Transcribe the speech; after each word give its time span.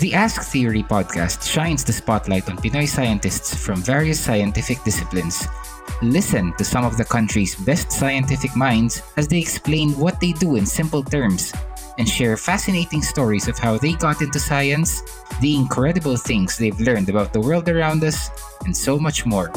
The 0.00 0.14
Ask 0.14 0.50
Theory 0.50 0.82
podcast 0.82 1.44
shines 1.44 1.84
the 1.84 1.92
spotlight 1.92 2.48
on 2.48 2.56
Pinoy 2.56 2.88
scientists 2.88 3.54
from 3.54 3.82
various 3.82 4.18
scientific 4.18 4.82
disciplines. 4.82 5.46
Listen 6.00 6.54
to 6.56 6.64
some 6.64 6.86
of 6.86 6.96
the 6.96 7.04
country's 7.04 7.54
best 7.54 7.92
scientific 7.92 8.56
minds 8.56 9.02
as 9.18 9.28
they 9.28 9.38
explain 9.38 9.92
what 9.98 10.18
they 10.18 10.32
do 10.32 10.56
in 10.56 10.64
simple 10.64 11.02
terms 11.02 11.52
and 11.98 12.08
share 12.08 12.38
fascinating 12.38 13.02
stories 13.02 13.46
of 13.46 13.58
how 13.58 13.76
they 13.76 13.92
got 13.92 14.22
into 14.22 14.40
science, 14.40 15.02
the 15.42 15.54
incredible 15.54 16.16
things 16.16 16.56
they've 16.56 16.80
learned 16.80 17.10
about 17.10 17.34
the 17.34 17.40
world 17.40 17.68
around 17.68 18.02
us, 18.02 18.30
and 18.64 18.74
so 18.74 18.98
much 18.98 19.26
more. 19.26 19.52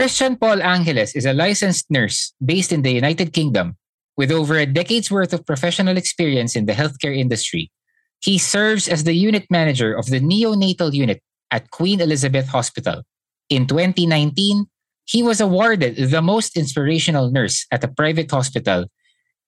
Christian 0.00 0.34
Paul 0.40 0.62
Angeles 0.62 1.14
is 1.14 1.26
a 1.26 1.34
licensed 1.34 1.90
nurse 1.90 2.32
based 2.42 2.72
in 2.72 2.80
the 2.80 2.90
United 2.90 3.34
Kingdom 3.34 3.76
with 4.16 4.32
over 4.32 4.56
a 4.56 4.64
decade's 4.64 5.10
worth 5.10 5.34
of 5.34 5.44
professional 5.44 5.98
experience 5.98 6.56
in 6.56 6.64
the 6.64 6.72
healthcare 6.72 7.14
industry. 7.14 7.70
He 8.18 8.38
serves 8.38 8.88
as 8.88 9.04
the 9.04 9.12
unit 9.12 9.44
manager 9.50 9.92
of 9.92 10.06
the 10.06 10.18
neonatal 10.18 10.94
unit 10.94 11.20
at 11.50 11.68
Queen 11.68 12.00
Elizabeth 12.00 12.48
Hospital. 12.48 13.02
In 13.50 13.66
2019, 13.66 14.64
he 15.04 15.22
was 15.22 15.38
awarded 15.38 15.96
the 15.96 16.22
most 16.22 16.56
inspirational 16.56 17.30
nurse 17.30 17.66
at 17.70 17.84
a 17.84 17.88
private 17.88 18.30
hospital. 18.30 18.86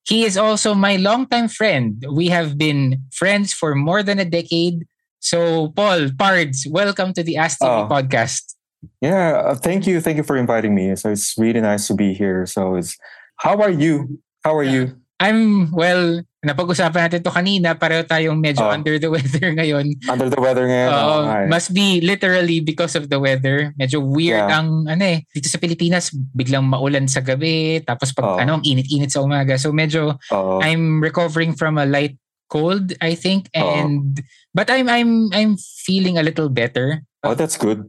He 0.04 0.22
is 0.22 0.36
also 0.36 0.74
my 0.74 0.96
longtime 0.96 1.48
friend. 1.48 2.04
We 2.12 2.28
have 2.28 2.58
been 2.58 3.04
friends 3.10 3.54
for 3.54 3.74
more 3.74 4.02
than 4.02 4.18
a 4.18 4.28
decade. 4.28 4.84
So, 5.18 5.68
Paul, 5.68 6.10
Pards, 6.10 6.66
welcome 6.68 7.14
to 7.14 7.22
the 7.22 7.38
Ask 7.38 7.58
TV 7.58 7.86
oh. 7.86 7.88
podcast. 7.88 8.52
Yeah, 9.00 9.42
uh, 9.46 9.54
thank 9.54 9.86
you. 9.86 10.00
Thank 10.00 10.16
you 10.16 10.22
for 10.22 10.36
inviting 10.36 10.74
me. 10.74 10.94
So 10.96 11.10
it's 11.10 11.34
really 11.38 11.60
nice 11.60 11.86
to 11.88 11.94
be 11.94 12.14
here. 12.14 12.46
So 12.46 12.74
it's 12.76 12.96
how 13.36 13.60
are 13.60 13.70
you? 13.70 14.20
How 14.44 14.56
are 14.56 14.66
you? 14.66 14.98
I'm 15.22 15.70
well, 15.70 16.18
napag-usapan 16.42 17.06
natin 17.06 17.22
to 17.22 17.30
kanina, 17.30 17.78
pareho 17.78 18.02
tayong 18.02 18.42
medyo 18.42 18.66
oh. 18.66 18.74
under 18.74 18.98
the 18.98 19.06
weather 19.06 19.54
ngayon. 19.58 19.94
Under 20.10 20.26
the 20.26 20.42
weather 20.42 20.66
ngayon. 20.66 20.90
Uh, 20.90 21.06
oh. 21.06 21.22
Must 21.46 21.70
be 21.70 22.02
literally 22.02 22.58
because 22.58 22.98
of 22.98 23.06
the 23.06 23.22
weather. 23.22 23.70
Medyo 23.78 24.02
weird 24.02 24.50
yeah. 24.50 24.58
ang 24.58 24.90
ano 24.90 25.04
eh. 25.06 25.22
Dito 25.30 25.46
sa 25.46 25.62
Pilipinas, 25.62 26.10
biglang 26.10 26.66
maulan 26.66 27.06
sa 27.06 27.22
gabi, 27.22 27.78
tapos 27.86 28.10
pag 28.10 28.26
oh. 28.26 28.42
ano, 28.42 28.58
ang 28.58 28.64
init-init 28.66 29.14
sa 29.14 29.22
umaga. 29.22 29.54
So 29.54 29.70
medyo 29.70 30.18
oh. 30.34 30.58
I'm 30.58 30.98
recovering 30.98 31.54
from 31.54 31.78
a 31.78 31.86
light 31.86 32.18
cold, 32.50 32.92
I 32.98 33.14
think, 33.14 33.46
and 33.54 34.18
oh. 34.18 34.26
but 34.50 34.74
I'm 34.74 34.90
I'm 34.90 35.30
I'm 35.30 35.54
feeling 35.86 36.18
a 36.18 36.26
little 36.26 36.50
better. 36.50 37.06
Oh, 37.22 37.38
that's 37.38 37.54
good. 37.54 37.86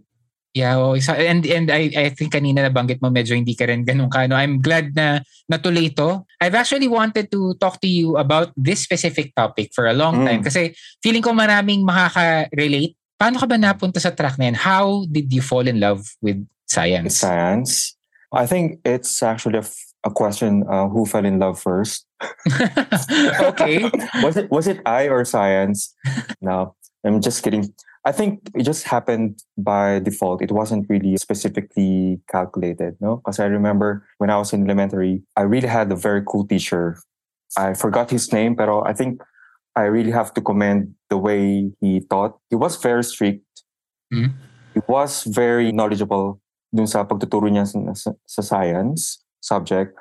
Yeah, 0.54 0.78
oh, 0.78 0.94
and 0.94 1.42
and 1.50 1.74
I 1.74 1.90
I 1.98 2.08
think 2.14 2.38
kanina 2.38 2.62
nabanggit 2.62 3.02
mo 3.02 3.10
medyo 3.10 3.34
hindi 3.34 3.58
ka 3.58 3.66
rin 3.66 3.82
ganun 3.82 4.14
kano. 4.14 4.38
I'm 4.38 4.62
glad 4.62 4.94
na 4.94 5.26
natuloy 5.50 5.90
to. 5.98 6.30
I've 6.38 6.54
actually 6.54 6.86
wanted 6.86 7.34
to 7.34 7.58
talk 7.58 7.82
to 7.82 7.90
you 7.90 8.22
about 8.22 8.54
this 8.54 8.86
specific 8.86 9.34
topic 9.34 9.74
for 9.74 9.90
a 9.90 9.98
long 9.98 10.22
mm. 10.22 10.26
time 10.30 10.42
kasi 10.46 10.78
feeling 11.02 11.26
ko 11.26 11.34
maraming 11.34 11.82
makaka-relate. 11.82 12.94
Paano 13.18 13.42
ka 13.42 13.50
ba 13.50 13.58
napunta 13.58 13.98
sa 13.98 14.14
track 14.14 14.38
na 14.38 14.54
yan? 14.54 14.58
How 14.62 15.10
did 15.10 15.34
you 15.34 15.42
fall 15.42 15.66
in 15.66 15.82
love 15.82 16.06
with 16.22 16.38
science? 16.70 17.18
Science. 17.18 17.98
I 18.30 18.46
think 18.46 18.78
it's 18.86 19.26
actually 19.26 19.58
a, 19.58 19.66
a 20.06 20.14
question 20.14 20.70
uh, 20.70 20.86
who 20.86 21.10
fell 21.10 21.26
in 21.26 21.42
love 21.42 21.58
first. 21.58 22.06
okay. 23.42 23.90
was 24.26 24.38
it 24.38 24.54
was 24.54 24.70
it 24.70 24.86
I 24.86 25.10
or 25.10 25.26
science? 25.26 25.98
No, 26.46 26.78
I'm 27.02 27.26
just 27.26 27.42
kidding. 27.42 27.74
I 28.06 28.12
think 28.12 28.50
it 28.54 28.64
just 28.64 28.84
happened 28.84 29.40
by 29.58 30.00
default. 30.00 30.42
It 30.42 30.52
wasn't 30.52 30.90
really 30.90 31.16
specifically 31.18 32.20
calculated, 32.30 32.98
no? 33.00 33.18
Because 33.18 33.40
I 33.40 33.46
remember 33.46 34.06
when 34.18 34.30
I 34.30 34.38
was 34.38 34.52
in 34.52 34.66
elementary, 34.66 35.24
I 35.38 35.42
really 35.44 35.70
had 35.70 35.92
a 35.92 35.96
very 35.96 36.22
cool 36.28 36.46
teacher. 36.46 37.00
I 37.58 37.74
forgot 37.74 38.12
his 38.12 38.32
name, 38.34 38.56
but 38.56 38.68
I 38.68 38.92
think 38.92 39.22
I 39.76 39.84
really 39.84 40.12
have 40.12 40.34
to 40.34 40.42
commend 40.42 40.96
the 41.10 41.18
way 41.18 41.72
he 41.80 42.02
taught. 42.02 42.38
He 42.50 42.56
was 42.56 42.76
very 42.76 43.04
strict. 43.04 43.46
Mm-hmm. 44.14 44.36
He 44.74 44.82
was 44.88 45.24
very 45.24 45.72
knowledgeable 45.72 46.42
dun 46.76 46.88
sa 46.88 47.06
pagtuturo 47.06 47.48
niya 47.48 47.66
sa, 47.96 48.12
sa 48.26 48.42
science 48.42 49.24
subject. 49.40 49.96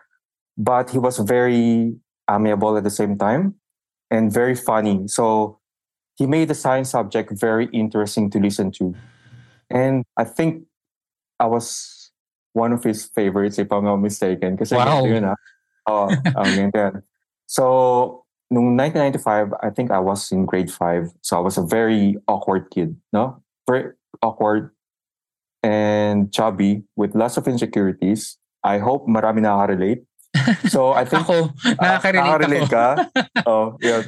But 0.58 0.90
he 0.90 0.98
was 0.98 1.18
very 1.18 1.94
amiable 2.28 2.76
at 2.76 2.84
the 2.84 2.90
same 2.90 3.16
time 3.16 3.54
and 4.10 4.32
very 4.32 4.54
funny. 4.54 5.06
So 5.06 5.60
he 6.16 6.26
made 6.26 6.48
the 6.48 6.54
science 6.54 6.90
subject 6.90 7.32
very 7.32 7.66
interesting 7.72 8.30
to 8.30 8.38
listen 8.38 8.70
to. 8.72 8.94
And 9.70 10.04
I 10.16 10.24
think 10.24 10.64
I 11.40 11.46
was 11.46 12.10
one 12.52 12.72
of 12.72 12.84
his 12.84 13.04
favorites, 13.04 13.58
if 13.58 13.72
I'm 13.72 13.84
not 13.84 13.96
mistaken. 13.96 14.56
Kasi 14.56 14.76
wow. 14.76 15.04
yun 15.04 15.24
ah. 15.24 15.36
Oh, 15.88 16.08
um, 16.36 17.02
So, 17.46 18.24
nung 18.52 18.76
1995, 18.76 19.54
I 19.62 19.70
think 19.70 19.90
I 19.90 19.98
was 19.98 20.30
in 20.30 20.44
grade 20.44 20.70
5. 20.70 21.10
So 21.22 21.36
I 21.36 21.40
was 21.40 21.58
a 21.58 21.64
very 21.64 22.16
awkward 22.28 22.70
kid, 22.70 22.96
no? 23.12 23.42
Very 23.66 23.96
awkward 24.22 24.70
and 25.62 26.32
chubby 26.32 26.84
with 26.96 27.14
lots 27.14 27.36
of 27.36 27.48
insecurities. 27.48 28.36
I 28.62 28.78
hope 28.78 29.08
marami 29.08 29.42
nakaka-relate. 29.42 30.04
So 30.68 30.92
I 30.92 31.04
think 31.04 31.22
ako, 31.26 31.50
nakaka-relate, 31.80 32.62
uh, 32.62 32.70
ka. 32.70 32.86
oh, 33.50 33.76
yeah. 33.80 34.02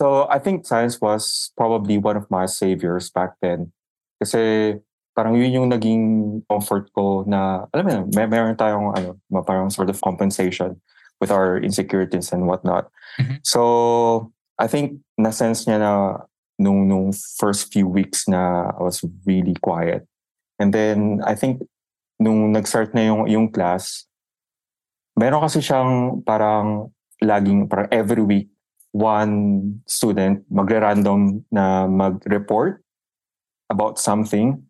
So 0.00 0.24
I 0.32 0.40
think 0.40 0.64
science 0.64 0.96
was 0.96 1.52
probably 1.60 2.00
one 2.00 2.16
of 2.16 2.24
my 2.32 2.48
saviors 2.48 3.12
back 3.12 3.36
then. 3.44 3.68
Kasi 4.16 4.74
parang 5.12 5.36
yun 5.36 5.52
yung 5.52 5.68
naging 5.68 6.40
comfort 6.48 6.88
ko 6.96 7.28
na, 7.28 7.68
alam 7.76 7.84
mo 7.84 8.08
may, 8.16 8.24
meron 8.24 8.56
tayong 8.56 8.96
ano, 8.96 9.20
parang 9.44 9.68
sort 9.68 9.92
of 9.92 10.00
compensation 10.00 10.80
with 11.20 11.28
our 11.28 11.60
insecurities 11.60 12.32
and 12.32 12.48
whatnot. 12.48 12.88
Mm-hmm. 13.20 13.44
So 13.44 14.32
I 14.56 14.72
think 14.72 15.04
na-sense 15.20 15.68
niya 15.68 15.84
na 15.84 15.92
nung, 16.56 16.88
nung 16.88 17.12
first 17.12 17.68
few 17.68 17.84
weeks 17.84 18.24
na 18.24 18.72
I 18.72 18.80
was 18.80 19.04
really 19.28 19.56
quiet. 19.60 20.08
And 20.56 20.72
then 20.72 21.20
I 21.28 21.36
think 21.36 21.60
nung 22.16 22.52
nag-start 22.52 22.96
na 22.96 23.04
yung, 23.04 23.28
yung 23.28 23.52
class, 23.52 24.08
meron 25.12 25.44
kasi 25.44 25.60
siyang 25.60 26.24
parang 26.24 26.88
laging, 27.20 27.68
parang 27.68 27.88
every 27.92 28.24
week, 28.24 28.48
one 28.90 29.78
student 29.86 30.42
magre-random 30.50 31.46
na 31.50 31.86
mag-report 31.86 32.82
about 33.70 33.98
something. 33.98 34.66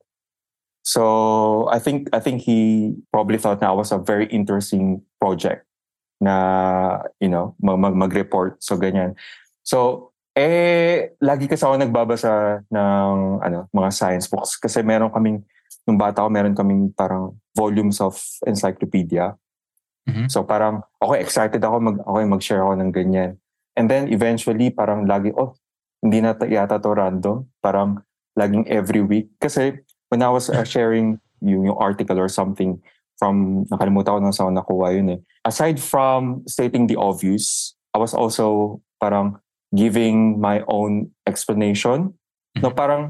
So 0.85 1.69
I 1.73 1.79
think 1.79 2.09
I 2.13 2.21
think 2.21 2.41
he 2.45 2.93
probably 3.13 3.37
thought 3.37 3.61
that 3.61 3.77
was 3.77 3.93
a 3.93 4.01
very 4.01 4.27
interesting 4.29 5.03
project 5.21 5.65
na 6.21 7.05
you 7.21 7.29
know 7.29 7.57
mag 7.61 7.97
mag-report 7.97 8.61
so 8.61 8.77
ganyan. 8.77 9.17
So 9.65 10.11
eh 10.37 11.17
lagi 11.21 11.49
kasi 11.49 11.65
ako 11.65 11.81
nagbabasa 11.81 12.65
ng 12.69 13.41
ano 13.45 13.69
mga 13.73 13.91
science 13.93 14.29
books 14.29 14.57
kasi 14.57 14.81
meron 14.85 15.13
kaming 15.13 15.45
nung 15.89 16.01
bata 16.01 16.25
ko 16.25 16.29
meron 16.29 16.57
kaming 16.57 16.93
parang 16.93 17.37
volumes 17.57 18.01
of 18.01 18.17
encyclopedia. 18.45 19.37
Mm-hmm. 20.09 20.29
So 20.33 20.45
parang 20.45 20.85
okay 21.01 21.21
excited 21.21 21.61
ako 21.61 21.77
mag 21.81 21.99
okay 22.05 22.25
mag-share 22.25 22.63
ako 22.65 22.73
ng 22.81 22.93
ganyan. 22.93 23.37
And 23.77 23.91
then 23.91 24.13
eventually, 24.13 24.71
parang 24.71 25.07
lagi, 25.07 25.33
oh, 25.37 25.55
hindi 26.03 26.21
na 26.21 26.35
yata 26.35 26.81
to 26.83 26.91
random. 26.95 27.47
Parang 27.63 28.03
laging 28.39 28.67
every 28.69 29.03
week. 29.03 29.31
Kasi 29.41 29.79
when 30.09 30.23
I 30.23 30.31
was 30.31 30.51
uh, 30.51 30.65
sharing 30.65 31.19
yung, 31.41 31.67
yung 31.67 31.79
article 31.79 32.19
or 32.19 32.29
something 32.29 32.81
from, 33.19 33.65
nakalimutan 33.69 34.17
ko 34.17 34.21
na 34.21 34.33
saan 34.33 34.57
nakuha 34.57 34.97
yun 34.97 35.17
eh. 35.17 35.21
Aside 35.45 35.81
from 35.81 36.43
stating 36.49 36.87
the 36.89 36.97
obvious, 36.97 37.77
I 37.95 37.99
was 37.99 38.15
also 38.15 38.81
parang 39.01 39.41
giving 39.75 40.41
my 40.41 40.63
own 40.69 41.11
explanation. 41.27 42.15
No, 42.59 42.71
mm-hmm. 42.71 42.77
parang 42.77 43.03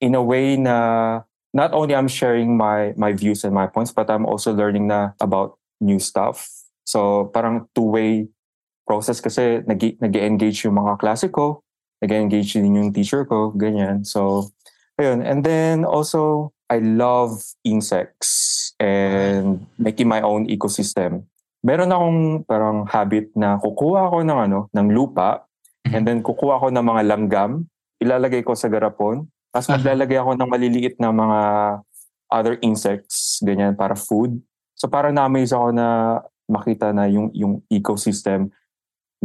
in 0.00 0.14
a 0.14 0.22
way 0.22 0.56
na 0.56 1.20
not 1.52 1.72
only 1.72 1.94
I'm 1.94 2.08
sharing 2.08 2.56
my 2.56 2.92
my 2.96 3.12
views 3.12 3.44
and 3.44 3.54
my 3.54 3.66
points, 3.66 3.92
but 3.92 4.10
I'm 4.10 4.26
also 4.26 4.52
learning 4.52 4.88
na 4.88 5.14
about 5.20 5.58
new 5.80 5.98
stuff. 6.00 6.48
So 6.84 7.30
parang 7.32 7.68
two-way 7.74 8.28
process 8.84 9.20
kasi 9.20 9.64
nag 9.64 9.80
engage 10.16 10.64
yung 10.68 10.76
mga 10.76 11.00
klase 11.00 11.32
ko, 11.32 11.64
nag-engage 12.04 12.60
din 12.60 12.76
yung 12.76 12.92
teacher 12.92 13.24
ko, 13.24 13.48
ganyan. 13.56 14.04
So, 14.04 14.52
ayun. 15.00 15.24
And 15.24 15.40
then 15.40 15.88
also, 15.88 16.52
I 16.68 16.84
love 16.84 17.40
insects 17.64 18.72
and 18.76 19.64
making 19.80 20.08
my 20.08 20.20
own 20.20 20.48
ecosystem. 20.52 21.24
Meron 21.64 21.92
akong 21.92 22.20
parang 22.44 22.84
habit 22.84 23.32
na 23.32 23.56
kukuha 23.56 24.12
ako 24.12 24.20
ng 24.20 24.38
ano, 24.48 24.58
ng 24.68 24.88
lupa 24.92 25.40
mm-hmm. 25.40 25.94
and 25.96 26.02
then 26.04 26.20
kukuha 26.20 26.60
ako 26.60 26.68
ng 26.68 26.84
mga 26.84 27.02
langgam, 27.08 27.52
ilalagay 28.04 28.44
ko 28.44 28.52
sa 28.52 28.68
garapon, 28.68 29.24
tapos 29.48 29.72
maglalagay 29.72 30.20
ako 30.20 30.36
ng 30.36 30.50
maliliit 30.50 30.96
na 31.00 31.08
mga 31.08 31.40
other 32.28 32.60
insects, 32.60 33.40
ganyan, 33.40 33.72
para 33.72 33.96
food. 33.96 34.36
So 34.76 34.92
parang 34.92 35.16
na-amaze 35.16 35.56
ako 35.56 35.72
na 35.72 36.20
makita 36.44 36.92
na 36.92 37.08
yung, 37.08 37.32
yung 37.32 37.64
ecosystem 37.72 38.52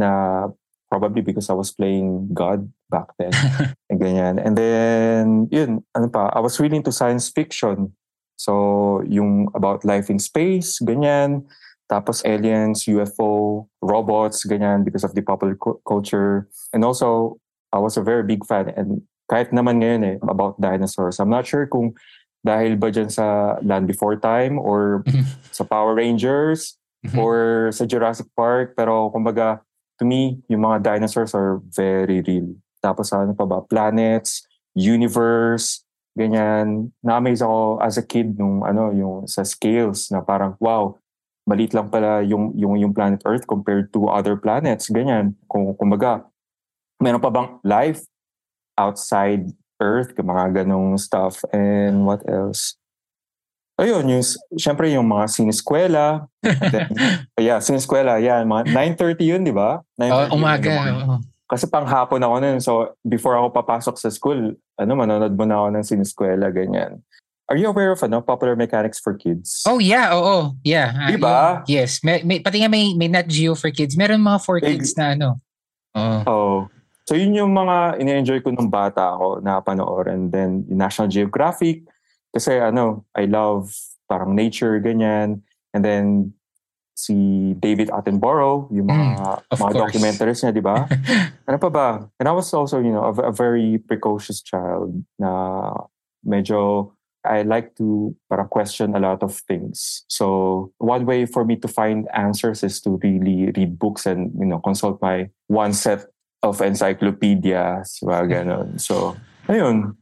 na 0.00 0.48
probably 0.90 1.22
because 1.22 1.48
I 1.48 1.54
was 1.54 1.70
playing 1.70 2.34
God 2.34 2.66
back 2.90 3.12
then. 3.18 3.30
and 3.90 4.00
ganyan. 4.00 4.42
And 4.42 4.58
then, 4.58 5.48
yun, 5.52 5.84
ano 5.94 6.08
pa, 6.08 6.32
I 6.34 6.40
was 6.40 6.58
really 6.58 6.76
into 6.76 6.90
science 6.92 7.30
fiction. 7.30 7.94
So, 8.34 9.04
yung 9.06 9.48
about 9.54 9.84
life 9.84 10.10
in 10.10 10.18
space, 10.18 10.80
ganyan. 10.82 11.46
Tapos 11.86 12.24
aliens, 12.24 12.86
UFO, 12.90 13.66
robots, 13.82 14.46
ganyan 14.46 14.84
because 14.84 15.04
of 15.04 15.14
the 15.14 15.22
popular 15.22 15.54
cu- 15.54 15.78
culture. 15.86 16.48
And 16.72 16.84
also, 16.84 17.38
I 17.72 17.78
was 17.78 17.96
a 17.96 18.02
very 18.02 18.24
big 18.26 18.42
fan 18.46 18.74
and 18.74 19.02
kahit 19.30 19.54
naman 19.54 19.78
ngayon 19.78 20.02
eh, 20.02 20.16
about 20.26 20.58
dinosaurs. 20.58 21.22
I'm 21.22 21.30
not 21.30 21.46
sure 21.46 21.70
kung 21.70 21.94
dahil 22.42 22.74
ba 22.74 22.90
dyan 22.90 23.12
sa 23.12 23.56
Land 23.62 23.86
Before 23.86 24.18
Time 24.18 24.58
or 24.58 25.06
sa 25.54 25.62
Power 25.62 25.94
Rangers 25.94 26.74
or 27.14 27.70
sa 27.70 27.86
Jurassic 27.86 28.26
Park. 28.34 28.74
Pero 28.74 29.14
kumbaga, 29.14 29.62
to 30.00 30.08
me, 30.08 30.40
yung 30.48 30.64
mga 30.64 30.96
dinosaurs 30.96 31.36
are 31.36 31.60
very 31.76 32.24
real. 32.24 32.56
Tapos 32.80 33.12
ano 33.12 33.36
pa 33.36 33.44
ba? 33.44 33.60
Planets, 33.60 34.48
universe, 34.72 35.84
ganyan. 36.16 36.88
Na-amaze 37.04 37.44
ako 37.44 37.84
as 37.84 38.00
a 38.00 38.04
kid 38.04 38.40
nung 38.40 38.64
ano, 38.64 38.88
yung 38.96 39.28
sa 39.28 39.44
scales 39.44 40.08
na 40.08 40.24
parang, 40.24 40.56
wow, 40.56 40.96
maliit 41.44 41.76
lang 41.76 41.92
pala 41.92 42.24
yung, 42.24 42.56
yung, 42.56 42.80
yung 42.80 42.96
planet 42.96 43.20
Earth 43.28 43.44
compared 43.44 43.92
to 43.92 44.08
other 44.08 44.40
planets. 44.40 44.88
Ganyan. 44.88 45.36
Kung, 45.44 45.76
kumbaga, 45.76 46.24
meron 46.96 47.20
pa 47.20 47.28
bang 47.28 47.60
life 47.60 48.08
outside 48.80 49.52
Earth? 49.76 50.16
Mga 50.16 50.64
ganong 50.64 50.96
stuff. 50.96 51.44
And 51.52 52.08
what 52.08 52.24
else? 52.24 52.79
Ayun, 53.80 54.04
yung, 54.12 54.24
syempre 54.60 54.92
yung 54.92 55.08
mga 55.08 55.24
sineskwela. 55.32 56.28
Then, 56.72 56.92
yeah, 57.40 57.64
sineskwela, 57.64 58.20
yan. 58.20 58.44
Mga 58.44 58.76
9.30 59.16 59.24
yun, 59.24 59.40
di 59.40 59.56
ba? 59.56 59.80
Oh, 59.80 60.36
umaga. 60.36 60.68
Oh. 61.08 61.20
Kasi 61.48 61.64
panghapon 61.64 62.20
ako 62.20 62.34
nun. 62.44 62.58
So, 62.60 62.92
before 63.00 63.40
ako 63.40 63.56
papasok 63.56 63.96
sa 63.96 64.12
school, 64.12 64.52
ano, 64.76 64.92
manonood 64.92 65.32
mo 65.32 65.48
na 65.48 65.64
ako 65.64 65.68
ng 65.72 65.86
sineskwela, 65.88 66.52
ganyan. 66.52 67.00
Are 67.50 67.58
you 67.58 67.66
aware 67.66 67.90
of 67.90 68.04
ano, 68.04 68.22
Popular 68.22 68.54
Mechanics 68.54 69.00
for 69.02 69.16
Kids? 69.16 69.66
Oh, 69.66 69.82
yeah. 69.82 70.14
Oo. 70.14 70.22
Oh, 70.22 70.44
yeah. 70.62 70.94
Di 71.10 71.18
ba? 71.18 71.64
Uh, 71.64 71.66
yes. 71.66 71.98
May, 72.04 72.22
may, 72.22 72.38
pati 72.38 72.62
nga 72.62 72.70
may, 72.70 72.94
may 72.94 73.10
Nat 73.10 73.26
Geo 73.26 73.58
for 73.58 73.72
Kids. 73.74 73.98
Meron 73.98 74.22
mga 74.22 74.38
for 74.44 74.62
kids 74.62 74.94
na 74.94 75.18
ano. 75.18 75.42
Oh. 75.96 76.22
oh. 76.30 76.58
So, 77.10 77.18
yun 77.18 77.34
yung 77.34 77.50
mga 77.50 77.98
ine-enjoy 77.98 78.46
ko 78.46 78.54
nung 78.54 78.70
bata 78.70 79.18
ako 79.18 79.42
na 79.42 79.58
panoorin. 79.58 80.14
And 80.14 80.24
then, 80.30 80.50
National 80.70 81.10
Geographic. 81.10 81.82
Kasi 82.30 82.58
ano, 82.58 83.06
I 83.14 83.26
love 83.26 83.74
parang 84.08 84.34
nature, 84.34 84.78
ganyan. 84.80 85.42
And 85.74 85.84
then, 85.84 86.34
si 87.00 87.54
David 87.56 87.88
Attenborough, 87.88 88.68
yung 88.74 88.92
mga, 88.92 89.40
mm, 89.48 89.56
mga 89.56 89.72
documentaries 89.72 90.44
niya, 90.44 90.52
di 90.52 90.60
ba? 90.60 90.84
ano 91.48 91.56
pa 91.56 91.70
ba? 91.72 91.88
And 92.20 92.28
I 92.28 92.34
was 92.34 92.52
also, 92.52 92.78
you 92.78 92.92
know, 92.92 93.08
a, 93.08 93.30
a 93.30 93.32
very 93.32 93.80
precocious 93.80 94.42
child 94.44 94.92
na 95.16 95.72
medyo 96.26 96.92
I 97.24 97.42
like 97.42 97.76
to 97.76 98.16
para 98.28 98.48
question 98.48 98.96
a 98.96 99.00
lot 99.00 99.22
of 99.22 99.36
things. 99.44 100.04
So 100.08 100.72
one 100.78 101.04
way 101.04 101.26
for 101.26 101.44
me 101.44 101.56
to 101.60 101.68
find 101.68 102.08
answers 102.16 102.64
is 102.64 102.80
to 102.82 102.96
really 103.02 103.52
read 103.52 103.78
books 103.78 104.06
and 104.06 104.32
you 104.40 104.48
know 104.48 104.58
consult 104.58 105.02
my 105.04 105.28
one 105.46 105.76
set 105.76 106.08
of 106.42 106.60
encyclopedias, 106.64 108.00
mga 108.00 108.24
ganon. 108.32 108.80
So, 108.80 109.16
ayun. 109.48 109.96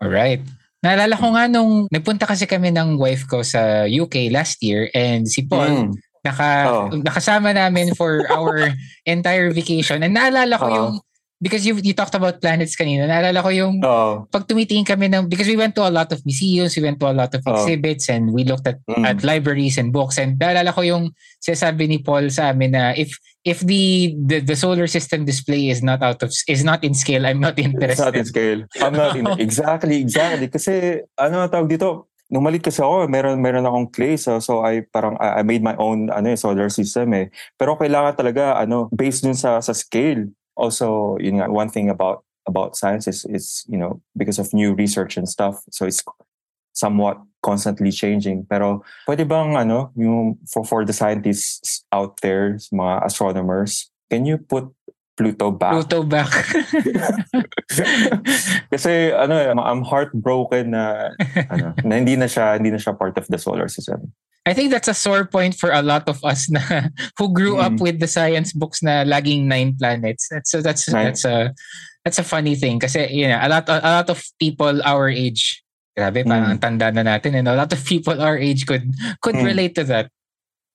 All 0.00 0.08
right. 0.08 0.40
Naalala 0.86 1.18
ko 1.18 1.34
nga 1.34 1.50
nung 1.50 1.90
nagpunta 1.90 2.30
kasi 2.30 2.46
kami 2.46 2.70
ng 2.70 2.94
wife 2.94 3.26
ko 3.26 3.42
sa 3.42 3.90
UK 3.90 4.30
last 4.30 4.62
year 4.62 4.86
and 4.94 5.26
si 5.26 5.42
Paul, 5.42 5.90
mm. 5.90 5.98
Naka, 6.22 6.50
oh. 6.66 6.86
Nakasama 6.94 7.54
namin 7.54 7.94
for 7.94 8.22
our 8.30 8.70
entire 9.06 9.50
vacation. 9.50 10.02
And 10.02 10.14
naalala 10.14 10.54
ko 10.58 10.66
uh 10.66 10.74
yung, 10.74 10.94
because 11.40 11.66
you, 11.66 11.76
you 11.82 11.92
talked 11.92 12.14
about 12.14 12.40
planets 12.40 12.76
kanina, 12.76 13.04
naalala 13.04 13.42
ko 13.42 13.50
yung 13.52 13.84
uh 13.84 14.24
pag 14.32 14.48
tumitingin 14.48 14.86
kami 14.86 15.08
ng, 15.12 15.28
because 15.28 15.46
we 15.46 15.56
went 15.56 15.74
to 15.74 15.84
a 15.84 15.92
lot 15.92 16.10
of 16.12 16.24
museums, 16.24 16.76
we 16.76 16.82
went 16.82 16.98
to 17.00 17.08
a 17.08 17.16
lot 17.16 17.32
of 17.34 17.42
exhibits, 17.44 18.08
and 18.08 18.32
we 18.32 18.44
looked 18.44 18.66
at, 18.66 18.80
mm. 18.88 19.04
at 19.04 19.22
libraries 19.22 19.76
and 19.76 19.92
books. 19.92 20.16
And 20.16 20.40
naalala 20.40 20.72
ko 20.72 20.80
yung 20.80 21.12
sinasabi 21.40 21.88
ni 21.88 21.98
Paul 22.00 22.32
sa 22.32 22.50
amin 22.50 22.72
na 22.72 22.96
if 22.96 23.12
if 23.46 23.62
the, 23.62 24.16
the 24.26 24.42
the 24.42 24.56
solar 24.58 24.90
system 24.90 25.22
display 25.22 25.70
is 25.70 25.78
not 25.78 26.02
out 26.02 26.18
of 26.26 26.34
is 26.50 26.66
not 26.66 26.82
in 26.82 26.98
scale, 26.98 27.22
I'm 27.22 27.38
not 27.38 27.54
interested. 27.62 27.94
It's 27.94 28.02
not 28.02 28.16
in 28.16 28.26
scale. 28.26 28.60
I'm 28.82 28.96
not 28.96 29.14
in 29.14 29.26
exactly, 29.38 30.02
exactly. 30.02 30.50
Kasi 30.50 31.04
ano 31.14 31.46
tawag 31.46 31.70
dito, 31.70 32.10
nung 32.26 32.42
malit 32.42 32.66
kasi 32.66 32.82
ako, 32.82 33.06
meron 33.06 33.38
meron 33.38 33.62
akong 33.62 33.94
clay 33.94 34.18
so 34.18 34.42
so 34.42 34.66
I 34.66 34.82
parang 34.82 35.14
I, 35.22 35.40
I 35.40 35.42
made 35.46 35.62
my 35.62 35.78
own 35.78 36.10
ano 36.10 36.34
eh, 36.34 36.38
solar 36.38 36.66
system 36.74 37.14
eh. 37.14 37.30
Pero 37.54 37.78
kailangan 37.78 38.18
talaga 38.18 38.58
ano 38.58 38.90
based 38.90 39.22
dun 39.22 39.38
sa 39.38 39.62
sa 39.62 39.70
scale. 39.70 40.26
Also, 40.56 41.16
you 41.20 41.32
know 41.32 41.48
one 41.48 41.68
thing 41.68 41.88
about 41.88 42.24
about 42.48 42.76
science 42.76 43.06
is 43.06 43.24
is 43.28 43.64
you 43.68 43.76
know 43.76 44.00
because 44.16 44.38
of 44.38 44.52
new 44.52 44.74
research 44.74 45.16
and 45.16 45.28
stuff. 45.28 45.60
So 45.70 45.86
it's 45.86 46.02
somewhat 46.72 47.20
constantly 47.42 47.92
changing. 47.92 48.46
Pero 48.48 48.84
pwede 49.08 49.28
bang 49.28 49.56
ano 49.56 49.92
yung 49.96 50.38
for 50.48 50.64
for 50.64 50.84
the 50.84 50.92
scientists 50.92 51.84
out 51.92 52.20
there, 52.20 52.56
mga 52.72 53.04
astronomers, 53.04 53.90
can 54.10 54.24
you 54.24 54.38
put 54.38 54.68
Pluto 55.16 55.48
back. 55.48 55.72
Pluto 55.72 56.04
back. 56.04 56.28
Kasi 58.72 59.16
ano, 59.16 59.40
I'm 59.64 59.80
heartbroken 59.80 60.76
na 60.76 61.08
ano, 61.48 61.72
na 61.80 61.94
hindi 61.96 62.20
na 62.20 62.28
siya 62.28 62.60
hindi 62.60 62.68
na 62.68 62.76
siya 62.76 62.92
part 62.92 63.16
of 63.16 63.24
the 63.32 63.40
solar 63.40 63.64
system. 63.72 64.12
I 64.46 64.54
think 64.54 64.70
that's 64.70 64.88
a 64.88 64.94
sore 64.94 65.26
point 65.26 65.58
for 65.58 65.74
a 65.74 65.82
lot 65.82 66.08
of 66.08 66.22
us 66.24 66.48
na 66.54 66.88
who 67.18 67.34
grew 67.34 67.58
mm. 67.58 67.66
up 67.66 67.76
with 67.82 67.98
the 67.98 68.06
science 68.06 68.54
books 68.54 68.82
na 68.82 69.02
laging 69.02 69.50
nine 69.50 69.74
planets. 69.74 70.30
That's 70.30 70.50
so 70.50 70.62
that's 70.62 70.88
nine. 70.88 71.10
that's 71.10 71.24
a 71.26 71.52
that's 72.06 72.18
a 72.22 72.24
funny 72.24 72.54
thing 72.54 72.78
kasi 72.78 73.10
you 73.10 73.26
know, 73.26 73.42
a 73.42 73.50
lot 73.50 73.68
a 73.68 73.82
lot 73.82 74.08
of 74.08 74.22
people 74.38 74.80
our 74.86 75.10
age 75.10 75.66
Grabe, 75.96 76.28
parang 76.28 76.60
mm. 76.60 76.60
tanda 76.60 76.92
na 76.92 77.00
natin. 77.00 77.40
And 77.40 77.48
a 77.48 77.56
lot 77.56 77.72
of 77.72 77.80
people 77.80 78.20
our 78.20 78.36
age 78.36 78.68
could 78.68 78.84
could 79.24 79.34
mm. 79.34 79.48
relate 79.48 79.72
to 79.80 79.84
that. 79.88 80.12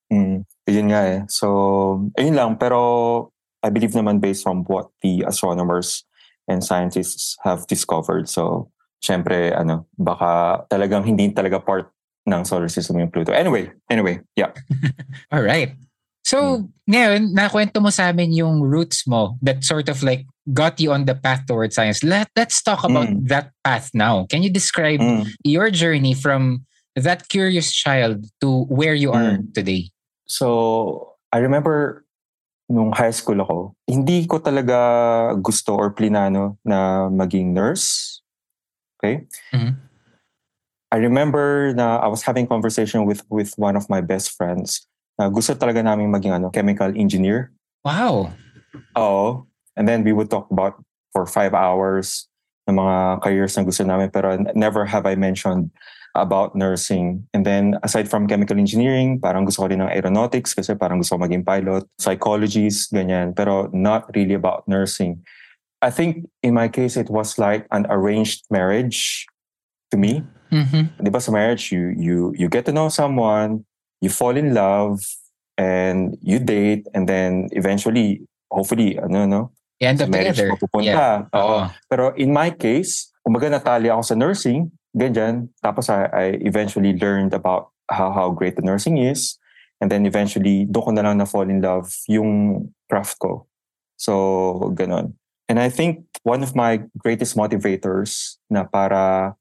Mm. 0.09 0.49
Yun 0.65 0.87
nga 0.89 1.01
eh. 1.05 1.19
So, 1.29 2.09
ayun 2.17 2.33
lang. 2.33 2.57
Pero 2.57 3.29
I 3.61 3.69
believe 3.69 3.93
naman 3.93 4.17
based 4.17 4.41
from 4.41 4.65
what 4.65 4.89
the 5.05 5.21
astronomers 5.29 6.09
and 6.49 6.65
scientists 6.65 7.37
have 7.45 7.69
discovered. 7.69 8.25
So, 8.33 8.73
syempre, 8.97 9.53
ano, 9.53 9.85
baka 9.93 10.65
talagang 10.73 11.05
hindi 11.05 11.29
talaga 11.29 11.61
part 11.61 11.93
ng 12.31 12.47
solar 12.47 12.71
system 12.71 12.99
yung 12.99 13.11
Pluto. 13.11 13.35
Anyway, 13.35 13.71
anyway, 13.91 14.19
yeah. 14.35 14.55
All 15.31 15.43
right. 15.43 15.75
So, 16.23 16.63
hmm. 16.63 16.63
ngayon, 16.87 17.21
nakwento 17.35 17.83
mo 17.83 17.91
sa 17.91 18.09
amin 18.09 18.31
yung 18.31 18.63
roots 18.63 19.03
mo 19.03 19.35
that 19.41 19.63
sort 19.67 19.89
of 19.89 19.99
like 20.03 20.23
got 20.53 20.79
you 20.79 20.91
on 20.91 21.05
the 21.05 21.15
path 21.15 21.45
towards 21.45 21.75
science. 21.75 22.03
Let, 22.03 22.29
let's 22.35 22.61
talk 22.61 22.83
about 22.83 23.07
mm. 23.07 23.27
that 23.29 23.51
path 23.63 23.91
now. 23.93 24.25
Can 24.29 24.41
you 24.41 24.49
describe 24.49 24.99
mm. 24.99 25.29
your 25.43 25.69
journey 25.69 26.13
from 26.13 26.65
that 26.95 27.29
curious 27.29 27.71
child 27.71 28.25
to 28.41 28.65
where 28.65 28.95
you 28.95 29.11
are 29.11 29.37
mm. 29.37 29.53
today? 29.53 29.91
So, 30.25 31.13
I 31.31 31.39
remember 31.39 32.05
nung 32.71 32.91
high 32.91 33.11
school 33.11 33.39
ako, 33.43 33.75
hindi 33.85 34.25
ko 34.25 34.39
talaga 34.39 35.35
gusto 35.43 35.75
or 35.75 35.93
plinano 35.93 36.57
na 36.63 37.11
maging 37.11 37.53
nurse. 37.53 38.21
Okay? 38.97 39.27
Mm-hmm. 39.53 39.90
I 40.91 40.97
remember 40.99 41.73
na 41.73 42.03
I 42.03 42.07
was 42.11 42.21
having 42.21 42.45
conversation 42.47 43.07
with 43.07 43.23
with 43.31 43.55
one 43.55 43.79
of 43.79 43.87
my 43.87 44.03
best 44.03 44.35
friends 44.35 44.83
na 45.15 45.31
gusto 45.31 45.55
talaga 45.55 45.79
namin 45.79 46.11
maging 46.11 46.35
ano, 46.35 46.51
chemical 46.51 46.91
engineer. 46.91 47.51
Wow. 47.87 48.35
Oo. 48.99 49.47
And 49.79 49.87
then 49.87 50.03
we 50.03 50.11
would 50.11 50.27
talk 50.27 50.51
about 50.51 50.83
for 51.15 51.23
five 51.23 51.55
hours 51.55 52.27
ng 52.67 52.75
mga 52.75 53.23
careers 53.23 53.55
na 53.55 53.63
gusto 53.63 53.83
namin 53.87 54.11
pero 54.11 54.35
never 54.53 54.83
have 54.83 55.07
I 55.07 55.15
mentioned 55.15 55.71
about 56.15 56.55
nursing. 56.55 57.23
And 57.31 57.47
then 57.47 57.79
aside 57.83 58.11
from 58.11 58.27
chemical 58.27 58.59
engineering, 58.59 59.19
parang 59.19 59.47
gusto 59.47 59.63
ko 59.63 59.71
rin 59.71 59.79
ng 59.79 59.91
aeronautics 59.91 60.51
kasi 60.51 60.75
parang 60.75 60.99
gusto 60.99 61.15
ko 61.15 61.23
maging 61.23 61.47
pilot, 61.47 61.87
psychologies, 61.95 62.91
ganyan. 62.91 63.31
Pero 63.31 63.71
not 63.71 64.11
really 64.11 64.35
about 64.35 64.67
nursing. 64.67 65.23
I 65.81 65.89
think 65.89 66.27
in 66.43 66.53
my 66.53 66.67
case, 66.67 66.99
it 66.99 67.09
was 67.09 67.39
like 67.39 67.65
an 67.71 67.87
arranged 67.89 68.43
marriage 68.51 69.25
to 69.89 69.97
me. 69.97 70.27
Mm-hmm. 70.51 71.03
Di 71.03 71.09
ba 71.09 71.19
sa 71.19 71.31
marriage, 71.31 71.71
you, 71.71 71.95
you, 71.95 72.35
you 72.35 72.47
get 72.51 72.67
to 72.67 72.75
know 72.75 72.89
someone, 72.91 73.63
you 74.03 74.11
fall 74.11 74.35
in 74.35 74.53
love, 74.53 74.99
and 75.57 76.17
you 76.21 76.39
date, 76.39 76.87
and 76.93 77.07
then 77.07 77.47
eventually, 77.51 78.21
hopefully, 78.51 78.99
ano, 78.99 79.25
no? 79.25 79.51
You 79.79 79.87
end 79.87 80.01
up 80.01 80.09
marriage 80.09 80.37
together. 80.37 80.57
Pupunta. 80.59 80.85
Yeah. 80.85 81.15
Oo. 81.33 81.69
Pero 81.89 82.13
in 82.15 82.33
my 82.33 82.51
case, 82.51 83.09
kumbaga 83.25 83.49
natali 83.49 83.89
ako 83.89 84.01
sa 84.01 84.15
nursing, 84.15 84.71
ganyan. 84.93 85.49
Tapos 85.63 85.89
I, 85.89 86.05
I 86.11 86.25
eventually 86.45 86.93
learned 86.97 87.33
about 87.33 87.71
how, 87.89 88.11
how 88.11 88.29
great 88.29 88.55
the 88.55 88.61
nursing 88.61 88.97
is. 88.97 89.37
And 89.81 89.89
then 89.89 90.05
eventually, 90.05 90.69
doon 90.69 90.83
ko 90.83 90.91
na 90.93 91.01
lang 91.01 91.17
na-fall 91.17 91.49
in 91.49 91.61
love 91.61 91.89
yung 92.05 92.69
craft 92.85 93.17
ko. 93.17 93.49
So, 93.97 94.73
ganon. 94.77 95.17
And 95.49 95.57
I 95.57 95.69
think 95.69 96.05
one 96.21 96.45
of 96.45 96.53
my 96.53 96.85
greatest 97.01 97.35
motivators 97.35 98.37
na 98.49 98.63
para 98.63 99.33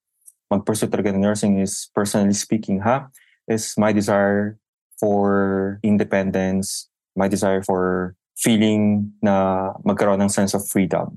mag-pursue 0.51 0.91
talaga 0.91 1.15
ng 1.15 1.23
nursing 1.23 1.63
is, 1.63 1.89
personally 1.95 2.35
speaking, 2.35 2.83
ha, 2.83 3.07
is 3.47 3.79
my 3.79 3.95
desire 3.95 4.59
for 4.99 5.79
independence, 5.83 6.91
my 7.17 7.31
desire 7.31 7.63
for 7.63 8.15
feeling 8.37 9.13
na 9.23 9.71
magkaroon 9.87 10.21
ng 10.21 10.29
sense 10.29 10.53
of 10.53 10.67
freedom. 10.67 11.17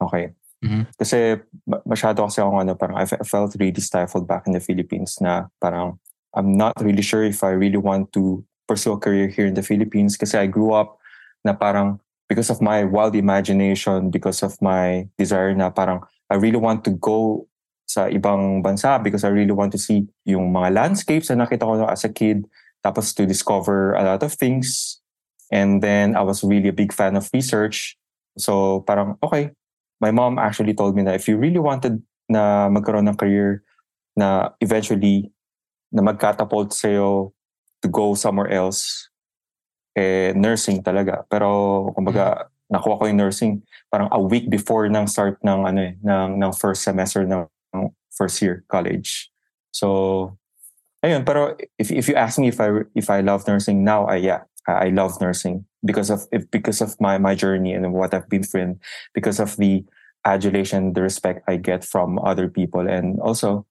Okay. 0.00 0.32
Mhm. 0.64 0.90
Kasi 0.98 1.38
ma- 1.66 1.82
masyado 1.86 2.26
kasi 2.26 2.42
ako 2.42 2.58
ano, 2.58 2.74
parang 2.74 2.98
I 2.98 3.06
fe- 3.06 3.22
felt 3.22 3.54
really 3.58 3.78
stifled 3.78 4.26
back 4.26 4.46
in 4.50 4.54
the 4.54 4.62
Philippines 4.62 5.18
na 5.22 5.46
parang 5.62 5.98
I'm 6.34 6.54
not 6.54 6.74
really 6.82 7.02
sure 7.02 7.22
if 7.22 7.42
I 7.42 7.54
really 7.54 7.78
want 7.78 8.10
to 8.18 8.42
pursue 8.66 8.94
a 8.94 9.00
career 9.00 9.30
here 9.30 9.46
in 9.46 9.54
the 9.54 9.64
Philippines 9.64 10.18
kasi 10.18 10.36
I 10.36 10.46
grew 10.46 10.74
up 10.74 10.98
na 11.46 11.54
parang 11.54 12.02
because 12.28 12.50
of 12.50 12.60
my 12.60 12.84
wild 12.84 13.16
imagination, 13.16 14.10
because 14.10 14.42
of 14.44 14.58
my 14.60 15.08
desire 15.16 15.54
na 15.54 15.70
parang 15.70 16.04
I 16.28 16.36
really 16.36 16.60
want 16.60 16.84
to 16.84 16.92
go 16.92 17.48
sa 17.88 18.06
ibang 18.12 18.60
bansa 18.60 19.00
because 19.00 19.24
I 19.24 19.32
really 19.32 19.56
want 19.56 19.72
to 19.72 19.80
see 19.80 20.04
yung 20.28 20.52
mga 20.52 20.76
landscapes 20.76 21.32
na 21.32 21.48
nakita 21.48 21.64
ko 21.64 21.88
as 21.88 22.04
a 22.04 22.12
kid 22.12 22.44
tapos 22.84 23.16
to 23.16 23.24
discover 23.24 23.96
a 23.96 24.04
lot 24.04 24.22
of 24.22 24.36
things. 24.36 25.00
And 25.48 25.80
then 25.80 26.12
I 26.12 26.20
was 26.22 26.44
really 26.44 26.68
a 26.68 26.76
big 26.76 26.92
fan 26.92 27.16
of 27.16 27.32
research. 27.32 27.96
So 28.36 28.84
parang 28.84 29.16
okay. 29.24 29.56
My 29.98 30.12
mom 30.12 30.38
actually 30.38 30.76
told 30.76 30.94
me 30.94 31.02
that 31.08 31.16
if 31.16 31.26
you 31.26 31.40
really 31.40 31.58
wanted 31.58 32.04
na 32.28 32.68
magkaroon 32.68 33.08
ng 33.08 33.18
career 33.18 33.64
na 34.14 34.52
eventually 34.60 35.32
na 35.88 36.04
magkatapult 36.04 36.76
sa'yo 36.76 37.32
to 37.80 37.88
go 37.88 38.12
somewhere 38.12 38.52
else 38.52 39.08
eh 39.96 40.36
nursing 40.36 40.84
talaga. 40.84 41.24
Pero 41.26 41.88
kumbaga 41.96 42.52
nakuha 42.68 43.00
ko 43.00 43.04
yung 43.08 43.18
nursing 43.18 43.52
parang 43.88 44.12
a 44.12 44.20
week 44.20 44.52
before 44.52 44.86
ng 44.86 45.08
start 45.08 45.40
ng 45.40 45.64
ano 45.64 45.80
eh 45.80 45.96
ng 46.04 46.36
ng 46.36 46.52
first 46.52 46.84
semester 46.84 47.24
ng 47.24 47.48
first 48.10 48.42
year 48.42 48.64
college. 48.68 49.30
So 49.70 50.36
ayun 51.04 51.22
pero 51.22 51.54
if 51.78 51.94
if 51.94 52.10
you 52.10 52.18
ask 52.18 52.38
me 52.42 52.50
if 52.50 52.58
I 52.58 52.82
if 52.98 53.06
I 53.06 53.22
love 53.22 53.46
nursing 53.46 53.86
now 53.86 54.10
I 54.10 54.18
yeah 54.18 54.42
I 54.66 54.90
love 54.90 55.16
nursing 55.22 55.64
because 55.86 56.10
of 56.10 56.26
if, 56.34 56.50
because 56.50 56.82
of 56.82 56.98
my 57.00 57.16
my 57.16 57.38
journey 57.38 57.72
and 57.72 57.94
what 57.94 58.12
I've 58.12 58.28
been 58.28 58.42
through 58.42 58.76
because 59.14 59.38
of 59.38 59.56
the 59.56 59.86
adulation 60.26 60.92
the 60.92 61.02
respect 61.02 61.46
I 61.46 61.56
get 61.56 61.86
from 61.86 62.18
other 62.18 62.48
people. 62.50 62.84
And 62.84 63.20
also 63.22 63.64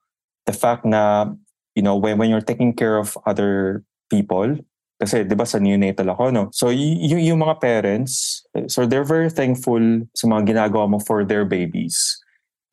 the 0.47 0.55
fact 0.55 0.85
na 0.87 1.29
you 1.75 1.83
know 1.83 1.95
when 1.99 2.17
when 2.17 2.29
you're 2.31 2.41
taking 2.45 2.73
care 2.73 2.97
of 2.97 3.17
other 3.27 3.83
people 4.09 4.57
kasi 4.97 5.21
'di 5.21 5.37
ba 5.37 5.45
sa 5.45 5.61
neonatal 5.61 6.09
ako 6.09 6.33
no? 6.33 6.43
So 6.49 6.73
y- 6.73 6.97
y- 6.97 7.29
yung 7.29 7.45
mga 7.45 7.61
parents 7.61 8.41
so 8.65 8.89
they're 8.89 9.05
very 9.05 9.29
thankful 9.29 9.83
sa 10.17 10.25
mga 10.25 10.55
ginagawa 10.57 10.89
mo 10.89 10.97
for 10.97 11.21
their 11.21 11.45
babies 11.45 12.17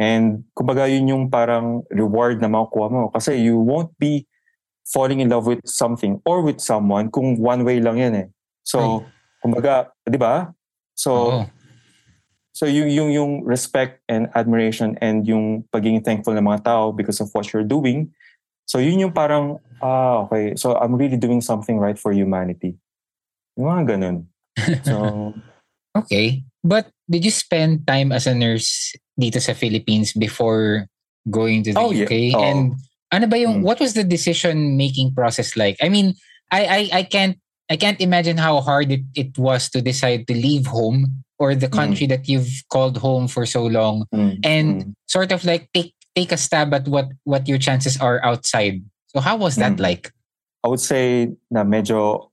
and 0.01 0.43
kumbaga 0.57 0.91
yun 0.91 1.07
yung 1.09 1.25
parang 1.31 1.87
reward 1.91 2.43
na 2.43 2.51
makukuha 2.51 2.89
mo 2.91 3.09
kasi 3.15 3.39
you 3.39 3.59
won't 3.59 3.91
be 3.99 4.27
falling 4.85 5.21
in 5.23 5.31
love 5.31 5.47
with 5.47 5.63
something 5.65 6.21
or 6.27 6.45
with 6.45 6.61
someone 6.61 7.09
kung 7.09 7.39
one 7.41 7.63
way 7.63 7.79
lang 7.79 7.97
yan 7.97 8.15
eh 8.15 8.29
so 8.67 9.05
kumbaga 9.41 9.93
'di 10.05 10.19
ba 10.19 10.51
so 10.93 11.13
Oo. 11.13 11.45
So 12.55 12.71
yung 12.71 12.87
yung 12.87 13.11
yung 13.11 13.33
respect 13.43 13.99
and 14.07 14.31
admiration 14.39 14.95
and 15.03 15.27
yung 15.27 15.67
pagiging 15.75 16.07
thankful 16.07 16.39
ng 16.39 16.47
mga 16.47 16.63
tao 16.63 16.95
because 16.95 17.19
of 17.19 17.27
what 17.35 17.51
you're 17.51 17.67
doing. 17.67 18.15
So 18.71 18.79
yun 18.79 19.03
yung 19.03 19.11
parang 19.11 19.59
ah 19.83 20.23
okay, 20.25 20.55
so 20.55 20.79
I'm 20.79 20.95
really 20.95 21.19
doing 21.19 21.43
something 21.43 21.83
right 21.83 21.99
for 21.99 22.15
humanity. 22.15 22.79
Yung 23.59 23.75
mga 23.75 23.99
ganun. 23.99 24.17
So 24.87 25.35
Okay. 25.99 26.47
But 26.63 26.95
did 27.11 27.27
you 27.27 27.35
spend 27.35 27.91
time 27.91 28.15
as 28.15 28.31
a 28.31 28.35
nurse 28.35 28.95
dito 29.19 29.41
sa 29.41 29.55
Philippines 29.55 30.13
before 30.13 30.87
going 31.31 31.63
to 31.65 31.73
the 31.73 31.81
Oh, 31.81 31.91
yeah. 31.91 32.05
UK? 32.05 32.35
And 32.35 32.77
ano 33.13 33.27
ba 33.27 33.39
yung 33.39 33.61
Mm. 33.61 33.63
what 33.63 33.79
was 33.81 33.95
the 33.95 34.05
decision 34.05 34.77
making 34.77 35.15
process 35.15 35.57
like? 35.57 35.79
I 35.81 35.89
mean, 35.89 36.15
I 36.51 36.61
I 36.67 36.81
I 36.93 37.03
can't 37.07 37.39
I 37.71 37.81
can't 37.81 37.97
imagine 38.03 38.37
how 38.37 38.61
hard 38.61 38.93
it, 38.93 39.05
it 39.17 39.33
was 39.41 39.71
to 39.73 39.81
decide 39.81 40.29
to 40.29 40.35
leave 40.37 40.67
home 40.69 41.25
or 41.41 41.55
the 41.57 41.71
Mm. 41.71 41.79
country 41.79 42.07
that 42.11 42.29
you've 42.29 42.51
called 42.69 42.99
home 43.01 43.27
for 43.27 43.47
so 43.49 43.65
long 43.65 44.05
mm, 44.13 44.37
and 44.45 44.69
mm. 44.85 44.93
sort 45.09 45.33
of 45.33 45.43
like 45.49 45.71
take 45.73 45.97
take 46.15 46.31
a 46.31 46.39
stab 46.39 46.75
at 46.75 46.87
what 46.87 47.09
what 47.25 47.49
your 47.49 47.59
chances 47.59 47.97
are 47.99 48.21
outside. 48.23 48.83
So 49.11 49.23
how 49.23 49.39
was 49.41 49.57
that 49.57 49.79
Mm. 49.79 49.83
like? 49.83 50.13
I 50.63 50.69
would 50.69 50.83
say 50.83 51.33
na 51.49 51.65
medyo 51.65 52.29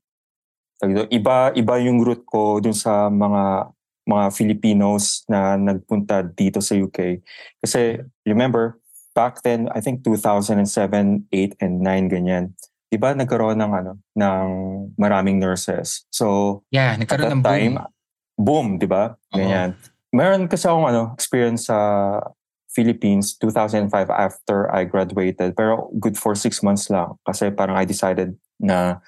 iba 1.13 1.53
iba 1.53 1.73
yung 1.77 2.01
route 2.01 2.25
ko 2.25 2.57
dun 2.59 2.73
sa 2.73 3.07
mga 3.09 3.69
mga 4.11 4.35
Filipinos 4.35 5.23
na 5.31 5.55
nagpunta 5.55 6.19
dito 6.27 6.59
sa 6.59 6.75
UK. 6.75 7.23
Kasi 7.63 8.03
remember 8.27 8.75
back 9.15 9.39
then 9.47 9.71
I 9.71 9.79
think 9.79 10.03
2007, 10.03 10.67
8 11.31 11.63
and 11.63 11.79
9 11.79 12.11
ganyan. 12.11 12.51
'Di 12.91 12.99
ba 12.99 13.15
nagkaroon 13.15 13.55
ng 13.55 13.71
ano 13.71 13.91
ng 14.19 14.45
maraming 14.99 15.39
nurses. 15.39 16.03
So 16.11 16.59
Yeah, 16.75 16.95
at 16.95 16.99
nagkaroon 16.99 17.23
that 17.23 17.35
ng 17.39 17.43
boom. 17.43 17.51
time 17.55 17.75
boom, 18.35 18.67
'di 18.75 18.87
ba? 18.91 19.15
Oo. 19.15 19.37
Ganyan. 19.39 19.79
Meron 20.11 20.51
kasi 20.51 20.67
akong 20.67 20.91
ano 20.91 21.15
experience 21.15 21.71
sa 21.71 21.79
Philippines 22.71 23.35
2005 23.39 23.91
after 24.11 24.67
I 24.71 24.87
graduated 24.87 25.55
pero 25.59 25.91
good 25.99 26.15
for 26.15 26.35
six 26.35 26.63
months 26.63 26.87
lang 26.87 27.19
kasi 27.27 27.51
parang 27.51 27.75
I 27.75 27.83
decided 27.83 28.35
na 28.59 29.03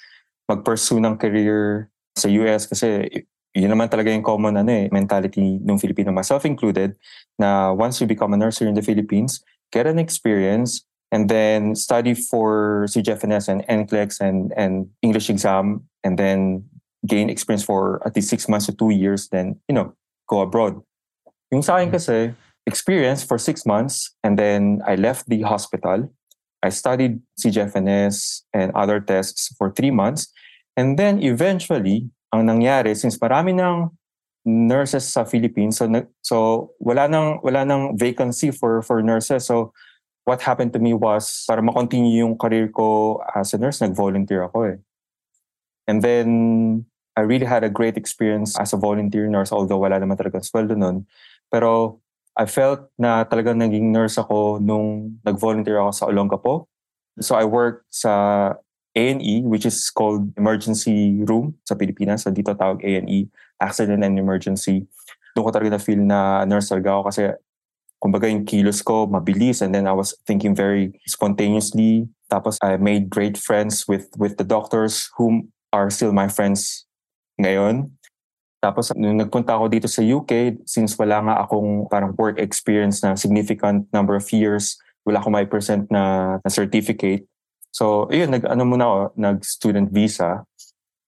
mag-pursue 0.51 0.99
ng 0.99 1.15
career 1.15 1.87
sa 2.15 2.27
US 2.27 2.67
kasi 2.67 3.07
yun 3.53 3.69
naman 3.69 3.89
talaga 3.89 4.09
yung 4.09 4.25
common 4.25 4.57
ano 4.57 4.71
eh, 4.73 4.89
mentality 4.89 5.61
ng 5.61 5.77
Filipino, 5.77 6.11
myself 6.11 6.45
included, 6.45 6.97
na 7.37 7.71
once 7.71 8.01
you 8.01 8.07
become 8.09 8.33
a 8.33 8.37
nurse 8.37 8.57
here 8.57 8.67
in 8.67 8.73
the 8.73 8.81
Philippines, 8.81 9.45
get 9.71 9.85
an 9.85 9.99
experience 10.01 10.81
and 11.13 11.29
then 11.29 11.75
study 11.75 12.17
for 12.17 12.85
CGFNS 12.89 13.47
and 13.47 13.61
NCLEX 13.69 14.19
and, 14.19 14.51
and 14.57 14.89
English 15.01 15.29
exam 15.29 15.85
and 16.03 16.17
then 16.17 16.65
gain 17.05 17.29
experience 17.29 17.63
for 17.63 18.01
at 18.05 18.15
least 18.15 18.29
six 18.29 18.49
months 18.49 18.65
to 18.65 18.73
two 18.73 18.89
years, 18.89 19.29
then, 19.29 19.59
you 19.69 19.75
know, 19.75 19.93
go 20.27 20.41
abroad. 20.41 20.81
Yung 21.51 21.61
sa 21.61 21.77
akin 21.77 21.91
kasi, 21.91 22.33
experience 22.65 23.23
for 23.23 23.37
six 23.37 23.65
months 23.65 24.15
and 24.23 24.39
then 24.39 24.81
I 24.87 24.95
left 24.95 25.29
the 25.29 25.41
hospital. 25.43 26.09
I 26.63 26.69
studied 26.69 27.19
CGFNS 27.37 28.41
and 28.53 28.71
other 28.73 28.99
tests 28.99 29.53
for 29.57 29.69
three 29.69 29.91
months. 29.91 30.31
And 30.77 30.97
then 30.97 31.21
eventually, 31.21 32.09
ang 32.33 32.49
nangyari, 32.49 32.97
since 32.97 33.21
marami 33.21 33.53
ng 33.53 33.93
nurses 34.43 35.05
sa 35.05 35.21
Philippines, 35.23 35.77
so, 35.77 35.85
so 36.25 36.35
wala 36.81 37.05
nang, 37.05 37.37
wala 37.45 37.61
nang 37.61 37.93
vacancy 37.93 38.49
for, 38.49 38.81
for 38.81 39.05
nurses. 39.05 39.45
So 39.45 39.71
what 40.25 40.41
happened 40.41 40.73
to 40.73 40.81
me 40.81 40.97
was, 40.97 41.45
para 41.45 41.61
makontinue 41.61 42.25
yung 42.25 42.33
career 42.35 42.73
ko 42.73 43.21
as 43.37 43.53
a 43.53 43.61
nurse, 43.61 43.85
nag-volunteer 43.85 44.49
ako 44.49 44.57
eh. 44.73 44.77
And 45.85 46.01
then, 46.01 46.27
I 47.13 47.21
really 47.21 47.45
had 47.45 47.63
a 47.63 47.69
great 47.69 47.93
experience 47.93 48.57
as 48.57 48.73
a 48.73 48.77
volunteer 48.77 49.29
nurse, 49.29 49.53
although 49.53 49.77
wala 49.77 50.01
naman 50.01 50.17
talaga 50.17 50.41
sweldo 50.41 50.73
nun. 50.73 51.05
Pero 51.53 52.01
I 52.33 52.49
felt 52.49 52.89
na 52.97 53.21
talagang 53.21 53.61
naging 53.61 53.93
nurse 53.93 54.17
ako 54.17 54.57
nung 54.57 55.21
nag-volunteer 55.21 55.77
ako 55.77 55.91
sa 55.93 56.05
Olongapo. 56.09 56.65
So 57.21 57.37
I 57.37 57.45
worked 57.45 57.85
sa 57.93 58.57
A&E, 58.93 59.41
which 59.43 59.65
is 59.65 59.89
called 59.89 60.29
emergency 60.37 61.25
room 61.25 61.57
sa 61.65 61.73
Pilipinas. 61.73 62.23
So 62.23 62.29
dito 62.29 62.53
tawag 62.53 62.85
A&E, 62.85 63.29
accident 63.57 64.05
and 64.05 64.17
emergency. 64.17 64.85
Doon 65.33 65.49
ko 65.49 65.51
talaga 65.51 65.77
na-feel 65.77 66.01
na 66.01 66.45
nurse 66.45 66.69
talaga 66.69 66.89
ako 66.93 67.03
kasi 67.09 67.23
kumbaga 67.97 68.29
yung 68.29 68.45
kilos 68.45 68.83
ko 68.85 69.07
mabilis 69.09 69.63
and 69.63 69.73
then 69.73 69.87
I 69.89 69.95
was 69.95 70.13
thinking 70.29 70.53
very 70.53 70.93
spontaneously. 71.09 72.05
Tapos 72.29 72.61
I 72.61 72.77
made 72.77 73.09
great 73.09 73.39
friends 73.39 73.87
with 73.89 74.13
with 74.19 74.37
the 74.37 74.45
doctors 74.45 75.09
whom 75.17 75.49
are 75.73 75.89
still 75.89 76.13
my 76.13 76.29
friends 76.29 76.85
ngayon. 77.41 77.89
Tapos 78.61 78.93
nung 78.95 79.19
nagpunta 79.19 79.57
ako 79.57 79.67
dito 79.67 79.87
sa 79.89 79.99
UK, 79.99 80.63
since 80.63 80.95
wala 80.95 81.19
nga 81.19 81.35
akong 81.43 81.89
parang 81.89 82.13
work 82.15 82.39
experience 82.39 83.01
na 83.03 83.17
significant 83.17 83.89
number 83.91 84.15
of 84.15 84.23
years, 84.31 84.79
wala 85.03 85.19
akong 85.19 85.35
may 85.35 85.43
present 85.43 85.89
na, 85.91 86.37
na 86.39 86.49
certificate. 86.49 87.27
So, 87.73 88.05
yun, 88.13 88.29
nag, 88.29 88.45
ano 88.45 88.63
muna 88.69 88.85
ako, 88.85 89.01
nag-student 89.17 89.89
visa. 89.89 90.45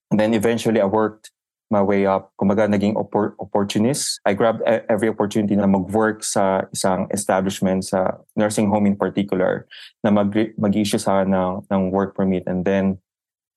And 0.09 0.17
then 0.17 0.33
eventually 0.33 0.81
I 0.81 0.89
worked 0.89 1.29
my 1.69 1.81
way 1.81 2.09
up. 2.09 2.33
Kumaga, 2.41 2.65
naging 2.65 2.97
oppor- 2.97 3.37
opportunist. 3.37 4.19
I 4.25 4.33
grabbed 4.33 4.65
e- 4.65 4.81
every 4.89 5.09
opportunity 5.09 5.55
na 5.55 5.69
mag-work 5.69 6.25
sa 6.25 6.65
isang 6.73 7.05
establishment, 7.13 7.85
sa 7.85 8.17
nursing 8.35 8.69
home 8.73 8.89
in 8.89 8.97
particular, 8.97 9.69
na 10.03 10.09
mag- 10.09 10.57
mag-issue 10.57 10.97
sa 10.97 11.21
ng, 11.21 11.69
ng 11.69 11.81
work 11.93 12.17
permit. 12.17 12.43
And 12.49 12.65
then, 12.65 12.97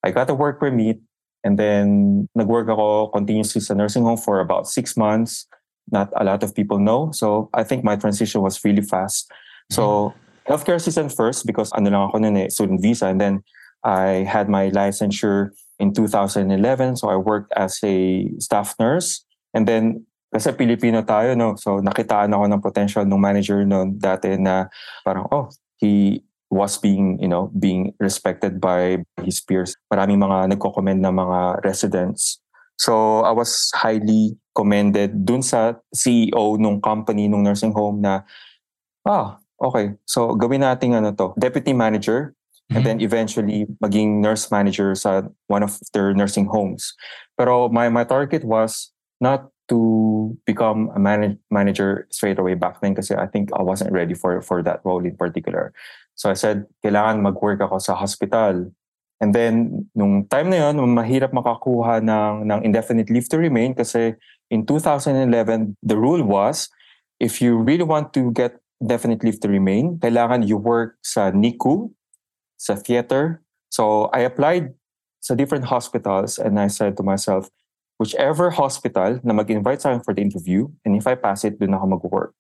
I 0.05 0.13
got 0.13 0.29
a 0.29 0.37
work 0.37 0.61
permit. 0.61 1.01
And 1.45 1.57
then, 1.59 2.29
nag-work 2.37 2.69
ako 2.69 3.09
continuously 3.09 3.65
sa 3.65 3.73
nursing 3.73 4.05
home 4.05 4.21
for 4.21 4.41
about 4.41 4.69
six 4.69 4.97
months. 4.97 5.49
Not 5.89 6.13
a 6.13 6.25
lot 6.25 6.45
of 6.45 6.53
people 6.53 6.77
know. 6.77 7.09
So, 7.17 7.49
I 7.57 7.65
think 7.65 7.85
my 7.85 7.97
transition 7.97 8.45
was 8.45 8.61
really 8.65 8.85
fast. 8.85 9.33
So, 9.73 10.13
healthcare 10.49 10.81
assistant 10.81 11.13
first 11.13 11.47
because 11.47 11.71
ano 11.77 11.93
lang 11.93 12.03
ako 12.09 12.17
nun 12.19 12.37
eh, 12.37 12.49
student 12.49 12.81
visa. 12.81 13.07
And 13.07 13.21
then, 13.21 13.45
I 13.85 14.27
had 14.27 14.51
my 14.51 14.75
licensure 14.75 15.55
in 15.79 15.95
2011. 15.95 16.97
So, 16.97 17.09
I 17.09 17.17
worked 17.17 17.53
as 17.55 17.79
a 17.85 18.27
staff 18.43 18.75
nurse. 18.81 19.23
And 19.55 19.69
then, 19.69 20.03
kasi 20.35 20.51
Pilipino 20.53 21.07
tayo, 21.07 21.39
no? 21.39 21.55
So, 21.55 21.79
nakitaan 21.79 22.35
ako 22.35 22.45
ng 22.51 22.63
potential 22.65 23.05
ng 23.07 23.21
manager 23.21 23.63
noon 23.63 23.97
dati 24.01 24.35
na 24.35 24.67
parang, 25.07 25.31
oh, 25.31 25.49
he 25.79 26.25
was 26.51 26.81
being, 26.81 27.21
you 27.21 27.29
know, 27.29 27.53
being 27.61 27.95
respected 28.01 28.61
by 28.61 29.05
his 29.23 29.41
peers. 29.41 29.77
Maraming 29.93 30.19
mga 30.19 30.57
nagko-commend 30.57 31.01
na 31.01 31.13
mga 31.13 31.65
residents. 31.65 32.41
So 32.79 33.27
I 33.27 33.35
was 33.35 33.75
highly 33.75 34.39
commended 34.55 35.27
dun 35.27 35.43
sa 35.43 35.75
CEO 35.91 36.57
nung 36.57 36.79
company 36.79 37.27
nung 37.27 37.43
nursing 37.43 37.75
home 37.75 38.01
na 38.01 38.23
ah, 39.03 39.43
okay. 39.61 39.95
So 40.07 40.35
gawin 40.35 40.63
natin 40.63 40.95
ano 40.95 41.13
to, 41.15 41.35
deputy 41.39 41.73
manager 41.73 42.35
and 42.71 42.85
then 42.85 43.01
eventually 43.01 43.67
maging 43.83 44.21
nurse 44.21 44.51
manager 44.53 44.95
sa 44.95 45.25
one 45.49 45.63
of 45.63 45.81
their 45.93 46.13
nursing 46.13 46.47
homes. 46.47 46.93
Pero 47.37 47.69
my 47.69 47.89
my 47.89 48.05
target 48.05 48.45
was 48.45 48.93
not 49.21 49.49
to 49.69 50.37
become 50.45 50.93
a 50.97 51.01
manage, 51.01 51.37
manager 51.51 52.09
straight 52.11 52.39
away 52.39 52.55
back 52.55 52.81
then 52.81 52.95
kasi 52.95 53.17
I 53.17 53.27
think 53.27 53.53
I 53.53 53.63
wasn't 53.63 53.93
ready 53.93 54.13
for 54.13 54.41
for 54.41 54.63
that 54.65 54.81
role 54.85 55.05
in 55.05 55.17
particular. 55.17 55.73
So 56.19 56.29
I 56.29 56.35
said, 56.35 56.67
kailangan 56.83 57.23
mag-work 57.23 57.63
ako 57.63 57.79
sa 57.79 57.95
hospital. 57.95 58.75
And 59.23 59.31
then, 59.35 59.87
nung 59.95 60.27
time 60.27 60.51
na 60.51 60.67
yun, 60.67 60.83
mahirap 60.95 61.31
makakuha 61.31 62.03
ng, 62.03 62.47
ng 62.47 62.61
indefinite 62.67 63.11
leave 63.11 63.31
to 63.31 63.39
remain 63.39 63.75
kasi 63.75 64.15
in 64.51 64.67
2011, 64.67 65.79
the 65.83 65.95
rule 65.95 66.23
was, 66.27 66.71
if 67.23 67.43
you 67.43 67.59
really 67.59 67.87
want 67.87 68.15
to 68.15 68.31
get 68.35 68.59
definite 68.85 69.25
leave 69.25 69.41
to 69.41 69.49
remain, 69.49 69.99
kailangan 69.99 70.47
you 70.47 70.57
work 70.57 70.97
sa 71.03 71.31
NICU, 71.31 71.91
sa 72.57 72.75
theater. 72.75 73.43
So 73.71 74.11
I 74.15 74.23
applied 74.27 74.75
sa 75.21 75.35
different 75.35 75.67
hospitals 75.67 76.39
and 76.39 76.59
I 76.59 76.69
said 76.69 76.97
to 76.97 77.03
myself, 77.03 77.51
whichever 77.99 78.51
hospital 78.51 79.19
na 79.27 79.35
mag-invite 79.35 79.83
sa 79.83 79.91
akin 79.91 80.03
for 80.07 80.15
the 80.15 80.23
interview, 80.23 80.71
and 80.87 80.95
if 80.95 81.07
I 81.07 81.19
pass 81.19 81.43
it, 81.43 81.59
dun 81.59 81.75
ako 81.75 81.99
mag-work. 81.99 82.35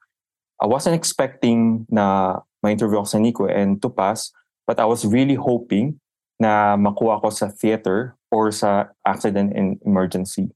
I 0.62 0.66
wasn't 0.66 0.94
expecting 0.94 1.86
na 1.90 2.38
ma-interview 2.62 3.02
ako 3.02 3.08
sa 3.10 3.18
NICU 3.18 3.50
and 3.50 3.82
to 3.82 3.90
pass, 3.90 4.30
but 4.66 4.78
I 4.78 4.86
was 4.86 5.06
really 5.06 5.34
hoping 5.34 5.98
na 6.38 6.78
makuha 6.78 7.18
ko 7.18 7.30
sa 7.30 7.50
theater 7.50 8.14
or 8.30 8.54
sa 8.54 8.94
accident 9.02 9.54
and 9.54 9.82
emergency. 9.82 10.54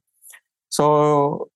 So, 0.71 1.51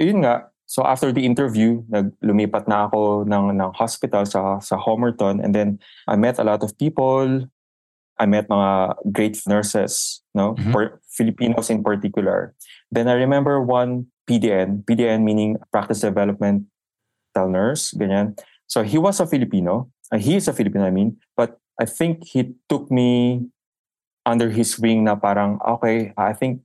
yun 0.00 0.24
nga. 0.24 0.48
So 0.66 0.82
after 0.82 1.14
the 1.14 1.22
interview, 1.22 1.82
naglumipat 1.88 2.66
na 2.66 2.90
ako 2.90 3.22
ng, 3.22 3.54
ng 3.54 3.70
hospital 3.74 4.26
sa, 4.26 4.58
sa 4.58 4.76
Homerton 4.76 5.38
and 5.38 5.54
then 5.54 5.78
I 6.10 6.18
met 6.18 6.38
a 6.38 6.44
lot 6.44 6.62
of 6.62 6.74
people. 6.78 7.46
I 8.18 8.26
met 8.26 8.48
mga 8.48 8.96
great 9.12 9.36
nurses, 9.46 10.24
no? 10.34 10.56
Mhm. 10.56 10.72
For 10.72 10.82
Filipinos 11.06 11.68
in 11.70 11.84
particular. 11.84 12.56
Then 12.90 13.06
I 13.06 13.14
remember 13.14 13.60
one 13.60 14.08
PDN, 14.26 14.82
PDN 14.88 15.22
meaning 15.22 15.60
practice 15.70 16.00
development 16.00 16.66
nurse, 17.36 17.92
ganyan. 17.92 18.32
So 18.64 18.80
he 18.80 18.96
was 18.96 19.20
a 19.20 19.28
Filipino. 19.28 19.92
Uh, 20.08 20.16
he 20.16 20.40
is 20.40 20.48
a 20.48 20.56
Filipino, 20.56 20.88
I 20.88 20.94
mean. 20.94 21.20
But 21.36 21.60
I 21.76 21.84
think 21.84 22.24
he 22.24 22.56
took 22.72 22.88
me 22.88 23.44
under 24.24 24.48
his 24.48 24.80
wing 24.80 25.04
na 25.04 25.20
parang, 25.20 25.60
okay, 25.60 26.16
I 26.16 26.32
think 26.32 26.64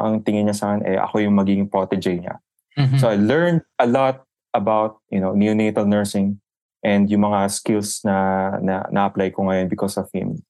ang 0.00 0.24
tingin 0.24 0.48
niya 0.48 0.56
sa 0.56 0.72
akin, 0.72 0.80
eh, 0.88 0.96
ako 0.96 1.20
yung 1.20 1.36
magiging 1.36 1.68
protege 1.68 2.16
niya. 2.16 2.40
Mhm. 2.76 3.00
So 3.00 3.08
I 3.08 3.16
learned 3.16 3.64
a 3.80 3.88
lot 3.88 4.24
about, 4.52 5.00
you 5.10 5.20
know, 5.20 5.32
neonatal 5.32 5.88
nursing 5.88 6.40
and 6.84 7.10
yung 7.10 7.24
mga 7.24 7.50
skills 7.50 8.00
na, 8.04 8.56
na 8.60 8.84
na-apply 8.92 9.32
ko 9.32 9.48
ngayon 9.48 9.68
because 9.68 9.96
of 9.96 10.08
him. 10.12 10.44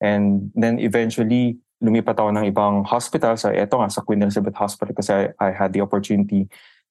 And 0.00 0.52
then 0.54 0.78
eventually, 0.78 1.58
lumipat 1.80 2.20
ako 2.20 2.30
ng 2.36 2.44
ibang 2.52 2.84
hospital. 2.84 3.36
So 3.36 3.48
eto 3.52 3.80
nga, 3.80 3.88
sa 3.88 4.04
Queen 4.04 4.20
Elizabeth 4.20 4.54
Hospital 4.56 4.92
kasi 4.92 5.12
I, 5.12 5.22
I 5.40 5.50
had 5.52 5.72
the 5.72 5.80
opportunity 5.80 6.48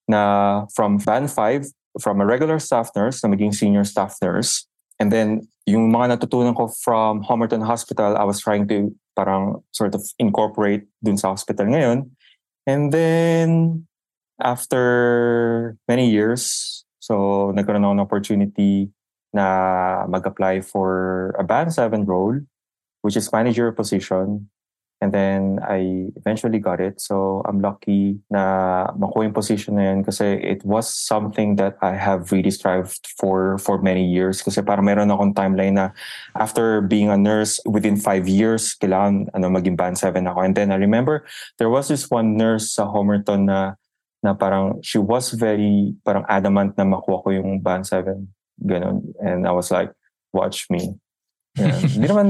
na 0.10 0.65
from 0.74 0.98
band 0.98 1.29
5, 1.29 1.69
from 2.01 2.22
a 2.22 2.25
regular 2.25 2.58
staff 2.58 2.89
nurse 2.98 3.22
na 3.22 3.29
maging 3.29 3.53
senior 3.53 3.86
staff 3.86 4.17
nurse. 4.22 4.65
And 5.00 5.13
then 5.13 5.48
yung 5.65 5.93
mga 5.93 6.17
natutunan 6.17 6.58
ko 6.58 6.74
from 6.81 7.22
Homerton 7.24 7.62
Hospital, 7.65 8.17
I 8.17 8.25
was 8.25 8.41
trying 8.41 8.67
to 8.74 8.89
parang 9.13 9.62
sort 9.72 9.93
of 9.93 10.01
incorporate 10.17 10.89
dun 11.05 11.17
sa 11.17 11.29
hospital 11.29 11.69
ngayon. 11.69 12.10
And 12.65 12.93
then 12.93 13.86
after 14.39 15.75
many 15.88 16.10
years, 16.10 16.84
so 17.00 17.51
nagkaroon 17.55 17.84
ako 17.84 17.93
ng 17.93 18.05
opportunity 18.05 18.89
na 19.34 20.05
mag-apply 20.10 20.62
for 20.62 21.36
a 21.38 21.43
band 21.43 21.74
7 21.74 22.05
role, 22.05 22.39
which 23.01 23.15
is 23.15 23.31
manager 23.31 23.72
position. 23.72 24.50
And 25.00 25.15
then 25.15 25.63
I 25.63 26.12
eventually 26.19 26.60
got 26.60 26.84
it. 26.84 26.99
So 26.99 27.41
I'm 27.47 27.63
lucky 27.63 28.19
na 28.28 28.91
makuha 28.99 29.32
yung 29.32 29.38
position 29.38 29.80
na 29.80 29.95
yun 29.95 30.04
kasi 30.04 30.43
it 30.43 30.60
was 30.67 30.91
something 30.91 31.56
that 31.56 31.80
I 31.80 31.95
have 31.95 32.36
really 32.36 32.52
strived 32.52 33.08
for 33.15 33.56
for 33.63 33.80
many 33.80 34.04
years. 34.04 34.43
Kasi 34.43 34.60
parang 34.60 34.84
meron 34.84 35.08
akong 35.08 35.32
timeline 35.39 35.80
na 35.80 35.95
after 36.36 36.84
being 36.84 37.08
a 37.08 37.15
nurse 37.15 37.63
within 37.63 37.95
five 37.95 38.28
years, 38.28 38.75
kailangan 38.75 39.32
ano, 39.32 39.47
maging 39.47 39.80
band 39.80 39.95
7 39.95 40.19
ako. 40.28 40.43
And 40.43 40.52
then 40.52 40.75
I 40.75 40.75
remember 40.75 41.23
there 41.63 41.71
was 41.71 41.88
this 41.88 42.12
one 42.12 42.36
nurse 42.36 42.75
sa 42.75 42.84
Homerton 42.84 43.47
na 43.47 43.80
na 44.23 44.34
parang 44.36 44.82
she 44.84 44.97
was 44.99 45.32
very 45.32 45.95
parang 46.03 46.25
adamant 46.27 46.75
na 46.77 46.84
makuha 46.84 47.23
ko 47.23 47.29
yung 47.32 47.60
band 47.63 47.88
7. 47.88 48.27
Ganon. 48.60 49.15
And 49.23 49.47
I 49.47 49.51
was 49.51 49.71
like, 49.71 49.91
watch 50.34 50.67
me. 50.69 50.99
Yeah. 51.55 51.75
Hindi 51.95 52.08
naman 52.08 52.27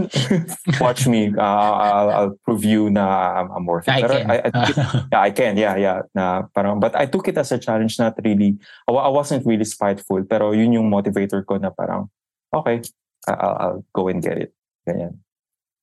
watch 0.80 1.06
me. 1.10 1.34
Uh, 1.36 1.42
I'll, 1.44 2.10
I'll 2.10 2.36
prove 2.46 2.64
you 2.64 2.90
na 2.90 3.04
I'm, 3.42 3.50
I'm 3.52 3.66
worth 3.66 3.88
it. 3.90 3.94
I 3.94 4.02
Pero 4.02 4.14
can. 4.16 4.32
I, 4.32 4.38
I 4.46 4.50
yeah, 5.12 5.22
I 5.22 5.32
can. 5.32 5.54
Yeah, 5.58 5.76
yeah. 5.76 6.00
Na 6.14 6.44
parang, 6.54 6.80
but 6.80 6.96
I 6.96 7.06
took 7.06 7.28
it 7.28 7.38
as 7.38 7.52
a 7.52 7.60
challenge. 7.60 8.00
Not 8.00 8.16
really. 8.24 8.58
I, 8.88 8.94
I 8.94 9.10
wasn't 9.10 9.46
really 9.46 9.66
spiteful. 9.66 10.24
Pero 10.24 10.52
yun 10.54 10.74
yung 10.74 10.90
motivator 10.90 11.46
ko 11.46 11.58
na 11.58 11.70
parang, 11.70 12.10
okay, 12.54 12.82
I'll, 13.28 13.58
I'll 13.60 13.82
go 13.94 14.08
and 14.08 14.22
get 14.22 14.38
it. 14.38 14.54
Ganyan. 14.88 15.20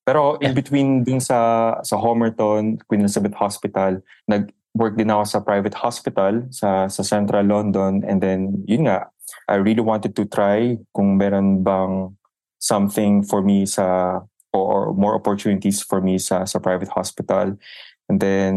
Pero 0.06 0.38
in 0.38 0.54
Yeah. 0.54 0.54
between 0.54 1.02
dun 1.02 1.18
sa 1.18 1.82
sa 1.82 1.98
Homerton, 1.98 2.78
Queen 2.86 3.02
Elizabeth 3.02 3.34
Hospital, 3.34 3.98
nag-work 4.76 5.00
din 5.00 5.08
ako 5.08 5.24
sa 5.24 5.40
private 5.40 5.72
hospital 5.80 6.44
sa 6.52 6.84
sa 6.92 7.00
Central 7.00 7.48
London 7.48 8.04
and 8.04 8.20
then 8.20 8.60
yun 8.68 8.84
nga, 8.84 9.08
I 9.48 9.56
really 9.56 9.80
wanted 9.80 10.12
to 10.20 10.28
try 10.28 10.76
kung 10.92 11.16
meron 11.16 11.64
bang 11.64 12.12
something 12.60 13.24
for 13.24 13.40
me 13.40 13.64
sa 13.64 14.20
or, 14.52 14.64
or 14.68 14.82
more 14.92 15.16
opportunities 15.16 15.80
for 15.80 16.04
me 16.04 16.20
sa 16.20 16.44
sa 16.44 16.60
private 16.60 16.92
hospital. 16.92 17.56
And 18.12 18.20
then 18.20 18.54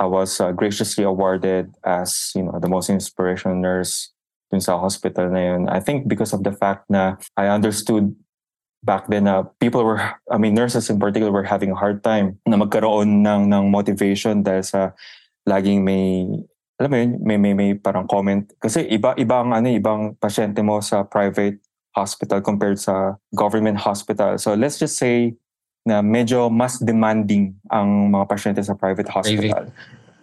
I 0.00 0.08
was 0.08 0.40
uh, 0.40 0.50
graciously 0.56 1.04
awarded 1.04 1.76
as, 1.84 2.32
you 2.34 2.42
know, 2.42 2.56
the 2.58 2.72
most 2.72 2.88
inspirational 2.88 3.60
nurse 3.60 4.10
dun 4.48 4.64
sa 4.64 4.80
hospital 4.80 5.28
na 5.28 5.40
yun. 5.52 5.68
I 5.68 5.78
think 5.84 6.08
because 6.08 6.32
of 6.32 6.40
the 6.40 6.56
fact 6.56 6.88
na 6.88 7.20
I 7.36 7.52
understood 7.52 8.16
back 8.82 9.06
then 9.06 9.24
na 9.24 9.46
people 9.62 9.86
were, 9.86 10.02
I 10.30 10.36
mean, 10.38 10.54
nurses 10.54 10.90
in 10.90 10.98
particular 10.98 11.30
were 11.30 11.46
having 11.46 11.70
a 11.70 11.78
hard 11.78 12.02
time 12.02 12.38
na 12.46 12.58
magkaroon 12.58 13.22
ng, 13.22 13.48
ng 13.48 13.64
motivation 13.70 14.42
dahil 14.42 14.62
sa 14.66 14.80
laging 15.46 15.86
may, 15.86 16.26
alam 16.82 16.90
mo 16.90 16.96
yun, 16.98 17.10
may, 17.22 17.38
may, 17.38 17.54
may 17.54 17.70
parang 17.78 18.10
comment. 18.10 18.42
Kasi 18.58 18.82
iba, 18.90 19.14
iba 19.14 19.38
ang 19.38 19.54
ano, 19.54 19.70
ibang 19.70 20.18
pasyente 20.18 20.58
mo 20.66 20.82
sa 20.82 21.06
private 21.06 21.62
hospital 21.94 22.42
compared 22.42 22.80
sa 22.82 23.16
government 23.30 23.78
hospital. 23.78 24.34
So 24.38 24.58
let's 24.58 24.82
just 24.82 24.98
say 24.98 25.38
na 25.86 25.98
medyo 26.02 26.50
mas 26.50 26.78
demanding 26.78 27.58
ang 27.70 28.10
mga 28.10 28.24
pasyente 28.26 28.62
sa 28.62 28.74
private 28.74 29.10
hospital. 29.10 29.70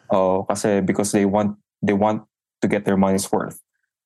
Oh, 0.10 0.44
kasi 0.48 0.82
because 0.82 1.12
they 1.12 1.28
want 1.28 1.56
they 1.84 1.94
want 1.94 2.24
to 2.64 2.68
get 2.68 2.84
their 2.84 2.98
money's 2.98 3.28
worth. 3.32 3.60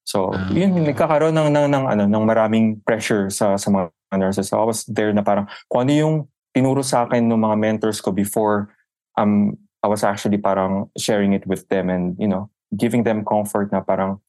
So, 0.04 0.36
Ah. 0.36 0.52
yun 0.52 0.76
nagkakaroon 0.84 1.32
ng 1.32 1.50
ng 1.54 1.68
ng 1.72 1.84
ano 1.88 2.04
ng 2.10 2.24
maraming 2.28 2.82
pressure 2.84 3.32
sa 3.32 3.56
sa 3.56 3.72
mga 3.72 3.88
nurses. 4.18 4.50
So 4.50 4.60
I 4.60 4.66
was 4.66 4.86
there 4.86 5.12
na 5.14 5.22
parang 5.22 5.48
kung 5.70 5.88
ano 5.88 5.92
yung 5.94 6.16
tinuro 6.54 6.86
sa 6.86 7.06
akin 7.06 7.26
ng 7.26 7.42
mga 7.42 7.56
mentors 7.58 8.00
ko 8.00 8.14
before 8.14 8.70
um 9.18 9.58
I 9.84 9.92
was 9.92 10.06
actually 10.06 10.40
parang 10.40 10.88
sharing 10.96 11.34
it 11.36 11.44
with 11.44 11.68
them 11.68 11.90
and 11.90 12.16
you 12.22 12.30
know 12.30 12.48
giving 12.74 13.04
them 13.04 13.26
comfort 13.26 13.74
na 13.74 13.84
parang 13.84 14.22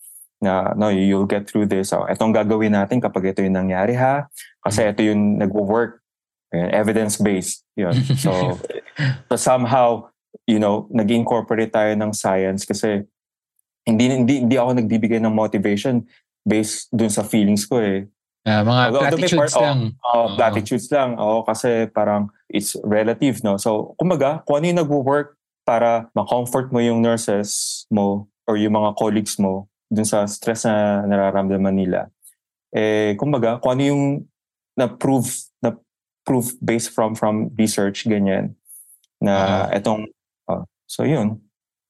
na 0.42 0.74
no 0.76 0.88
you'll 0.90 1.28
get 1.28 1.46
through 1.46 1.70
this. 1.70 1.92
So 1.92 2.04
etong 2.10 2.34
gagawin 2.34 2.74
natin 2.74 3.00
kapag 3.00 3.32
ito 3.32 3.40
yung 3.44 3.56
nangyari 3.56 3.94
ha 3.96 4.28
kasi 4.60 4.84
ito 4.84 5.00
yung 5.04 5.40
nagwo-work 5.40 6.00
evidence 6.52 7.16
based 7.18 7.64
yun. 7.78 7.94
So 8.18 8.58
so 9.30 9.34
somehow 9.36 10.10
you 10.44 10.58
know 10.58 10.90
nag-incorporate 10.90 11.72
tayo 11.72 11.94
ng 11.96 12.12
science 12.12 12.66
kasi 12.68 13.06
hindi 13.84 14.08
hindi 14.08 14.34
hindi 14.44 14.56
ako 14.56 14.80
nagbibigay 14.80 15.20
ng 15.20 15.32
motivation 15.32 16.04
based 16.44 16.92
dun 16.92 17.12
sa 17.12 17.24
feelings 17.24 17.64
ko 17.64 17.80
eh. 17.80 18.08
Ah, 18.44 18.60
mga 18.60 18.82
Although 18.92 19.02
platitudes 19.08 19.32
part- 19.40 19.56
oh, 19.56 19.64
lang. 19.64 19.78
Oh, 20.04 20.12
Oo. 20.12 20.36
platitudes 20.36 20.88
lang. 20.92 21.10
Oo, 21.16 21.38
kasi 21.48 21.88
parang 21.88 22.28
it's 22.52 22.76
relative, 22.84 23.40
no? 23.40 23.56
So, 23.56 23.96
kumbaga, 23.96 24.44
kung 24.44 24.60
ano 24.60 24.64
yung 24.68 24.80
nagwo-work 24.84 25.40
para 25.64 26.12
ma-comfort 26.12 26.68
mo 26.68 26.78
yung 26.84 27.00
nurses 27.00 27.82
mo 27.88 28.28
or 28.44 28.60
yung 28.60 28.76
mga 28.76 29.00
colleagues 29.00 29.40
mo 29.40 29.72
dun 29.88 30.04
sa 30.04 30.28
stress 30.28 30.68
na 30.68 31.08
nararamdaman 31.08 31.72
nila. 31.72 32.12
Eh, 32.68 33.16
kumbaga, 33.16 33.56
kung 33.64 33.80
ano 33.80 33.82
yung 33.88 34.04
na-prove, 34.76 35.48
na-prove 35.64 36.52
based 36.60 36.92
from 36.92 37.16
from 37.16 37.48
research, 37.56 38.04
ganyan, 38.04 38.52
na 39.24 39.64
etong, 39.72 40.04
oh, 40.52 40.68
so 40.84 41.08
yun. 41.08 41.40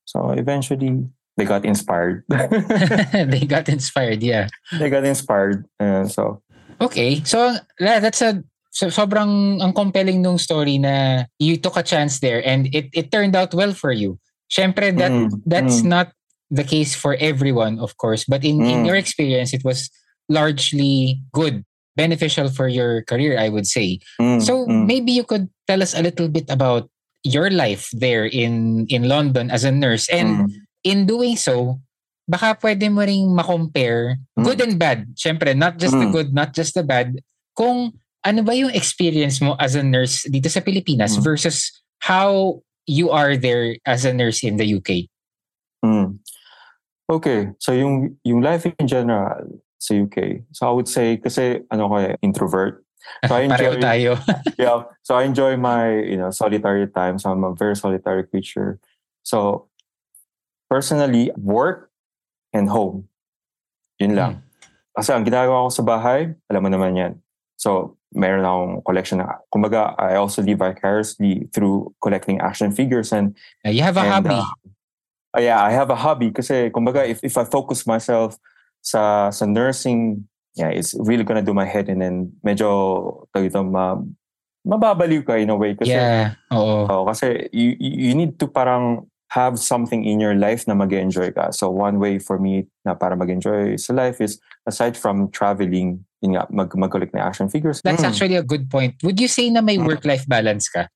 So, 0.06 0.30
eventually, 0.36 1.08
they 1.34 1.48
got 1.48 1.64
inspired. 1.64 2.22
they 3.32 3.42
got 3.48 3.66
inspired, 3.66 4.22
yeah. 4.22 4.46
they 4.78 4.86
got 4.92 5.02
inspired. 5.02 5.66
Uh, 5.80 6.06
so, 6.06 6.43
Okay, 6.80 7.22
so 7.24 7.56
that's 7.78 8.22
a 8.22 8.42
so, 8.74 8.90
sobrang 8.90 9.62
ang 9.62 9.72
compelling 9.72 10.20
nung 10.20 10.36
story 10.36 10.82
na 10.82 11.24
you 11.38 11.56
took 11.56 11.78
a 11.78 11.86
chance 11.86 12.18
there 12.18 12.42
and 12.42 12.66
it 12.74 12.90
it 12.90 13.14
turned 13.14 13.38
out 13.38 13.54
well 13.54 13.70
for 13.70 13.94
you. 13.94 14.18
Syempre 14.50 14.90
that 14.98 15.14
mm, 15.14 15.30
that's 15.46 15.80
mm. 15.80 15.94
not 15.94 16.10
the 16.50 16.66
case 16.66 16.94
for 16.94 17.14
everyone 17.22 17.78
of 17.78 17.96
course, 17.96 18.26
but 18.26 18.42
in 18.42 18.58
mm. 18.58 18.70
in 18.70 18.78
your 18.84 18.98
experience 18.98 19.54
it 19.54 19.62
was 19.62 19.88
largely 20.26 21.22
good, 21.30 21.62
beneficial 21.94 22.50
for 22.50 22.66
your 22.66 23.06
career 23.06 23.38
I 23.38 23.48
would 23.48 23.70
say. 23.70 24.02
Mm, 24.18 24.42
so 24.42 24.66
mm. 24.66 24.90
maybe 24.90 25.14
you 25.14 25.22
could 25.22 25.46
tell 25.70 25.78
us 25.78 25.94
a 25.94 26.02
little 26.02 26.26
bit 26.26 26.50
about 26.50 26.90
your 27.22 27.48
life 27.54 27.88
there 27.94 28.26
in 28.26 28.84
in 28.90 29.06
London 29.06 29.54
as 29.54 29.62
a 29.62 29.72
nurse 29.72 30.10
and 30.10 30.50
mm. 30.50 30.54
in 30.82 31.06
doing 31.06 31.38
so 31.38 31.78
baka 32.24 32.56
pwede 32.60 32.88
mo 32.88 33.04
ring 33.04 33.28
ma-compare 33.32 34.16
mm. 34.36 34.44
good 34.44 34.60
and 34.60 34.76
bad. 34.80 35.04
Syempre, 35.14 35.52
not 35.56 35.76
just 35.76 35.94
mm. 35.94 36.00
the 36.00 36.08
good, 36.10 36.32
not 36.32 36.56
just 36.56 36.74
the 36.74 36.82
bad. 36.82 37.20
Kung 37.52 37.92
ano 38.24 38.40
ba 38.42 38.56
yung 38.56 38.72
experience 38.72 39.40
mo 39.44 39.54
as 39.60 39.76
a 39.76 39.84
nurse 39.84 40.24
dito 40.32 40.48
sa 40.48 40.64
Pilipinas 40.64 41.20
mm. 41.20 41.22
versus 41.22 41.70
how 42.00 42.60
you 42.88 43.12
are 43.12 43.36
there 43.36 43.76
as 43.84 44.04
a 44.04 44.12
nurse 44.12 44.42
in 44.42 44.56
the 44.56 44.64
UK? 44.64 45.08
Mm. 45.84 46.18
Okay, 47.04 47.52
so 47.60 47.76
yung 47.76 48.16
yung 48.24 48.40
life 48.40 48.64
in 48.64 48.88
general 48.88 49.44
sa 49.76 49.92
UK. 49.92 50.48
So 50.56 50.64
I 50.64 50.72
would 50.72 50.88
say 50.88 51.20
kasi 51.20 51.60
ano 51.68 51.92
ko 51.92 51.96
eh, 52.00 52.16
introvert. 52.24 52.80
So 53.28 53.36
I 53.36 53.44
enjoy 53.52 53.76
tayo. 53.76 54.16
yeah, 54.58 54.88
so 55.04 55.20
I 55.20 55.28
enjoy 55.28 55.60
my, 55.60 55.92
you 55.92 56.16
know, 56.16 56.32
solitary 56.32 56.88
time. 56.88 57.20
So 57.20 57.28
I'm 57.28 57.44
a 57.44 57.52
very 57.52 57.76
solitary 57.76 58.24
creature. 58.24 58.80
So 59.20 59.68
personally, 60.72 61.28
work 61.36 61.92
and 62.54 62.70
home. 62.70 63.10
Yun 63.98 64.14
lang. 64.14 64.32
Mm. 64.38 64.42
Kasi 64.94 65.10
ang 65.10 65.26
ginagawa 65.26 65.66
ko 65.66 65.70
sa 65.74 65.82
bahay, 65.82 66.38
alam 66.46 66.62
mo 66.62 66.70
naman 66.70 66.94
yan. 66.94 67.12
So, 67.58 67.98
meron 68.14 68.46
akong 68.46 68.86
collection 68.86 69.18
na, 69.18 69.42
kumbaga, 69.50 69.94
I 69.98 70.14
also 70.14 70.38
live 70.38 70.62
vicariously 70.62 71.50
through 71.50 71.90
collecting 71.98 72.38
action 72.38 72.70
figures 72.70 73.10
and... 73.10 73.34
you 73.66 73.82
have 73.82 73.98
a 73.98 74.06
and, 74.06 74.10
hobby. 74.10 74.38
Uh, 75.34 75.42
yeah, 75.42 75.58
I 75.58 75.74
have 75.74 75.90
a 75.90 75.98
hobby 75.98 76.30
kasi, 76.30 76.70
kumbaga, 76.70 77.02
if, 77.02 77.18
if 77.26 77.34
I 77.34 77.42
focus 77.42 77.86
myself 77.90 78.38
sa 78.78 79.30
sa 79.34 79.46
nursing, 79.50 80.30
yeah, 80.54 80.70
it's 80.70 80.94
really 80.94 81.26
gonna 81.26 81.42
do 81.42 81.54
my 81.54 81.66
head 81.66 81.90
and 81.90 81.98
then 81.98 82.30
medyo, 82.46 83.26
ito, 83.34 83.66
ma, 83.66 83.98
mababaliw 84.62 85.26
ka 85.26 85.34
in 85.34 85.50
a 85.50 85.58
way. 85.58 85.74
Kasi, 85.74 85.90
yeah, 85.90 86.38
oo. 86.54 86.86
Oh, 86.86 87.02
kasi 87.10 87.50
you, 87.50 87.74
you 87.78 88.14
need 88.14 88.38
to 88.38 88.46
parang 88.46 89.10
have 89.34 89.58
something 89.58 90.06
in 90.06 90.22
your 90.22 90.38
life 90.38 90.62
na 90.70 90.78
mag-enjoy 90.78 91.34
ka. 91.34 91.50
So 91.50 91.66
one 91.66 91.98
way 91.98 92.22
for 92.22 92.38
me 92.38 92.70
na 92.86 92.94
para 92.94 93.18
mag-enjoy 93.18 93.82
sa 93.82 93.90
life 93.90 94.22
is 94.22 94.38
aside 94.62 94.94
from 94.94 95.26
traveling, 95.34 96.06
yun 96.22 96.38
nga, 96.38 96.46
mag 96.54 96.70
mag-collect 96.70 97.10
na 97.10 97.26
action 97.26 97.50
figures. 97.50 97.82
That's 97.82 98.06
mm. 98.06 98.08
actually 98.14 98.38
a 98.38 98.46
good 98.46 98.70
point. 98.70 98.94
Would 99.02 99.18
you 99.18 99.26
say 99.26 99.50
na 99.50 99.58
may 99.58 99.74
mm. 99.74 99.90
work-life 99.90 100.30
balance 100.30 100.70
ka? 100.70 100.86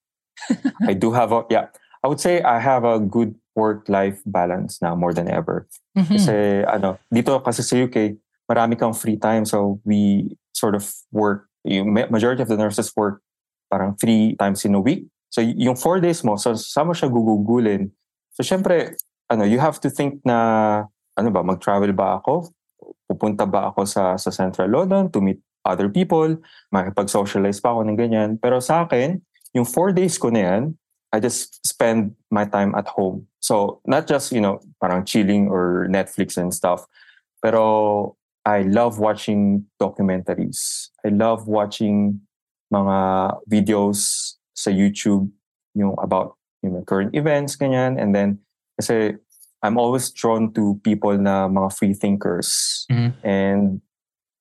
I 0.87 0.95
do 0.95 1.11
have 1.11 1.35
a, 1.35 1.43
yeah. 1.51 1.67
I 1.99 2.07
would 2.07 2.23
say 2.23 2.39
I 2.47 2.63
have 2.63 2.87
a 2.87 3.03
good 3.03 3.35
work-life 3.59 4.23
balance 4.23 4.79
now 4.79 4.95
more 4.95 5.11
than 5.11 5.27
ever. 5.27 5.67
Mm-hmm. 5.99 6.15
Kasi 6.15 6.63
ano, 6.63 7.03
dito 7.11 7.43
kasi 7.43 7.67
sa 7.67 7.75
UK, 7.75 8.23
marami 8.47 8.79
kang 8.79 8.95
free 8.95 9.19
time. 9.19 9.43
So 9.51 9.83
we 9.83 10.31
sort 10.55 10.79
of 10.79 10.87
work, 11.11 11.51
yung 11.67 11.91
majority 11.91 12.47
of 12.47 12.49
the 12.49 12.57
nurses 12.57 12.95
work 12.95 13.19
parang 13.67 13.99
three 13.99 14.39
times 14.39 14.63
in 14.63 14.79
a 14.79 14.81
week. 14.81 15.11
So 15.35 15.43
yung 15.43 15.75
four 15.75 15.99
days 15.99 16.23
mo, 16.23 16.39
so 16.39 16.55
sama 16.55 16.95
siya 16.95 17.11
gugugulin 17.11 17.91
So 18.39 18.47
syempre, 18.47 18.95
ano, 19.27 19.43
you 19.43 19.59
have 19.59 19.83
to 19.83 19.91
think 19.91 20.23
na 20.23 20.87
ano 21.19 21.29
ba, 21.35 21.43
mag-travel 21.43 21.91
ba 21.91 22.23
ako? 22.23 22.55
Pupunta 23.11 23.43
ba 23.43 23.75
ako 23.75 23.83
sa 23.83 24.15
sa 24.15 24.31
Central 24.31 24.71
London 24.71 25.11
to 25.11 25.19
meet 25.19 25.43
other 25.67 25.91
people? 25.91 26.39
Makipag-socialize 26.71 27.59
pa 27.59 27.75
ako 27.75 27.83
ng 27.83 27.99
ganyan. 27.99 28.31
Pero 28.39 28.63
sa 28.63 28.87
akin, 28.87 29.19
yung 29.59 29.67
four 29.67 29.91
days 29.91 30.15
ko 30.23 30.31
na 30.31 30.47
yan, 30.47 30.63
I 31.11 31.19
just 31.19 31.59
spend 31.67 32.15
my 32.31 32.47
time 32.47 32.79
at 32.79 32.87
home. 32.87 33.27
So 33.43 33.83
not 33.91 34.07
just, 34.07 34.31
you 34.31 34.39
know, 34.39 34.63
parang 34.79 35.03
chilling 35.03 35.51
or 35.51 35.91
Netflix 35.91 36.39
and 36.39 36.55
stuff. 36.55 36.87
Pero 37.43 38.15
I 38.47 38.63
love 38.63 39.03
watching 39.03 39.67
documentaries. 39.83 40.95
I 41.03 41.11
love 41.11 41.51
watching 41.51 42.23
mga 42.71 42.97
videos 43.51 44.39
sa 44.55 44.71
YouTube 44.71 45.27
yung 45.75 45.99
about 45.99 46.38
you 46.63 46.71
know, 46.71 46.83
current 46.83 47.15
events, 47.15 47.57
ganyan. 47.57 48.01
And 48.01 48.15
then, 48.15 48.39
kasi 48.81 49.17
I'm 49.63 49.79
always 49.79 50.11
drawn 50.11 50.53
to 50.55 50.81
people 50.85 51.17
na 51.19 51.49
mga 51.49 51.77
free 51.77 51.95
thinkers. 51.95 52.87
Mm-hmm. 52.91 53.27
And 53.27 53.81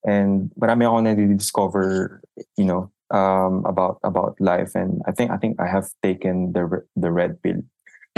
and 0.05 0.51
marami 0.59 0.85
ako 0.85 0.97
na-discover, 1.01 2.21
you 2.55 2.65
know, 2.65 2.91
um, 3.09 3.65
about 3.65 3.99
about 4.03 4.37
life. 4.39 4.75
And 4.75 5.01
I 5.07 5.11
think 5.11 5.31
I 5.31 5.37
think 5.37 5.59
I 5.59 5.67
have 5.67 5.89
taken 6.03 6.53
the 6.53 6.85
the 6.95 7.11
red 7.11 7.41
pill. 7.41 7.65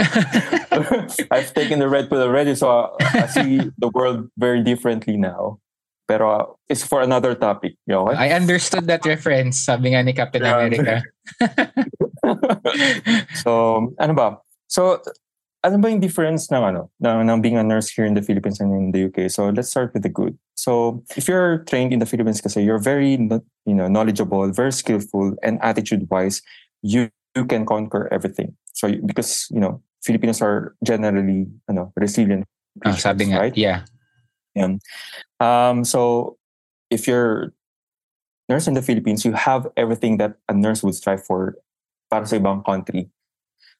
I've 1.30 1.52
taken 1.52 1.78
the 1.78 1.88
red 1.88 2.08
pill 2.08 2.22
already, 2.22 2.54
so 2.54 2.96
I 3.00 3.26
see 3.26 3.68
the 3.76 3.88
world 3.92 4.28
very 4.36 4.64
differently 4.64 5.16
now. 5.16 5.60
Pero 6.08 6.56
it's 6.68 6.82
for 6.82 7.02
another 7.04 7.36
topic. 7.36 7.76
You 7.86 7.94
know, 7.94 8.08
I 8.08 8.32
understood 8.32 8.88
that 8.88 9.04
reference, 9.04 9.60
sabi 9.60 9.92
nga 9.92 10.02
ni 10.02 10.12
Captain 10.12 10.42
yeah. 10.42 10.56
America. 10.56 11.04
so, 13.42 13.92
ano 13.98 14.14
ba? 14.14 14.38
So, 14.66 15.02
ano 15.62 15.76
ba 15.76 15.92
yung 15.92 16.00
difference 16.00 16.48
ng 16.48 16.64
ano 16.64 16.88
ng, 17.00 17.28
ng 17.28 17.38
being 17.40 17.60
a 17.60 17.64
nurse 17.64 17.92
here 17.92 18.04
in 18.04 18.14
the 18.14 18.24
Philippines 18.24 18.60
and 18.60 18.72
in 18.72 18.92
the 18.92 19.12
UK? 19.12 19.30
So 19.30 19.52
let's 19.52 19.68
start 19.68 19.92
with 19.92 20.02
the 20.02 20.08
good. 20.08 20.36
So 20.56 21.04
if 21.16 21.28
you're 21.28 21.64
trained 21.68 21.92
in 21.92 22.00
the 22.00 22.08
Philippines 22.08 22.40
kasi 22.40 22.64
you're 22.64 22.80
very 22.80 23.20
you 23.20 23.76
know 23.76 23.88
knowledgeable, 23.88 24.50
very 24.52 24.72
skillful 24.72 25.36
and 25.42 25.60
attitude 25.62 26.08
wise, 26.10 26.40
you 26.82 27.10
you 27.36 27.44
can 27.44 27.66
conquer 27.66 28.08
everything. 28.12 28.56
So 28.72 28.88
because 29.04 29.48
you 29.50 29.60
know 29.60 29.82
Filipinos 30.00 30.40
are 30.40 30.74
generally 30.84 31.46
ano 31.68 31.92
resilient. 31.96 32.48
Oh, 32.86 32.96
sabi 32.96 33.28
nga, 33.28 33.44
right? 33.44 33.56
Yeah. 33.56 33.84
Yeah. 34.56 34.80
Um, 35.38 35.84
so 35.84 36.36
if 36.88 37.06
you're 37.06 37.52
nurse 38.50 38.66
in 38.66 38.74
the 38.74 38.82
Philippines, 38.82 39.24
you 39.24 39.32
have 39.38 39.70
everything 39.78 40.18
that 40.18 40.34
a 40.50 40.54
nurse 40.54 40.82
would 40.82 40.98
strive 40.98 41.22
for 41.22 41.54
para 42.10 42.26
sa 42.26 42.42
ibang 42.42 42.66
country. 42.66 43.06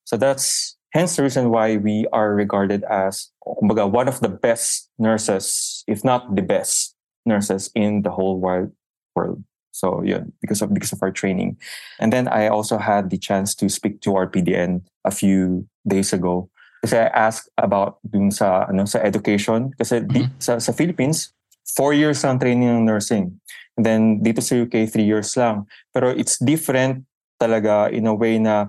So 0.07 0.15
that's 0.17 0.79
Hence 0.93 1.15
the 1.17 1.23
reason 1.23 1.51
why 1.51 1.77
we 1.77 2.07
are 2.13 2.35
regarded 2.35 2.83
as 2.91 3.31
kumbaga, 3.47 3.87
one 3.87 4.09
of 4.09 4.19
the 4.21 4.29
best 4.29 4.91
nurses, 4.99 5.85
if 5.87 6.03
not 6.03 6.35
the 6.35 6.43
best 6.43 6.97
nurses 7.25 7.71
in 7.75 8.03
the 8.03 8.11
whole 8.11 8.41
wide 8.41 8.75
world. 9.15 9.43
So 9.71 10.03
yeah, 10.03 10.27
because 10.43 10.63
of 10.63 10.75
because 10.75 10.93
of 10.93 10.99
our 11.03 11.15
training. 11.15 11.59
And 12.03 12.13
then 12.13 12.27
I 12.27 12.49
also 12.49 12.77
had 12.77 13.11
the 13.11 13.19
chance 13.19 13.55
to 13.63 13.71
speak 13.71 14.03
to 14.03 14.17
our 14.19 14.27
PDN 14.27 14.83
a 15.07 15.15
few 15.15 15.71
days 15.87 16.13
ago. 16.13 16.51
Kasi 16.83 16.99
I 16.99 17.07
asked 17.15 17.47
about 17.55 18.03
dun 18.03 18.35
sa 18.35 18.67
ano 18.67 18.83
sa 18.83 18.99
education 18.99 19.71
kasi 19.79 20.03
mm-hmm. 20.03 20.11
di, 20.11 20.27
sa 20.43 20.59
sa 20.59 20.75
Philippines 20.75 21.31
four 21.77 21.93
years 21.95 22.25
ang 22.25 22.39
training 22.39 22.69
ng 22.69 22.87
nursing. 22.87 23.39
And 23.77 23.87
then 23.87 24.03
dito 24.21 24.43
sa 24.43 24.59
UK 24.59 24.91
three 24.91 25.07
years 25.07 25.35
lang. 25.37 25.67
Pero 25.95 26.11
it's 26.11 26.39
different 26.39 27.07
talaga 27.41 27.89
in 27.89 28.07
a 28.07 28.15
way 28.15 28.37
na 28.37 28.69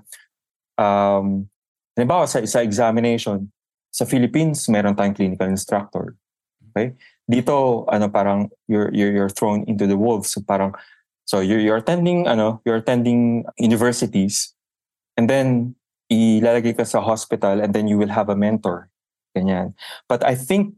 um, 0.80 1.52
Halimbawa, 1.98 2.28
sa, 2.28 2.40
sa 2.48 2.64
examination, 2.64 3.52
sa 3.92 4.06
Philippines, 4.08 4.70
meron 4.72 4.96
tayong 4.96 5.16
clinical 5.16 5.48
instructor. 5.48 6.16
Okay? 6.72 6.96
Dito, 7.28 7.86
ano, 7.92 8.08
parang 8.08 8.50
you're, 8.68 8.90
you're, 8.96 9.12
you're 9.12 9.30
thrown 9.30 9.68
into 9.68 9.86
the 9.86 9.98
wolves. 9.98 10.32
So 10.32 10.42
parang, 10.42 10.74
so 11.26 11.40
you're, 11.40 11.60
you're 11.60 11.78
attending, 11.78 12.28
ano, 12.28 12.62
you're 12.66 12.80
attending 12.80 13.44
universities 13.60 14.56
and 15.18 15.30
then 15.30 15.76
ilalagay 16.12 16.76
ka 16.76 16.84
sa 16.84 17.02
hospital 17.02 17.60
and 17.60 17.76
then 17.76 17.88
you 17.88 17.98
will 17.98 18.12
have 18.12 18.30
a 18.30 18.36
mentor. 18.36 18.90
Ganyan. 19.36 19.76
But 20.08 20.24
I 20.24 20.36
think 20.36 20.76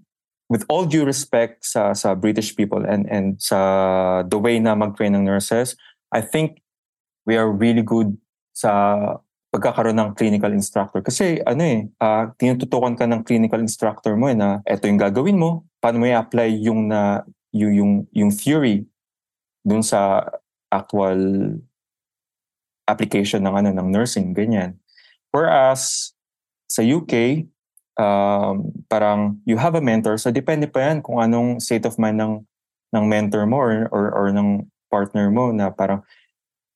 with 0.54 0.62
all 0.70 0.86
due 0.86 1.02
respect 1.02 1.66
sa 1.66 1.98
sa 1.98 2.13
British 2.13 2.54
people 2.54 2.86
and 2.86 3.10
and 3.10 3.42
sa 3.42 4.22
the 4.30 4.38
way 4.38 4.62
na 4.62 4.78
mag-train 4.78 5.18
ng 5.18 5.26
nurses, 5.26 5.74
I 6.13 6.22
think 6.22 6.62
we 7.26 7.34
are 7.34 7.50
really 7.50 7.82
good 7.82 8.13
sa 8.54 8.70
pagkakaroon 9.50 9.98
ng 9.98 10.13
clinical 10.13 10.54
instructor. 10.54 11.02
Kasi 11.02 11.42
ano 11.42 11.62
eh, 11.66 11.89
uh, 11.98 12.30
tinututukan 12.38 12.94
ka 12.94 13.06
ng 13.10 13.26
clinical 13.26 13.62
instructor 13.62 14.13
mo 14.13 14.30
eh, 14.30 14.38
na 14.38 14.62
eto 14.66 14.86
yung 14.86 15.02
gagawin 15.02 15.38
mo, 15.38 15.66
paano 15.82 16.02
mo 16.02 16.06
i-apply 16.10 16.50
yung, 16.62 16.89
na, 16.89 17.22
yung, 17.54 17.74
yung, 17.74 17.92
yung 18.13 18.32
theory 18.34 18.86
dun 19.62 19.86
sa 19.86 20.26
actual 20.74 21.18
application 22.89 23.46
ng 23.46 23.56
ano 23.56 23.70
ng 23.72 23.89
nursing 23.94 24.36
ganyan 24.36 24.76
whereas 25.32 26.12
sa 26.68 26.84
UK 26.84 27.46
um, 27.99 28.71
parang 28.89 29.38
you 29.45 29.58
have 29.58 29.75
a 29.75 29.84
mentor 29.84 30.17
so 30.17 30.34
depende 30.34 30.69
pa 30.69 30.91
yan 30.91 31.01
kung 31.01 31.21
anong 31.21 31.62
state 31.62 31.86
of 31.86 31.97
mind 32.01 32.17
ng 32.17 32.34
ng 32.93 33.06
mentor 33.10 33.45
mo 33.49 33.58
or 33.58 33.89
or, 33.89 34.06
or 34.13 34.27
ng 34.29 34.65
partner 34.93 35.34
mo 35.34 35.49
na 35.49 35.73
parang 35.73 36.06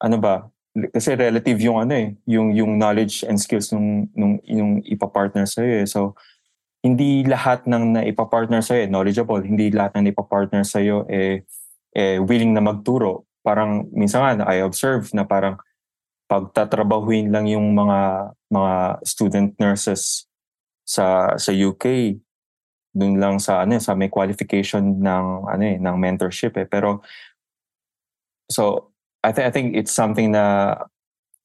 ano 0.01 0.17
ba 0.17 0.49
kasi 0.93 1.17
relative 1.17 1.57
yung 1.57 1.81
ano 1.81 1.93
eh, 1.97 2.13
yung 2.29 2.53
yung 2.53 2.77
knowledge 2.77 3.25
and 3.25 3.41
skills 3.41 3.73
nung 3.73 4.09
nung 4.13 4.37
yung 4.45 4.85
ipa-partner 4.85 5.49
sa 5.49 5.65
iyo 5.65 5.81
eh. 5.81 5.87
So 5.89 6.13
hindi 6.85 7.25
lahat 7.25 7.65
ng 7.65 7.97
naipa-partner 7.97 8.61
sa 8.61 8.77
iyo 8.77 8.85
knowledgeable, 8.85 9.41
hindi 9.41 9.73
lahat 9.73 9.97
ng 9.97 10.09
naipa-partner 10.09 10.61
sa 10.61 10.77
iyo 10.77 11.05
eh, 11.09 11.41
eh 11.97 12.21
willing 12.21 12.53
na 12.53 12.61
magturo. 12.61 13.25
parang 13.47 13.87
minsan 13.95 14.19
nga 14.19 14.43
I 14.43 14.59
observe 14.59 15.07
na 15.15 15.23
parang 15.23 15.55
pagtatrabahuin 16.27 17.31
lang 17.31 17.47
yung 17.47 17.71
mga 17.71 18.29
mga 18.51 18.73
student 19.07 19.49
nurses 19.55 20.27
sa 20.87 21.35
sa 21.35 21.51
UK 21.51 22.15
dun 22.95 23.19
lang 23.19 23.37
sa 23.37 23.67
ano 23.67 23.75
sa 23.77 23.93
may 23.93 24.07
qualification 24.07 25.03
ng 25.03 25.25
ano 25.45 25.63
eh 25.67 25.77
ng 25.77 25.95
mentorship 25.99 26.55
eh 26.55 26.65
pero 26.65 27.03
so 28.47 28.95
I 29.21 29.35
think 29.35 29.45
I 29.45 29.51
think 29.51 29.67
it's 29.75 29.91
something 29.91 30.31
na 30.31 30.75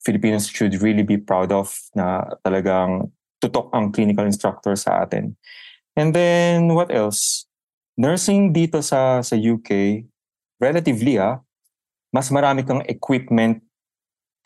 Filipinos 0.06 0.46
should 0.46 0.78
really 0.78 1.02
be 1.02 1.18
proud 1.18 1.50
of 1.50 1.74
na 1.98 2.26
talagang 2.46 3.10
tutok 3.42 3.74
ang 3.74 3.90
clinical 3.90 4.26
instructor 4.26 4.78
sa 4.78 5.02
atin. 5.02 5.34
And 5.98 6.14
then 6.14 6.74
what 6.74 6.94
else? 6.94 7.46
Nursing 7.98 8.54
dito 8.54 8.78
sa 8.80 9.20
sa 9.20 9.34
UK 9.34 10.02
relatively 10.62 11.18
ah 11.18 11.42
mas 12.14 12.30
marami 12.30 12.62
kang 12.62 12.86
equipment 12.86 13.60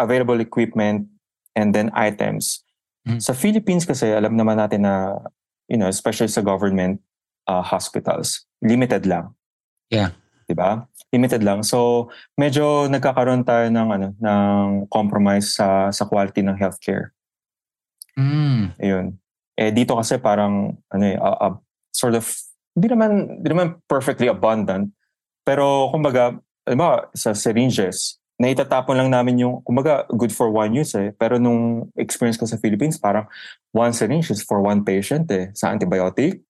available 0.01 0.41
equipment 0.41 1.09
and 1.57 1.73
then 1.73 1.93
items. 1.93 2.66
Mm. 3.07 3.23
Sa 3.23 3.33
Philippines 3.33 3.87
kasi 3.87 4.11
alam 4.11 4.35
naman 4.35 4.59
natin 4.59 4.83
na 4.83 5.23
you 5.71 5.79
know 5.79 5.87
especially 5.87 6.27
sa 6.27 6.43
government 6.43 6.99
uh, 7.47 7.63
hospitals 7.63 8.45
limited 8.59 9.07
lang. 9.07 9.31
Yeah. 9.89 10.11
'Di 10.51 10.59
ba? 10.59 10.91
Limited 11.15 11.47
lang. 11.47 11.63
So 11.63 12.11
medyo 12.35 12.91
nagkakaroon 12.91 13.47
tayo 13.47 13.71
ng 13.71 13.89
ano 13.95 14.09
ng 14.19 14.91
compromise 14.91 15.55
sa 15.55 15.95
sa 15.95 16.03
quality 16.11 16.43
ng 16.43 16.59
healthcare. 16.59 17.15
Mm. 18.19 18.75
Ayun. 18.83 19.07
Eh 19.55 19.71
dito 19.71 19.95
kasi 19.95 20.19
parang 20.19 20.75
ano 20.91 21.05
eh 21.07 21.15
uh, 21.15 21.39
uh, 21.51 21.55
sort 21.95 22.19
of 22.19 22.27
hindi 22.75 22.91
naman 22.91 23.41
hindi 23.41 23.49
naman 23.49 23.79
perfectly 23.87 24.27
abundant 24.27 24.91
pero 25.47 25.95
kumbaga 25.95 26.35
alam 26.67 26.79
mo, 26.83 26.91
sa 27.15 27.31
syringes 27.31 28.19
na 28.37 28.53
itatapon 28.53 29.01
lang 29.01 29.09
namin 29.09 29.41
yung, 29.41 29.65
kumbaga, 29.65 30.05
good 30.13 30.33
for 30.33 30.53
one 30.53 30.77
use 30.77 30.93
eh. 30.93 31.13
Pero 31.17 31.41
nung 31.41 31.89
experience 31.97 32.37
ko 32.37 32.45
sa 32.45 32.61
Philippines, 32.61 33.01
parang 33.01 33.25
one 33.73 33.97
syringe 33.97 34.29
is 34.29 34.45
for 34.45 34.61
one 34.61 34.85
patient 34.85 35.25
eh, 35.33 35.49
sa 35.57 35.73
antibiotic. 35.73 36.45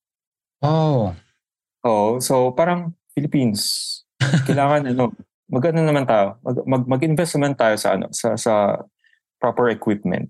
Oh. 0.62 1.14
Oh, 1.86 2.18
so 2.18 2.50
parang 2.50 2.90
Philippines, 3.14 4.02
kailangan 4.18 4.86
ano, 4.90 5.14
magano 5.46 5.86
naman 5.86 6.02
tayo, 6.02 6.42
mag, 6.42 6.56
mag, 6.66 6.82
mag-invest 6.98 7.38
naman 7.38 7.54
tayo 7.54 7.78
sa 7.78 7.94
ano, 7.94 8.10
sa 8.10 8.34
sa 8.34 8.82
proper 9.38 9.70
equipment. 9.70 10.26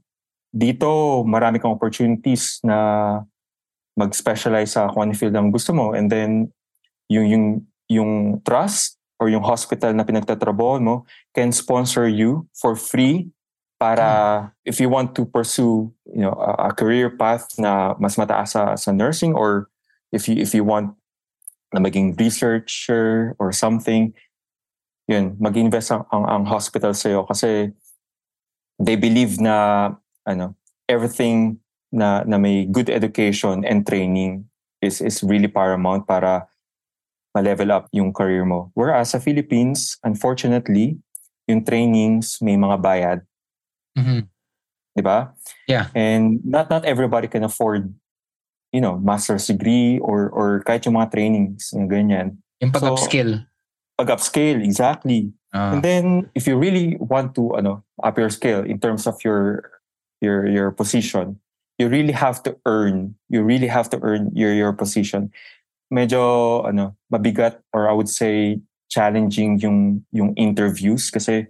Dito, 0.53 1.25
marami 1.25 1.57
kang 1.57 1.73
opportunities 1.73 2.61
na 2.61 2.77
mag-specialize 3.97 4.77
sa 4.77 4.92
kung 4.92 5.09
ano 5.09 5.16
field 5.16 5.33
ang 5.33 5.49
gusto 5.49 5.73
mo 5.73 5.97
and 5.97 6.12
then 6.12 6.53
yung 7.09 7.27
yung 7.33 7.45
yung 7.88 8.12
trust 8.45 8.95
or 9.16 9.33
yung 9.33 9.44
hospital 9.44 9.92
na 9.96 10.05
pinagtatrabaho 10.05 10.81
mo 10.81 10.94
can 11.33 11.52
sponsor 11.52 12.05
you 12.09 12.44
for 12.52 12.76
free 12.76 13.29
para 13.76 14.09
hmm. 14.09 14.46
if 14.64 14.81
you 14.81 14.88
want 14.88 15.12
to 15.12 15.24
pursue 15.24 15.92
you 16.09 16.24
know 16.24 16.33
a, 16.37 16.68
a 16.68 16.70
career 16.72 17.12
path 17.12 17.48
na 17.61 17.96
mas 18.00 18.16
mataas 18.16 18.57
sa, 18.57 18.76
sa 18.76 18.90
nursing 18.92 19.37
or 19.37 19.68
if 20.12 20.29
you 20.29 20.37
if 20.37 20.52
you 20.57 20.64
want 20.64 20.92
na 21.72 21.81
maging 21.81 22.16
researcher 22.16 23.37
or 23.38 23.52
something 23.52 24.12
yun 25.09 25.37
mag-invest 25.38 25.92
ang, 25.92 26.05
ang, 26.12 26.24
ang 26.24 26.44
hospital 26.48 26.92
sa 26.96 27.12
iyo 27.12 27.20
kasi 27.29 27.72
they 28.81 28.96
believe 28.96 29.40
na 29.40 29.92
ano 30.24 30.57
everything 30.88 31.61
na 31.92 32.24
na 32.24 32.37
may 32.37 32.64
good 32.66 32.88
education 32.88 33.64
and 33.64 33.85
training 33.85 34.44
is 34.81 35.00
is 35.00 35.22
really 35.24 35.48
paramount 35.48 36.05
para 36.09 36.48
ma-level 37.37 37.68
up 37.68 37.85
yung 37.92 38.16
career 38.16 38.49
mo. 38.49 38.72
Whereas 38.72 39.12
sa 39.12 39.20
Philippines, 39.20 40.01
unfortunately, 40.01 40.96
yung 41.44 41.61
trainings 41.61 42.40
may 42.40 42.57
mga 42.57 42.77
bayad. 42.81 43.18
Mm-hmm. 43.92 44.20
'Di 44.96 45.03
ba? 45.05 45.37
Yeah. 45.68 45.92
And 45.92 46.40
not 46.40 46.72
not 46.72 46.88
everybody 46.88 47.29
can 47.29 47.44
afford 47.44 47.92
you 48.77 48.81
know, 48.81 48.99
master's 48.99 49.46
degree 49.46 49.99
or 50.05 50.29
or 50.31 50.61
kahit 50.68 50.85
yung 50.85 51.01
mga 51.01 51.09
trainings, 51.12 51.72
yung 51.72 51.88
ganyan. 51.88 52.37
Yung 52.61 52.72
pag-upskill. 52.77 53.40
So, 53.40 54.05
pag-upskill, 54.05 54.61
exactly. 54.61 55.33
Uh. 55.57 55.72
And 55.72 55.81
then 55.81 56.29
if 56.37 56.44
you 56.44 56.61
really 56.61 57.01
want 57.01 57.33
to 57.40 57.57
ano, 57.57 57.85
up 58.05 58.18
your 58.18 58.29
skill 58.29 58.68
in 58.68 58.77
terms 58.77 59.07
of 59.07 59.16
your 59.25 59.64
your 60.20 60.44
your 60.44 60.68
position, 60.77 61.40
you 61.81 61.88
really 61.88 62.12
have 62.12 62.44
to 62.44 62.53
earn. 62.68 63.16
You 63.33 63.40
really 63.40 63.72
have 63.72 63.88
to 63.96 63.99
earn 64.05 64.29
your 64.37 64.53
your 64.53 64.77
position 64.77 65.33
medyo 65.90 66.62
ano, 66.66 66.96
mabigat 67.11 67.62
or 67.72 67.88
I 67.88 67.94
would 67.94 68.11
say 68.11 68.61
challenging 68.90 69.59
yung 69.59 70.07
yung 70.14 70.35
interviews 70.38 71.11
kasi 71.11 71.46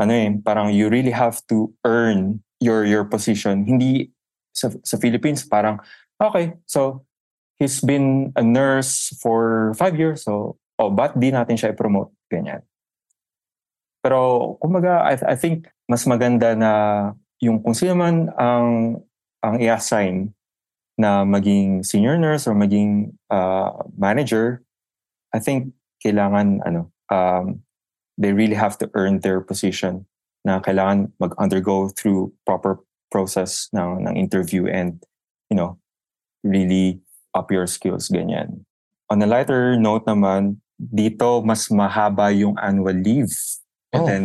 ano 0.00 0.12
eh, 0.16 0.32
parang 0.40 0.72
you 0.72 0.88
really 0.88 1.12
have 1.12 1.44
to 1.52 1.68
earn 1.84 2.40
your 2.60 2.88
your 2.88 3.04
position. 3.04 3.68
Hindi 3.68 4.12
sa 4.56 4.72
sa 4.84 4.96
Philippines 4.96 5.44
parang 5.44 5.80
okay, 6.16 6.56
so 6.64 7.04
he's 7.60 7.84
been 7.84 8.32
a 8.36 8.44
nurse 8.44 9.12
for 9.20 9.72
five 9.76 9.96
years, 9.96 10.24
so 10.24 10.56
oh, 10.80 10.88
but 10.88 11.12
di 11.20 11.28
natin 11.28 11.60
siya 11.60 11.76
i-promote 11.76 12.12
ganyan. 12.32 12.64
Pero 14.00 14.56
kumbaga 14.56 15.04
I, 15.04 15.36
I 15.36 15.36
think 15.36 15.68
mas 15.84 16.08
maganda 16.08 16.56
na 16.56 16.72
yung 17.40 17.60
kung 17.60 17.76
sino 17.76 17.92
man 17.92 18.32
ang 18.40 19.00
ang 19.44 19.56
i-assign 19.60 20.32
na 21.00 21.24
maging 21.24 21.80
senior 21.80 22.20
nurse 22.20 22.44
or 22.44 22.52
maging 22.52 23.16
uh, 23.32 23.72
manager, 23.96 24.60
I 25.32 25.40
think 25.40 25.72
kailangan 26.04 26.60
ano, 26.68 26.92
um, 27.08 27.64
they 28.20 28.36
really 28.36 28.54
have 28.54 28.76
to 28.84 28.90
earn 28.92 29.24
their 29.24 29.40
position 29.40 30.04
na 30.44 30.60
kailangan 30.60 31.12
mag-undergo 31.16 31.88
through 31.96 32.32
proper 32.44 32.80
process 33.08 33.68
ng, 33.72 34.04
ng 34.04 34.14
interview 34.16 34.68
and, 34.68 35.00
you 35.48 35.56
know, 35.56 35.80
really 36.44 37.00
up 37.34 37.50
your 37.50 37.66
skills, 37.66 38.08
ganyan. 38.08 38.64
On 39.08 39.20
a 39.20 39.26
lighter 39.26 39.76
note 39.76 40.04
naman, 40.04 40.60
dito 40.80 41.44
mas 41.44 41.68
mahaba 41.68 42.32
yung 42.32 42.56
annual 42.60 42.96
leave. 42.96 43.32
And 43.92 44.02
oh. 44.02 44.06
then, 44.06 44.22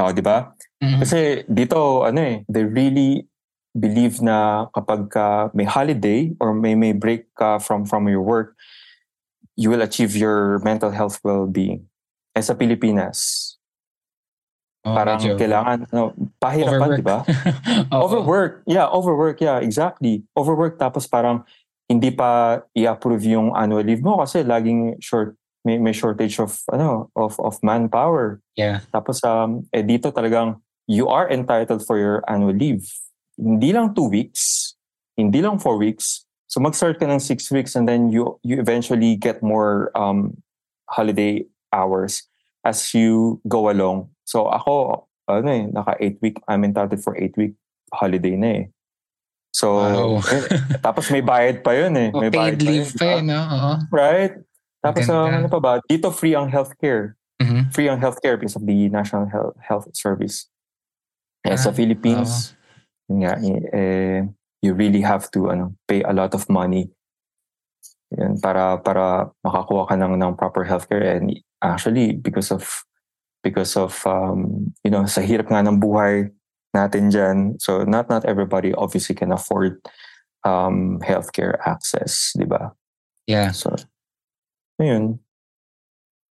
oh, 0.00 0.12
di 0.12 0.24
ba? 0.24 0.52
Mm-hmm. 0.80 1.00
Kasi 1.02 1.18
dito, 1.48 2.04
ano 2.06 2.20
eh, 2.20 2.36
they 2.48 2.64
really 2.64 3.28
believe 3.76 4.20
na 4.24 4.68
kapag 4.72 5.10
ka 5.12 5.50
may 5.52 5.64
holiday 5.64 6.32
or 6.40 6.54
may 6.54 6.74
may 6.74 6.92
break 6.92 7.28
ka 7.36 7.58
from 7.60 7.84
from 7.84 8.08
your 8.08 8.22
work, 8.22 8.56
you 9.58 9.68
will 9.68 9.82
achieve 9.82 10.16
your 10.16 10.58
mental 10.64 10.90
health 10.90 11.20
well-being. 11.26 11.84
Eh 12.32 12.42
sa 12.44 12.54
Pilipinas, 12.54 13.58
oh, 14.86 14.94
parang 14.94 15.18
medyo. 15.18 15.36
kailangan, 15.36 15.78
no, 15.90 16.14
pahirapan, 16.38 16.88
di 16.96 17.04
ba? 17.04 17.26
overwork. 17.92 18.62
Yeah, 18.64 18.86
overwork. 18.88 19.42
Yeah, 19.42 19.58
exactly. 19.60 20.24
Overwork 20.38 20.78
tapos 20.78 21.04
parang 21.10 21.44
hindi 21.88 22.12
pa 22.12 22.60
i-approve 22.76 23.24
yung 23.32 23.56
annual 23.56 23.82
leave 23.82 24.04
mo 24.04 24.20
kasi 24.20 24.44
laging 24.44 25.00
short 25.00 25.34
may, 25.64 25.80
may 25.80 25.92
shortage 25.96 26.38
of 26.38 26.54
ano 26.70 27.08
of 27.16 27.40
of 27.40 27.58
manpower. 27.64 28.44
Yeah. 28.54 28.84
Tapos 28.92 29.24
um 29.24 29.64
eh 29.72 29.82
dito 29.82 30.12
talagang 30.12 30.60
you 30.88 31.08
are 31.08 31.28
entitled 31.28 31.84
for 31.84 31.98
your 31.98 32.22
annual 32.28 32.54
leave 32.54 32.86
hindi 33.38 33.72
lang 33.72 33.94
two 33.94 34.10
weeks, 34.10 34.74
hindi 35.16 35.40
lang 35.40 35.62
four 35.62 35.78
weeks. 35.78 36.26
So 36.50 36.60
mag-start 36.60 36.98
ka 36.98 37.06
ng 37.06 37.22
six 37.22 37.50
weeks 37.54 37.76
and 37.78 37.86
then 37.86 38.10
you 38.10 38.36
you 38.42 38.58
eventually 38.58 39.14
get 39.14 39.40
more 39.40 39.94
um, 39.94 40.36
holiday 40.90 41.46
hours 41.70 42.26
as 42.66 42.92
you 42.92 43.38
go 43.46 43.70
along. 43.70 44.10
So 44.26 44.50
ako, 44.50 45.06
ano 45.28 45.48
eh, 45.48 45.64
naka 45.70 45.94
eight 46.00 46.18
week, 46.20 46.40
I'm 46.48 46.64
entitled 46.64 47.04
for 47.04 47.14
eight 47.16 47.36
week 47.36 47.54
holiday 47.92 48.34
na 48.36 48.48
eh. 48.48 48.64
So, 49.52 49.80
wow. 49.80 50.20
eh, 50.20 50.44
tapos 50.84 51.08
may 51.10 51.24
bayad 51.24 51.64
pa 51.64 51.72
yun 51.72 51.96
eh. 51.96 52.08
May 52.12 52.30
paid 52.34 52.60
leave 52.60 52.92
pa 52.94 53.18
yun, 53.18 53.32
no? 53.32 53.40
Uh-huh. 53.40 53.76
Right? 53.88 54.32
Tapos 54.84 55.08
uh, 55.08 55.26
ano 55.26 55.48
pa 55.48 55.58
ba? 55.58 55.72
Dito 55.88 56.12
free 56.12 56.36
ang 56.36 56.52
healthcare. 56.52 57.18
Mm-hmm. 57.42 57.62
Free 57.74 57.88
ang 57.88 57.98
healthcare 57.98 58.38
because 58.38 58.54
of 58.54 58.66
the 58.66 58.88
National 58.88 59.26
Health, 59.26 59.56
Health 59.58 59.86
Service. 59.94 60.46
Eh, 61.46 61.54
ah, 61.54 61.58
sa 61.58 61.70
Philippines, 61.70 62.57
nga, 63.08 63.40
eh, 63.72 64.28
you 64.62 64.74
really 64.74 65.00
have 65.00 65.30
to 65.32 65.50
ano, 65.50 65.74
pay 65.88 66.02
a 66.02 66.12
lot 66.12 66.34
of 66.34 66.48
money. 66.48 66.90
Yan, 68.16 68.40
para 68.40 68.80
para 68.80 69.28
makakuha 69.44 69.88
ka 69.88 69.94
ng, 69.96 70.16
ng 70.16 70.36
proper 70.36 70.64
healthcare. 70.64 71.04
And 71.04 71.32
actually 71.62 72.12
because 72.14 72.50
of 72.50 72.64
because 73.42 73.76
of 73.76 73.94
um, 74.06 74.72
you 74.84 74.90
know 74.90 75.06
sa 75.06 75.20
hirap 75.20 75.50
nga 75.50 75.62
ng 75.62 75.80
buhay 75.80 76.30
natin 76.76 77.08
diyan 77.10 77.56
so 77.58 77.82
not 77.84 78.08
not 78.08 78.24
everybody 78.24 78.74
obviously 78.76 79.14
can 79.14 79.32
afford 79.32 79.80
um, 80.44 81.00
healthcare 81.02 81.58
access 81.66 82.32
di 82.36 82.44
ba? 82.44 82.72
Yeah. 83.26 83.52
So 83.52 83.76
ayun. 84.80 85.18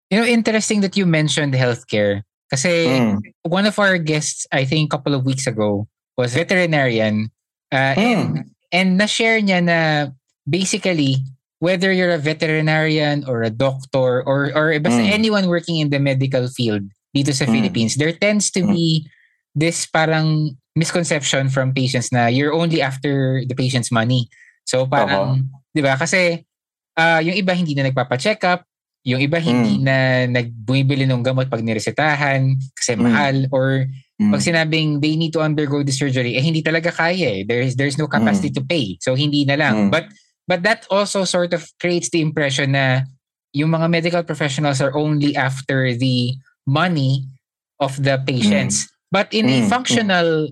You 0.10 0.24
know 0.24 0.28
interesting 0.28 0.82
that 0.82 0.96
you 0.96 1.06
mentioned 1.06 1.54
healthcare. 1.54 2.24
Kasi 2.48 2.88
mm. 2.88 3.20
one 3.44 3.68
of 3.68 3.76
our 3.76 4.00
guests 4.00 4.48
I 4.56 4.63
think 4.63 4.88
a 4.88 4.94
couple 4.96 5.13
of 5.13 5.28
weeks 5.28 5.48
ago 5.48 5.88
was 6.17 6.34
veterinarian. 6.34 7.30
Uh, 7.71 7.93
mm. 7.93 7.97
and, 7.97 8.25
and 8.73 8.89
na-share 8.97 9.39
niya 9.39 9.63
na 9.63 9.80
basically, 10.49 11.21
whether 11.60 11.91
you're 11.91 12.13
a 12.13 12.21
veterinarian 12.21 13.23
or 13.27 13.43
a 13.43 13.49
doctor 13.49 14.23
or, 14.25 14.51
or 14.53 14.73
basta 14.80 15.01
mm. 15.01 15.12
anyone 15.13 15.47
working 15.47 15.77
in 15.77 15.89
the 15.89 15.99
medical 15.99 16.47
field, 16.47 16.84
dito 17.15 17.34
sa 17.34 17.45
Mm. 17.45 17.53
Philippines, 17.53 17.95
there 17.95 18.13
tends 18.13 18.49
to 18.51 18.62
Mm. 18.62 18.73
be 18.73 18.88
this 19.58 19.86
parang 19.89 20.53
misconception 20.77 21.49
from 21.49 21.73
patients 21.73 22.13
na 22.13 22.30
you're 22.30 22.53
only 22.53 22.77
after 22.82 23.41
the 23.49 23.58
patient's 23.58 23.89
money. 23.89 24.30
So 24.69 24.86
parang, 24.86 25.49
'di 25.73 25.82
ba? 25.82 25.97
Kasi 25.97 26.45
ah, 26.97 27.21
yung 27.21 27.38
iba 27.38 27.53
hindi 27.53 27.73
na 27.77 27.89
nagpapa-check 27.89 28.41
up, 28.45 28.65
yung 29.06 29.21
iba 29.21 29.38
hindi 29.41 29.77
Mm. 29.77 29.84
na 29.86 29.97
nagbumibili 30.30 31.06
ng 31.06 31.21
gamot 31.25 31.49
pag 31.49 31.62
niresetahan 31.62 32.58
kasi 32.77 32.97
Mm. 32.97 33.01
mahal 33.01 33.36
or 33.49 33.86
Mm. 34.17 34.34
pag 34.34 34.41
sinabing 34.41 34.97
they 34.97 35.13
need 35.13 35.30
to 35.30 35.45
undergo 35.45 35.86
the 35.86 35.93
surgery, 35.93 36.34
eh 36.34 36.41
hindi 36.41 36.65
talaga 36.65 36.89
kaya 36.89 37.41
eh. 37.41 37.41
There's 37.45 37.77
there's 37.77 38.01
no 38.01 38.10
capacity 38.10 38.49
to 38.58 38.65
pay. 38.65 38.97
So 38.97 39.13
hindi 39.13 39.45
na 39.45 39.62
lang. 39.62 39.75
Mm. 39.77 39.89
But 39.93 40.10
but 40.49 40.65
that 40.65 40.89
also 40.89 41.21
sort 41.21 41.53
of 41.53 41.69
creates 41.77 42.10
the 42.10 42.25
impression 42.25 42.73
na 42.73 43.06
yung 43.53 43.69
mga 43.69 43.86
medical 43.93 44.23
professionals 44.25 44.82
are 44.82 44.89
only 44.97 45.38
after 45.38 45.93
the 45.93 46.34
money 46.65 47.30
of 47.77 47.93
the 48.01 48.17
patients. 48.25 48.89
But 49.13 49.30
in 49.38 49.45
a 49.53 49.62
Mm. 49.62 49.69
functional 49.69 50.49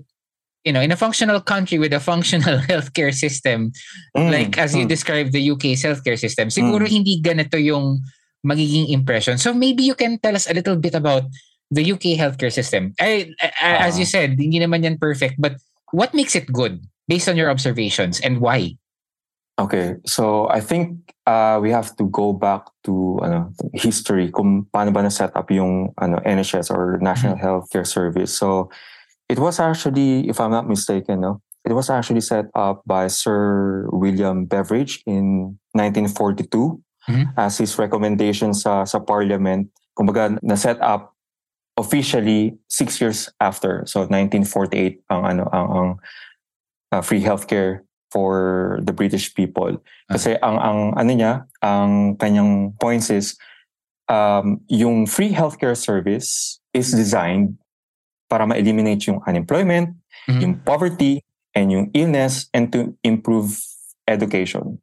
you 0.66 0.74
know, 0.74 0.82
in 0.82 0.90
a 0.90 0.98
functional 0.98 1.38
country 1.38 1.78
with 1.78 1.94
a 1.94 2.02
functional 2.02 2.58
healthcare 2.70 3.14
system, 3.14 3.70
Mm. 4.18 4.30
like 4.30 4.52
as 4.58 4.74
you 4.74 4.86
Mm. 4.86 4.90
described 4.90 5.30
the 5.30 5.42
UK's 5.42 5.82
healthcare 5.82 6.18
system, 6.18 6.50
siguro 6.50 6.86
Mm. 6.86 6.90
hindi 7.02 7.18
ganito 7.22 7.54
yung 7.54 8.02
magiging 8.46 8.90
impression. 8.94 9.38
So 9.38 9.50
maybe 9.54 9.82
you 9.86 9.94
can 9.94 10.18
tell 10.18 10.34
us 10.34 10.46
a 10.46 10.54
little 10.54 10.74
bit 10.78 10.94
about 10.94 11.26
the 11.70 11.82
UK 11.92 12.14
healthcare 12.18 12.52
system. 12.52 12.94
I, 13.00 13.32
I- 13.40 13.86
as 13.90 13.96
Ah. 13.96 13.98
you 13.98 14.06
said, 14.06 14.38
hindi 14.38 14.60
naman 14.60 14.84
yan 14.84 14.98
perfect, 14.98 15.36
but 15.38 15.56
what 15.92 16.14
makes 16.14 16.34
it 16.34 16.46
good 16.52 16.84
based 17.08 17.28
on 17.28 17.36
your 17.36 17.50
observations 17.50 18.20
and 18.20 18.40
why? 18.40 18.76
Okay, 19.58 19.96
so 20.04 20.48
I 20.52 20.60
think 20.60 21.00
uh, 21.24 21.56
we 21.62 21.72
have 21.72 21.96
to 21.96 22.04
go 22.12 22.36
back 22.36 22.68
to 22.84 23.16
ano, 23.24 23.48
history 23.72 24.28
kung 24.30 24.68
paano 24.68 24.92
ba 24.92 25.00
na-set 25.00 25.32
up 25.32 25.48
yung 25.50 25.96
ano, 25.96 26.20
NHS 26.28 26.68
or 26.68 27.00
National 27.00 27.40
Healthcare 27.40 27.86
Service. 27.88 28.36
So 28.36 28.68
it 29.32 29.40
was 29.40 29.56
actually, 29.58 30.28
if 30.28 30.38
I'm 30.44 30.52
not 30.52 30.68
mistaken, 30.68 31.24
no, 31.24 31.40
it 31.64 31.72
was 31.72 31.88
actually 31.88 32.20
set 32.20 32.52
up 32.54 32.84
by 32.84 33.08
Sir 33.08 33.88
William 33.96 34.44
Beveridge 34.44 35.00
in 35.08 35.56
1942 35.72 36.76
Mhm. 37.08 37.32
as 37.40 37.56
his 37.56 37.72
recommendation 37.80 38.52
sa, 38.52 38.84
sa 38.84 39.00
Parliament. 39.00 39.72
Kumbaga, 39.96 40.36
na-set 40.44 40.76
up 40.84 41.15
officially 41.76 42.56
six 42.68 43.00
years 43.00 43.28
after. 43.40 43.84
So 43.86 44.00
1948 44.08 45.04
ang 45.12 45.22
ano 45.24 45.44
ang, 45.52 45.66
ang 45.68 45.88
uh, 46.92 47.02
free 47.04 47.20
healthcare 47.20 47.84
for 48.10 48.78
the 48.82 48.92
British 48.92 49.34
people. 49.34 49.76
Kasi 50.08 50.40
ang 50.40 50.56
ang 50.56 50.78
ano 50.96 51.12
niya, 51.12 51.44
ang 51.60 52.16
kanyang 52.16 52.72
points 52.80 53.10
is 53.12 53.36
um, 54.08 54.60
yung 54.72 55.04
free 55.04 55.32
healthcare 55.32 55.76
service 55.76 56.58
is 56.72 56.92
designed 56.92 57.58
para 58.30 58.46
ma-eliminate 58.46 59.06
yung 59.06 59.22
unemployment, 59.26 59.94
Mhm. 60.26 60.40
yung 60.42 60.54
poverty, 60.66 61.22
and 61.54 61.70
yung 61.70 61.90
illness, 61.94 62.50
and 62.52 62.72
to 62.72 62.94
improve 63.06 63.54
education. 64.08 64.78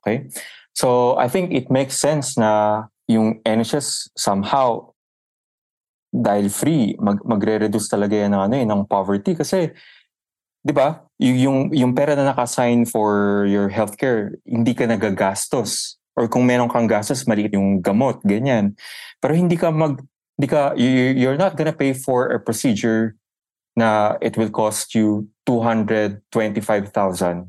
Okay? 0.00 0.28
So 0.72 1.18
I 1.18 1.28
think 1.28 1.52
it 1.52 1.68
makes 1.70 1.98
sense 1.98 2.38
na 2.38 2.84
yung 3.08 3.40
NHS 3.44 4.08
somehow 4.16 4.92
dahil 6.18 6.50
free, 6.50 6.98
mag, 6.98 7.22
magre-reduce 7.22 7.86
talaga 7.86 8.18
yan 8.18 8.34
ng, 8.34 8.42
ano, 8.50 8.54
eh, 8.58 8.66
ng 8.66 8.82
poverty 8.90 9.38
kasi 9.38 9.70
'di 10.66 10.74
ba? 10.74 11.06
Yung 11.22 11.70
yung 11.72 11.94
pera 11.94 12.18
na 12.18 12.34
naka-assign 12.34 12.82
for 12.84 13.46
your 13.46 13.70
healthcare, 13.70 14.34
hindi 14.44 14.74
ka 14.74 14.84
nagagastos. 14.90 15.96
Or 16.18 16.26
kung 16.26 16.50
meron 16.50 16.66
kang 16.68 16.90
gastos, 16.90 17.22
maliit 17.30 17.54
yung 17.54 17.78
gamot, 17.78 18.18
ganyan. 18.26 18.74
Pero 19.22 19.38
hindi 19.38 19.54
ka 19.54 19.70
mag 19.70 20.02
hindi 20.36 20.48
ka 20.50 20.74
you, 20.74 21.14
you're 21.14 21.38
not 21.38 21.54
gonna 21.54 21.72
pay 21.72 21.94
for 21.94 22.34
a 22.34 22.42
procedure 22.42 23.14
na 23.78 24.18
it 24.18 24.34
will 24.34 24.50
cost 24.50 24.98
you 24.98 25.30
225,000. 25.46 27.46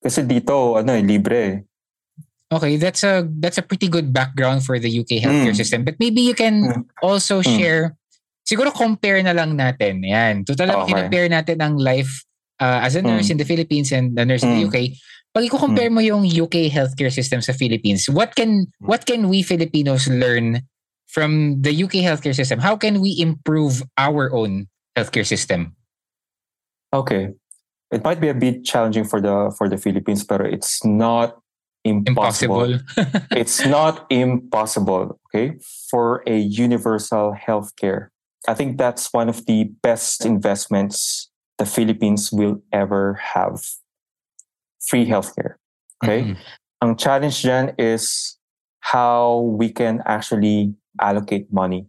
Kasi 0.00 0.24
dito 0.24 0.80
ano 0.80 0.96
eh 0.96 1.04
libre. 1.04 1.68
Okay, 2.46 2.78
that's 2.78 3.02
a 3.02 3.26
that's 3.42 3.58
a 3.58 3.62
pretty 3.66 3.90
good 3.90 4.14
background 4.14 4.62
for 4.64 4.78
the 4.78 4.88
UK 4.88 5.18
healthcare 5.20 5.52
Mm. 5.52 5.60
system. 5.60 5.80
But 5.84 5.98
maybe 5.98 6.22
you 6.22 6.32
can 6.34 6.62
Mm. 6.62 6.84
also 7.02 7.42
Mm. 7.42 7.48
share 7.58 7.84
siguro 8.46 8.70
compare 8.70 9.20
na 9.26 9.34
lang 9.34 9.58
natin. 9.58 10.00
Yan. 10.06 10.46
Total 10.46 10.70
naman 10.70 10.86
Okay. 10.86 10.94
compare 11.02 11.28
natin 11.28 11.58
ang 11.60 11.74
life 11.76 12.22
uh, 12.62 12.80
as 12.80 12.94
a 12.94 13.02
nurse 13.02 13.28
Mm. 13.28 13.32
in 13.34 13.38
the 13.42 13.44
Philippines 13.44 13.90
and 13.92 14.14
a 14.16 14.24
nurse 14.24 14.46
in 14.46 14.54
the 14.54 14.62
Mm. 14.64 14.68
UK. 14.70 14.78
Pag 15.34 15.44
i-compare 15.52 15.92
mo 15.92 16.00
yung 16.00 16.24
UK 16.24 16.72
healthcare 16.72 17.12
system 17.12 17.42
sa 17.44 17.52
Philippines, 17.52 18.08
what 18.08 18.32
can 18.32 18.64
Mm. 18.80 18.86
what 18.88 19.04
can 19.04 19.28
we 19.28 19.42
Filipinos 19.44 20.08
learn 20.08 20.64
from 21.10 21.60
the 21.60 21.74
UK 21.74 22.00
healthcare 22.00 22.32
system? 22.32 22.62
How 22.62 22.78
can 22.78 23.02
we 23.04 23.12
improve 23.20 23.82
our 24.00 24.32
own 24.32 24.70
healthcare 24.96 25.26
system? 25.26 25.76
Okay. 26.94 27.34
It 27.92 28.02
might 28.02 28.18
be 28.20 28.28
a 28.28 28.34
bit 28.34 28.64
challenging 28.64 29.04
for 29.04 29.20
the 29.20 29.52
for 29.54 29.68
the 29.68 29.76
Philippines, 29.76 30.24
pero 30.24 30.48
it's 30.48 30.80
not 30.82 31.38
impossible. 31.84 32.74
Impossible. 32.74 33.20
it's 33.36 33.62
not 33.62 34.06
impossible, 34.10 35.20
okay, 35.30 35.54
for 35.92 36.24
a 36.26 36.34
universal 36.34 37.30
healthcare. 37.36 38.10
I 38.48 38.54
think 38.54 38.78
that's 38.78 39.12
one 39.12 39.28
of 39.28 39.44
the 39.46 39.70
best 39.82 40.24
investments 40.24 41.28
the 41.58 41.66
Philippines 41.66 42.30
will 42.32 42.62
ever 42.72 43.14
have. 43.34 43.62
Free 44.86 45.06
healthcare. 45.06 45.58
Okay? 46.04 46.22
Mhm. 46.22 46.36
Ang 46.84 46.92
challenge 46.96 47.42
dyan 47.42 47.74
is 47.80 48.36
how 48.92 49.42
we 49.58 49.72
can 49.72 49.98
actually 50.06 50.76
allocate 51.00 51.50
money. 51.50 51.88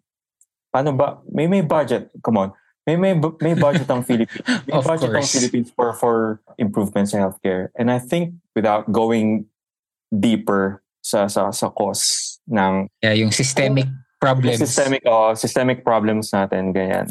Paano 0.73 0.97
ba? 0.97 1.21
May 1.29 1.45
may 1.45 1.61
budget. 1.61 2.09
Come 2.23 2.37
on. 2.41 2.49
May 2.87 2.95
may 2.95 3.13
may 3.43 3.53
budget 3.53 3.85
ang 3.91 4.01
Philippines. 4.07 4.41
May 4.65 4.73
Of 4.73 4.87
budget 4.87 5.11
ang 5.11 5.21
course. 5.21 5.35
Philippines 5.35 5.69
for 5.75 5.91
for 5.93 6.41
improvements 6.57 7.13
in 7.13 7.19
healthcare. 7.21 7.69
And 7.77 7.91
I 7.91 7.99
think 7.99 8.33
without 8.55 8.89
going 8.89 9.45
deeper 10.09 10.81
sa 11.03 11.27
sa 11.27 11.51
sa 11.51 11.67
cause 11.69 12.39
ng 12.47 12.87
Yeah, 13.03 13.13
yung 13.13 13.29
systemic 13.35 13.91
problems. 14.27 14.59
systemic 14.59 15.01
oh, 15.07 15.31
systemic 15.33 15.79
problems 15.83 16.31
natin 16.35 16.75
ganyan. 16.75 17.07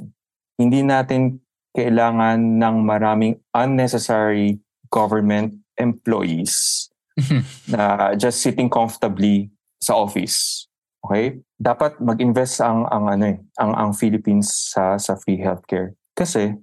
Hindi 0.60 0.84
natin 0.84 1.40
kailangan 1.76 2.60
ng 2.60 2.76
maraming 2.84 3.40
unnecessary 3.52 4.60
government 4.88 5.60
employees 5.76 6.88
na 7.72 8.12
just 8.16 8.40
sitting 8.40 8.68
comfortably 8.72 9.52
sa 9.80 9.96
office. 9.96 10.68
Okay? 11.04 11.40
Dapat 11.60 12.00
mag-invest 12.00 12.64
ang 12.64 12.88
ang 12.88 13.04
ano 13.12 13.24
eh, 13.30 13.38
ang 13.60 13.72
ang 13.76 13.90
Philippines 13.92 14.72
sa 14.72 14.96
sa 14.96 15.16
free 15.20 15.40
healthcare. 15.40 15.96
Kasi 16.16 16.56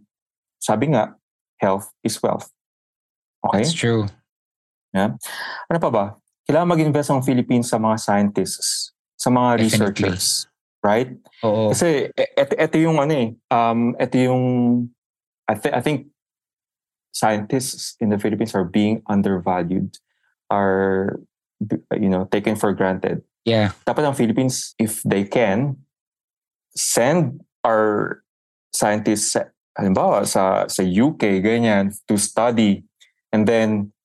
sabi 0.58 0.96
nga, 0.96 1.14
health 1.62 1.94
is 2.02 2.18
wealth. 2.24 2.50
Okay? 3.46 3.64
That's 3.68 3.76
true. 3.76 4.10
Ano 5.68 5.78
pa 5.82 5.90
ba? 5.90 6.06
Kailangan 6.48 6.74
mag-invest 6.76 7.10
ang 7.12 7.24
Philippines 7.24 7.72
sa 7.72 7.80
mga 7.80 7.98
scientists, 8.00 8.93
sa 9.24 9.32
mga 9.32 9.50
Definitely. 9.56 9.64
researchers, 9.72 10.52
right? 10.84 11.16
Oo. 11.48 11.72
Kasi 11.72 12.12
e- 12.12 12.34
ito, 12.36 12.54
ito 12.60 12.76
yung 12.76 13.00
ano 13.00 13.14
eh, 13.16 13.30
um, 13.48 13.96
ito 13.96 14.20
yung, 14.20 14.44
I, 15.48 15.56
th- 15.56 15.72
I 15.72 15.80
think 15.80 16.12
scientists 17.16 17.96
in 18.04 18.12
the 18.12 18.20
Philippines 18.20 18.52
are 18.52 18.68
being 18.68 19.00
undervalued, 19.08 19.96
are, 20.52 21.24
you 21.96 22.12
know, 22.12 22.28
taken 22.28 22.60
for 22.60 22.76
granted. 22.76 23.24
Yeah. 23.48 23.72
Dapat 23.88 24.04
ang 24.12 24.16
Philippines, 24.20 24.76
if 24.76 25.00
they 25.08 25.24
can, 25.24 25.80
send 26.76 27.40
our 27.64 28.20
scientists, 28.76 29.40
halimbawa, 29.80 30.28
sa, 30.28 30.68
sa 30.68 30.84
UK, 30.84 31.40
ganyan, 31.40 31.96
to 32.12 32.20
study, 32.20 32.84
and 33.32 33.48
then, 33.48 33.96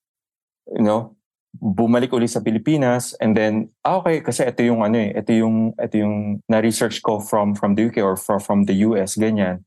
you 0.71 0.87
know, 0.87 1.18
bumalik 1.59 2.15
uli 2.15 2.27
sa 2.27 2.39
Pilipinas 2.39 3.13
and 3.19 3.35
then 3.35 3.67
ah, 3.83 3.99
okay 3.99 4.23
kasi 4.23 4.47
ito 4.47 4.63
yung 4.63 4.83
ano 4.83 4.97
eh 4.97 5.11
ito 5.13 5.31
yung 5.35 5.75
ito 5.75 5.95
yung 5.99 6.39
na-research 6.47 7.03
ko 7.03 7.19
from 7.19 7.55
from 7.55 7.75
the 7.75 7.87
UK 7.87 7.99
or 8.01 8.15
from 8.15 8.39
from 8.39 8.61
the 8.65 8.87
US 8.87 9.19
ganyan 9.19 9.63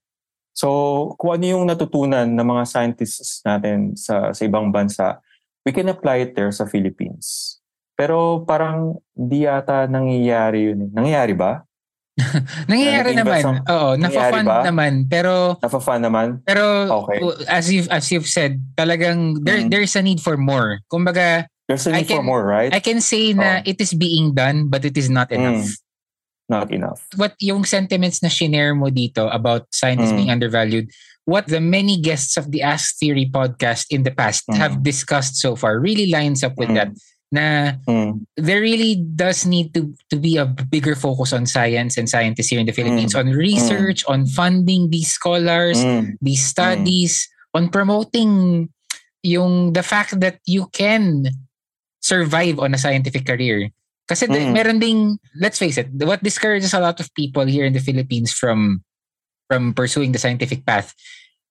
so 0.56 0.68
kung 1.20 1.36
ano 1.40 1.46
yung 1.60 1.64
natutunan 1.68 2.28
ng 2.28 2.48
mga 2.48 2.64
scientists 2.66 3.44
natin 3.44 3.96
sa 3.96 4.32
sa 4.32 4.42
ibang 4.44 4.72
bansa 4.72 5.20
we 5.64 5.72
can 5.72 5.88
apply 5.88 6.24
it 6.24 6.32
there 6.34 6.52
sa 6.52 6.64
Philippines 6.64 7.60
pero 7.96 8.42
parang 8.44 8.98
di 9.12 9.44
yata 9.46 9.86
nangyayari 9.86 10.72
yun 10.72 10.88
eh. 10.88 10.90
nangyayari 10.96 11.36
ba 11.36 11.64
Nangyayari 12.70 13.16
nag-invest 13.16 13.46
naman. 13.48 13.72
Oo, 13.72 13.90
ba? 14.44 14.62
naman. 14.68 14.94
Pero 15.08 15.56
nafa-fun 15.64 16.02
naman 16.04 16.28
pero 16.44 16.64
Okay. 17.08 17.18
as 17.48 17.72
you've 17.72 17.88
as 17.90 18.12
you've 18.12 18.28
said, 18.28 18.60
talagang 18.76 19.40
there 19.42 19.64
Mhm. 19.64 19.72
there's 19.72 19.96
a 19.96 20.04
need 20.04 20.20
for 20.20 20.36
more. 20.36 20.84
Kumbaga, 20.92 21.48
there's 21.72 21.88
a 21.88 21.96
need 21.96 22.08
for 22.12 22.20
can- 22.20 22.28
more 22.28 22.44
right 22.44 22.76
I 22.76 22.84
can 22.84 23.00
say 23.00 23.32
na 23.32 23.64
Oh. 23.64 23.70
it 23.72 23.80
is 23.80 23.96
being 23.96 24.36
done 24.36 24.68
but 24.68 24.84
it 24.84 25.00
is 25.00 25.08
not 25.08 25.32
enough. 25.32 25.72
Mm. 25.72 25.80
not 26.52 26.68
enough 26.76 27.00
What 27.16 27.40
yung 27.40 27.64
sentiments 27.64 28.20
na 28.20 28.28
shinare 28.28 28.76
mo 28.76 28.92
dito 28.92 29.32
about 29.32 29.72
scientists 29.72 30.12
Mm. 30.12 30.18
being 30.20 30.32
undervalued, 30.36 30.92
what 31.24 31.48
the 31.48 31.64
many 31.64 31.96
guests 31.96 32.36
of 32.36 32.52
the 32.52 32.60
Ask 32.60 33.00
Theory 33.00 33.32
podcast 33.32 33.88
in 33.88 34.04
the 34.04 34.12
past 34.12 34.44
Mm. 34.52 34.60
have 34.60 34.84
discussed 34.84 35.40
so 35.40 35.56
far 35.56 35.80
really 35.80 36.12
lines 36.12 36.44
up 36.44 36.60
with 36.60 36.68
Mm. 36.70 36.76
that. 36.76 36.92
na 37.32 37.80
Mm. 37.88 38.28
there 38.36 38.60
really 38.60 39.00
does 39.00 39.48
need 39.48 39.72
to 39.72 39.96
to 40.12 40.20
be 40.20 40.36
a 40.36 40.44
bigger 40.44 41.00
focus 41.00 41.32
on 41.32 41.48
science 41.48 41.96
and 41.96 42.12
scientists 42.12 42.52
here 42.52 42.60
in 42.60 42.68
the 42.68 42.76
Philippines 42.76 43.16
on 43.16 43.32
research, 43.32 44.04
on 44.12 44.28
funding 44.28 44.92
these 44.92 45.16
scholars, 45.16 45.80
Mm. 45.80 46.20
these 46.20 46.44
studies, 46.44 47.32
on 47.56 47.72
promoting 47.72 48.68
yung 49.24 49.72
the 49.72 49.80
fact 49.80 50.20
that 50.20 50.44
you 50.44 50.68
can 50.76 51.24
survive 52.02 52.58
on 52.60 52.74
a 52.74 52.82
scientific 52.82 53.24
career. 53.24 53.70
Kasi 54.10 54.28
Mm. 54.28 54.52
meron 54.52 54.80
ding, 54.82 55.00
let's 55.40 55.62
face 55.62 55.78
it, 55.78 55.88
what 56.04 56.20
discourages 56.20 56.74
a 56.74 56.84
lot 56.84 57.00
of 57.00 57.08
people 57.16 57.46
here 57.48 57.64
in 57.64 57.72
the 57.72 57.80
Philippines 57.84 58.34
from 58.36 58.84
from 59.48 59.72
pursuing 59.72 60.12
the 60.12 60.20
scientific 60.20 60.66
path 60.66 60.92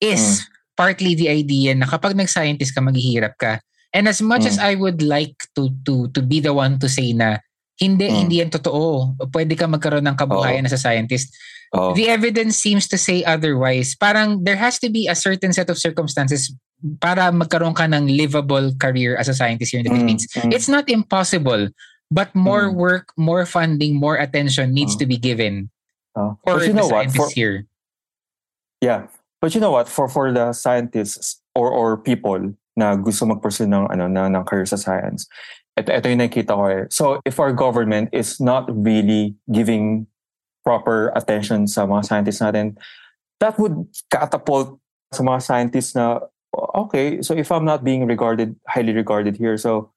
is 0.01 0.44
partly 0.76 1.12
the 1.14 1.28
idea 1.28 1.76
na 1.76 1.84
kapag 1.84 2.16
nag-scientist 2.16 2.72
ka, 2.72 2.80
maghihirap 2.80 3.36
ka. 3.36 3.61
And 3.92 4.09
as 4.09 4.22
much 4.24 4.46
as 4.48 4.57
I 4.57 4.78
would 4.78 5.03
like 5.05 5.36
to 5.59 5.68
to 5.84 6.09
to 6.14 6.20
be 6.22 6.40
the 6.40 6.55
one 6.55 6.78
to 6.80 6.88
say 6.88 7.12
na 7.12 7.42
hindi 7.80 8.09
Mm. 8.09 8.16
hindi 8.26 8.36
yan 8.44 8.53
totoo. 8.53 9.16
Pwede 9.32 9.57
ka 9.57 9.64
magkaroon 9.64 10.05
ng 10.05 10.16
kabuhayan 10.16 10.64
as 10.68 10.76
a 10.76 10.80
scientist. 10.80 11.32
Oh. 11.72 11.94
The 11.94 12.11
evidence 12.12 12.59
seems 12.61 12.86
to 12.90 12.98
say 12.98 13.22
otherwise. 13.24 13.94
Parang 13.96 14.42
there 14.44 14.59
has 14.59 14.76
to 14.82 14.88
be 14.90 15.07
a 15.09 15.16
certain 15.16 15.55
set 15.55 15.70
of 15.70 15.78
circumstances 15.80 16.53
para 17.00 17.28
magkaroon 17.30 17.76
ka 17.76 17.84
ng 17.84 18.08
livable 18.08 18.72
career 18.80 19.16
as 19.16 19.28
a 19.28 19.36
scientist 19.36 19.72
here 19.72 19.80
in 19.80 19.86
the 19.86 19.92
Mm, 19.92 19.98
Philippines. 20.00 20.24
mm. 20.32 20.52
It's 20.52 20.68
not 20.68 20.88
impossible, 20.88 21.68
but 22.08 22.32
more 22.32 22.72
Mm. 22.72 22.76
work, 22.76 23.12
more 23.16 23.44
funding, 23.44 23.96
more 23.96 24.16
attention 24.16 24.72
needs 24.72 24.96
Mm. 24.96 25.00
to 25.00 25.06
be 25.06 25.18
given 25.20 25.68
Oh. 26.16 26.36
for 26.42 26.64
you 26.64 26.72
the 26.72 26.80
know 26.80 26.88
what? 26.88 27.12
For, 27.12 27.28
here. 27.30 27.68
Yeah. 28.80 29.06
But 29.40 29.54
you 29.54 29.60
know 29.60 29.70
what? 29.72 29.88
For 29.88 30.08
for 30.08 30.32
the 30.32 30.52
scientists 30.52 31.40
or 31.56 31.72
or 31.72 31.96
people 31.96 32.52
na 32.76 32.96
gusto 32.96 33.24
mag-pursue 33.24 33.68
ng 33.68 33.88
ano 33.92 34.04
na 34.08 34.28
ng 34.28 34.44
career 34.44 34.68
sa 34.68 34.76
science. 34.76 35.28
Ito 35.76 35.92
ito 35.96 36.06
yung 36.12 36.20
nakita 36.24 36.52
ko 36.56 36.64
eh. 36.68 36.84
So 36.92 37.20
if 37.24 37.40
our 37.40 37.52
government 37.52 38.12
is 38.12 38.36
not 38.40 38.68
really 38.68 39.36
giving 39.48 40.08
proper 40.64 41.08
attention 41.16 41.64
sa 41.68 41.88
mga 41.88 42.04
scientists 42.04 42.40
natin, 42.44 42.76
that 43.40 43.56
would 43.56 43.88
catapult 44.12 44.76
sa 45.08 45.24
mga 45.24 45.40
scientists 45.40 45.96
na 45.96 46.20
okay, 46.55 47.22
so 47.22 47.34
if 47.34 47.51
I'm 47.53 47.64
not 47.64 47.84
being 47.84 48.07
regarded 48.07 48.57
highly 48.66 48.92
regarded 48.92 49.36
here, 49.36 49.57
so 49.57 49.92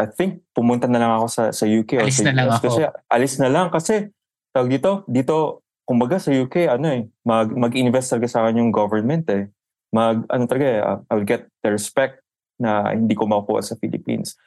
I 0.00 0.08
think 0.08 0.40
pumunta 0.56 0.88
na 0.88 0.96
lang 0.96 1.12
ako 1.20 1.26
sa 1.28 1.42
sa 1.52 1.68
UK 1.68 2.00
Alis 2.00 2.24
sa 2.24 2.32
na 2.32 2.32
lang 2.32 2.46
US 2.48 2.56
ako. 2.56 2.64
kasi 2.64 2.80
alis 3.12 3.34
na 3.36 3.48
lang 3.52 3.66
kasi 3.68 3.94
tawag 4.56 4.72
dito 4.72 5.04
dito 5.04 5.60
kumbaga 5.84 6.16
sa 6.16 6.32
UK 6.32 6.72
ano 6.72 6.86
eh 6.88 7.02
mag 7.28 7.52
mag-invest 7.52 8.16
talaga 8.16 8.28
sa 8.32 8.40
akin 8.46 8.64
yung 8.64 8.72
government 8.72 9.28
eh. 9.28 9.52
Mag 9.92 10.24
ano 10.30 10.44
talaga 10.48 10.66
eh, 10.66 10.80
uh, 10.80 10.98
I 11.04 11.12
will 11.18 11.28
get 11.28 11.50
the 11.60 11.74
respect 11.74 12.24
na 12.56 12.94
hindi 12.96 13.12
ko 13.12 13.28
makukuha 13.28 13.60
sa 13.60 13.76
Philippines. 13.76 14.38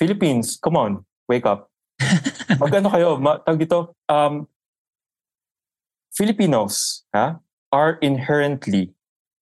Philippines 0.00 0.56
come 0.56 0.80
on 0.80 0.92
wake 1.28 1.44
up. 1.44 1.68
Mag 2.60 2.72
ano 2.72 2.88
kayo 2.88 3.08
ma, 3.20 3.40
tawag 3.44 3.60
dito 3.60 3.92
um 4.08 4.48
Filipinos 6.14 7.04
ha 7.12 7.42
are 7.74 7.98
inherently 8.00 8.94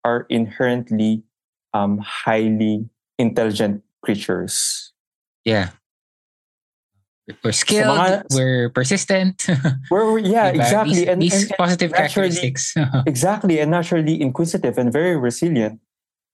are 0.04 0.26
inherently 0.28 1.22
um 1.74 1.98
highly 2.02 2.86
intelligent 3.18 3.82
creatures 4.02 4.90
Yeah. 5.44 5.70
We're 7.42 7.52
skilled, 7.54 7.86
mga- 7.98 8.26
we're 8.34 8.68
persistent. 8.70 9.46
We're, 9.90 10.18
yeah, 10.18 10.50
Diba? 10.50 10.58
exactly. 10.58 10.94
These, 10.94 11.08
and, 11.08 11.18
these 11.22 11.34
and- 11.34 11.50
and 11.50 11.58
positive 11.58 11.90
naturally- 11.92 12.34
characteristics. 12.34 12.74
exactly. 13.06 13.60
And 13.62 13.70
naturally 13.70 14.20
inquisitive 14.20 14.76
and 14.76 14.92
very 14.92 15.16
resilient. 15.16 15.78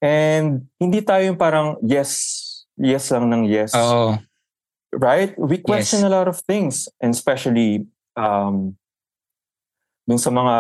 And 0.01 0.69
hindi 0.81 1.01
tayo 1.05 1.29
yung 1.29 1.37
parang 1.37 1.77
yes, 1.85 2.64
yes 2.81 3.12
lang 3.12 3.29
ng 3.29 3.45
yes. 3.45 3.77
Oo. 3.77 4.16
Right? 4.93 5.37
We 5.37 5.59
question 5.61 6.01
Yes. 6.01 6.09
a 6.09 6.12
lot 6.12 6.27
of 6.27 6.41
things. 6.49 6.89
And 7.05 7.12
especially 7.12 7.85
um, 8.16 8.77
dun 10.09 10.16
sa 10.16 10.32
mga 10.32 10.56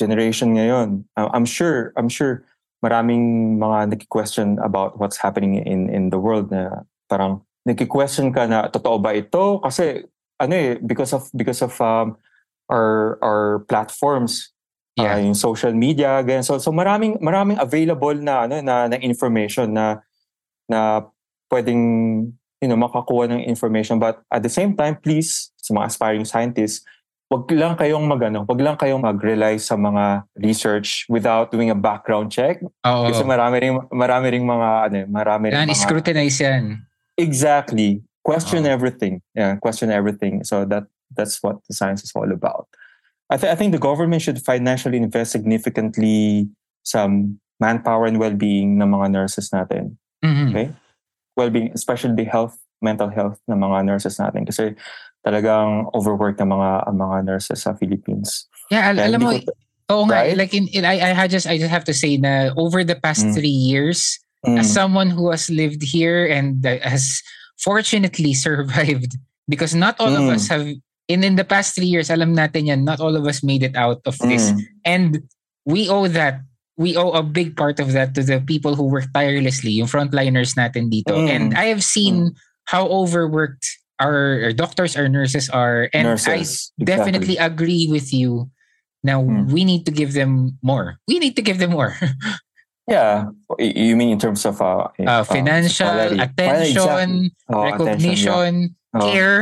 generation 0.00 0.56
ngayon. 0.56 1.04
uh, 1.20 1.28
I'm 1.36 1.44
sure, 1.44 1.92
I'm 1.94 2.08
sure 2.08 2.48
maraming 2.80 3.58
mga 3.60 3.92
nag-question 3.92 4.56
about 4.64 4.96
what's 4.96 5.20
happening 5.20 5.60
in 5.60 5.90
in 5.90 6.14
the 6.14 6.18
world 6.18 6.48
na 6.48 6.88
parang 7.10 7.42
nag-question 7.66 8.30
ka 8.32 8.46
na 8.46 8.70
totoo 8.70 9.02
ba 9.02 9.12
ito 9.12 9.58
kasi 9.60 10.06
ano 10.38 10.54
eh 10.54 10.78
because 10.80 11.10
of 11.10 11.26
because 11.34 11.60
of 11.60 11.74
um, 11.82 12.16
our 12.70 13.18
our 13.20 13.66
platforms 13.66 14.54
Yeah. 14.98 15.14
uh, 15.14 15.22
yung 15.30 15.38
social 15.38 15.70
media 15.70 16.18
ganyan 16.26 16.42
so 16.42 16.58
so 16.58 16.74
maraming 16.74 17.22
maraming 17.22 17.54
available 17.62 18.18
na 18.18 18.50
ano 18.50 18.58
na, 18.58 18.90
na 18.90 18.98
information 18.98 19.70
na 19.70 20.02
na 20.66 21.06
pwedeng 21.54 21.82
you 22.58 22.66
know 22.66 22.74
makakuha 22.74 23.30
ng 23.30 23.46
information 23.46 24.02
but 24.02 24.26
at 24.26 24.42
the 24.42 24.50
same 24.50 24.74
time 24.74 24.98
please 24.98 25.54
sa 25.62 25.70
mga 25.70 25.86
aspiring 25.86 26.26
scientists 26.26 26.82
wag 27.28 27.44
lang 27.52 27.76
kayong 27.76 28.08
magano 28.08 28.48
wag 28.48 28.56
lang 28.56 28.76
kayong 28.76 29.04
mag-rely 29.04 29.60
sa 29.60 29.76
mga 29.76 30.24
research 30.40 31.04
without 31.12 31.52
doing 31.52 31.68
a 31.68 31.76
background 31.76 32.32
check 32.32 32.56
Oo. 32.82 33.04
kasi 33.04 33.20
marami 33.20 33.60
ring 33.60 33.76
marami 33.92 34.26
ring 34.32 34.46
mga 34.48 34.68
ano 34.88 34.96
eh, 34.96 35.06
marami 35.06 35.52
ring 35.52 35.56
Kailangan 35.60 35.76
mga 35.76 35.84
scrutinize 35.84 36.38
yan. 36.40 36.64
Exactly. 37.18 38.00
Question 38.22 38.64
Oh. 38.64 38.72
everything. 38.72 39.20
Yeah, 39.34 39.56
question 39.60 39.90
everything. 39.90 40.44
So 40.44 40.64
that 40.68 40.88
that's 41.12 41.42
what 41.42 41.60
the 41.66 41.74
science 41.74 42.04
is 42.04 42.12
all 42.14 42.28
about. 42.30 42.68
I, 43.28 43.36
th- 43.36 43.52
I 43.52 43.56
think 43.56 43.72
the 43.76 43.82
government 43.82 44.22
should 44.24 44.40
financially 44.40 44.96
invest 44.96 45.32
significantly 45.32 46.48
some 46.80 47.40
manpower 47.60 48.06
and 48.06 48.16
well-being 48.16 48.78
ng 48.78 48.88
mga 48.88 49.12
nurses 49.12 49.52
natin. 49.52 49.98
Mhm. 50.24 50.48
Okay? 50.54 50.66
Well-being, 51.36 51.72
especially 51.74 52.16
the 52.16 52.24
health, 52.24 52.56
mental 52.80 53.10
health 53.12 53.36
ng 53.50 53.58
mga 53.58 53.84
nurses 53.84 54.16
natin. 54.16 54.46
Kasi 54.46 54.72
talagang 55.24 55.86
overworked 55.94 56.40
ng 56.40 56.48
mga 56.48 56.70
ang 56.88 56.96
mga 56.96 57.16
nurses 57.26 57.62
sa 57.62 57.74
Philippines. 57.74 58.46
Yeah, 58.70 58.92
al- 58.92 58.96
Kaya 59.00 59.08
alam 59.08 59.20
mo, 59.20 59.30
ko- 59.34 59.54
oo 59.90 60.02
nga, 60.06 60.22
Right? 60.24 60.36
like 60.36 60.52
in, 60.54 60.68
in 60.70 60.84
I, 60.84 61.00
I 61.00 61.10
had 61.16 61.30
just 61.30 61.46
I 61.48 61.56
just 61.58 61.72
have 61.72 61.84
to 61.88 61.94
say 61.96 62.16
na 62.16 62.52
over 62.56 62.84
the 62.84 62.96
past 62.96 63.24
Mm. 63.26 63.34
three 63.34 63.52
years, 63.52 64.18
Mm, 64.46 64.62
as 64.62 64.70
someone 64.70 65.10
who 65.10 65.30
has 65.34 65.50
lived 65.50 65.82
here 65.82 66.22
and 66.22 66.62
has 66.62 67.18
fortunately 67.58 68.34
survived 68.46 69.18
because 69.50 69.74
not 69.74 69.98
all 69.98 70.14
of 70.14 70.22
Mm. 70.30 70.34
us 70.38 70.46
have 70.46 70.62
in 71.08 71.24
in 71.26 71.34
the 71.34 71.42
past 71.42 71.74
three 71.74 71.88
years 71.90 72.06
alam 72.06 72.36
natin 72.36 72.68
yan 72.70 72.84
not 72.84 73.00
all 73.02 73.16
of 73.16 73.24
us 73.26 73.40
made 73.42 73.64
it 73.66 73.74
out 73.74 73.98
of 74.06 74.14
this 74.28 74.52
mm, 74.52 74.60
and 74.84 75.24
we 75.64 75.88
owe 75.88 76.04
that 76.06 76.44
we 76.78 76.94
owe 76.94 77.10
a 77.16 77.24
big 77.24 77.56
part 77.56 77.80
of 77.80 77.96
that 77.96 78.12
to 78.14 78.20
the 78.22 78.38
people 78.44 78.76
who 78.78 78.86
work 78.86 79.08
tirelessly 79.10 79.72
yung 79.74 79.88
frontliners 79.90 80.52
natin 80.54 80.86
dito 80.86 81.16
Mm. 81.16 81.26
and 81.32 81.44
I 81.58 81.72
have 81.72 81.80
seen 81.82 82.36
how 82.68 82.86
overworked 82.86 83.64
our, 84.00 84.52
doctors 84.52 84.96
our 84.96 85.08
nurses 85.08 85.48
are 85.50 85.88
and 85.92 86.06
I 86.06 86.10
nurses. 86.14 86.72
definitely 86.78 87.36
agree 87.36 87.88
with 87.90 88.12
you 88.12 88.50
now 89.02 89.22
Mm. 89.22 89.50
we 89.52 89.62
need 89.64 89.86
to 89.86 89.92
give 89.94 90.12
them 90.12 90.58
more 90.62 90.98
we 91.06 91.18
need 91.18 91.36
to 91.36 91.42
give 91.42 91.58
them 91.58 91.70
more 91.70 91.94
Yeah. 92.88 93.28
You 93.60 94.00
mean 94.00 94.16
in 94.16 94.18
terms 94.18 94.48
of 94.48 94.64
uh, 94.64 94.88
uh, 95.04 95.20
financial 95.20 95.92
salary. 95.92 96.24
attention 96.24 97.28
Oh, 97.52 97.68
recognition 97.68 98.32
attention, 98.32 98.54
yeah. 98.96 98.96
Oh. 98.96 99.12
care 99.12 99.40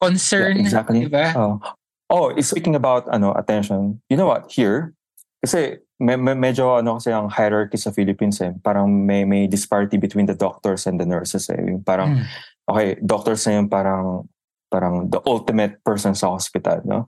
concern 0.00 0.56
Yeah, 0.56 0.62
exactly. 0.64 1.04
diba? 1.04 1.36
Oh. 1.36 1.60
Oh, 2.08 2.32
it's 2.32 2.48
speaking 2.48 2.72
about 2.72 3.04
ano 3.12 3.36
attention. 3.36 4.00
You 4.08 4.16
know 4.16 4.24
what? 4.32 4.48
Here, 4.48 4.96
kasi 5.44 5.84
me, 6.00 6.16
me, 6.16 6.32
medyo 6.32 6.80
ano 6.80 6.96
kasi 6.96 7.12
ang 7.12 7.28
hierarchy 7.28 7.76
sa 7.76 7.92
Philippines 7.92 8.40
eh. 8.40 8.56
Parang 8.64 8.88
may 8.88 9.28
may 9.28 9.44
disparity 9.44 10.00
between 10.00 10.24
the 10.24 10.32
doctors 10.38 10.88
and 10.88 10.96
the 10.96 11.04
nurses 11.04 11.52
eh. 11.52 11.76
Parang 11.84 12.24
Mm. 12.24 12.24
Okay, 12.68 12.98
doctors 13.04 13.46
na 13.46 13.62
yung 13.62 13.68
parang 13.70 14.28
parang 14.66 15.08
the 15.08 15.22
ultimate 15.26 15.78
person 15.86 16.14
sa 16.14 16.34
hospital, 16.34 16.82
no? 16.84 17.06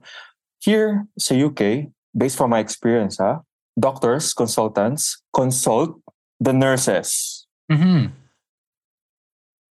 Here 0.63 1.07
sa 1.19 1.35
UK, 1.35 1.91
based 2.15 2.39
from 2.39 2.51
my 2.51 2.59
experience, 2.59 3.19
ha, 3.19 3.43
doctors, 3.75 4.33
consultants 4.33 5.19
consult 5.35 5.99
the 6.39 6.55
nurses. 6.55 7.45
Mm-hmm. 7.71 8.15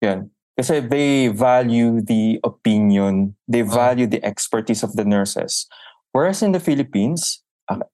Yan. 0.04 0.30
Kasi 0.58 0.80
they 0.80 1.28
value 1.28 2.02
the 2.02 2.40
opinion, 2.42 3.34
they 3.46 3.62
Oh. 3.62 3.70
value 3.70 4.06
the 4.06 4.22
expertise 4.26 4.82
of 4.82 4.92
the 4.98 5.04
nurses. 5.06 5.66
Whereas 6.10 6.42
in 6.42 6.50
the 6.52 6.60
Philippines, 6.60 7.42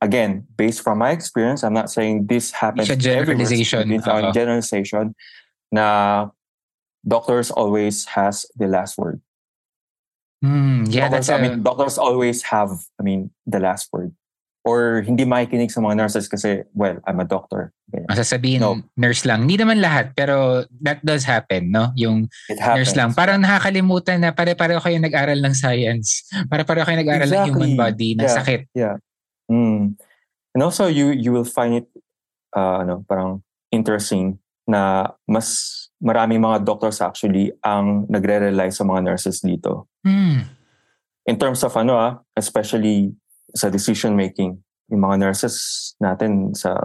again, 0.01 0.47
based 0.57 0.80
from 0.80 0.99
my 0.99 1.11
experience, 1.11 1.62
I'm 1.62 1.76
not 1.76 1.90
saying 1.90 2.26
this 2.26 2.53
happens 2.57 2.88
It's 2.88 2.97
a 2.97 3.01
generalization. 3.01 3.92
It's 3.92 4.09
a 4.09 4.16
Oo. 4.16 4.32
generalization 4.32 5.14
na 5.68 6.30
doctors 7.07 7.50
always 7.52 8.05
has 8.16 8.46
the 8.57 8.66
last 8.66 8.96
word. 8.98 9.20
Mm, 10.44 10.88
yeah 10.92 11.09
doctors, 11.09 11.28
that's 11.28 11.28
a, 11.28 11.34
I 11.36 11.40
mean, 11.40 11.62
doctors 11.62 11.96
always 11.96 12.42
have, 12.52 12.70
I 13.00 13.02
mean, 13.02 13.30
the 13.46 13.61
last 13.61 13.88
word. 13.92 14.12
Or 14.64 15.05
hindi 15.05 15.28
makikinig 15.28 15.68
sa 15.68 15.84
mga 15.84 16.00
nurses 16.00 16.24
kasi, 16.24 16.64
well, 16.72 16.96
I'm 17.05 17.20
a 17.20 17.28
doctor. 17.28 17.72
Ganyan. 17.92 18.09
masasabihin 18.09 18.61
No. 18.64 18.80
nurse 18.96 19.28
lang. 19.28 19.44
Hindi 19.44 19.61
naman 19.61 19.84
lahat, 19.84 20.16
pero 20.16 20.64
that 20.80 21.05
does 21.05 21.28
happen, 21.28 21.68
no? 21.68 21.92
Yung 22.00 22.32
nurse 22.48 22.96
lang. 22.96 23.12
Parang 23.12 23.44
nakakalimutan 23.44 24.24
na 24.24 24.32
pare-pareho 24.32 24.80
kayo 24.80 24.96
nag-aral 24.96 25.36
ng 25.36 25.52
science. 25.52 26.24
Pare-pareho 26.50 26.84
kayo 26.88 26.96
nag-aral 26.96 27.28
ng 27.28 27.44
human 27.52 27.76
Exactly. 27.76 27.76
body, 27.76 28.11
ng 28.16 28.24
Yeah. 28.24 28.36
sakit. 28.40 28.61
Mm. 29.52 30.00
And 30.57 30.61
also 30.64 30.88
you 30.88 31.12
you 31.12 31.28
will 31.34 31.44
find 31.44 31.84
it 31.84 31.86
uh 32.57 32.80
ano 32.80 33.05
parang 33.05 33.42
interesting 33.68 34.38
na 34.64 35.12
mas 35.28 35.84
maraming 36.05 36.44
mga 36.44 36.68
doctors 36.68 37.00
actually 37.00 37.48
ang 37.64 38.05
nagre-rely 38.12 38.68
sa 38.68 38.84
mga 38.84 39.00
nurses 39.09 39.40
dito. 39.40 39.88
Hmm. 40.05 40.44
In 41.24 41.40
terms 41.40 41.64
of 41.64 41.72
ano 41.80 41.96
ah, 41.96 42.20
especially 42.36 43.16
sa 43.57 43.72
decision 43.72 44.12
making, 44.12 44.61
yung 44.92 45.00
mga 45.00 45.24
nurses 45.24 45.57
natin 45.96 46.52
sa, 46.52 46.76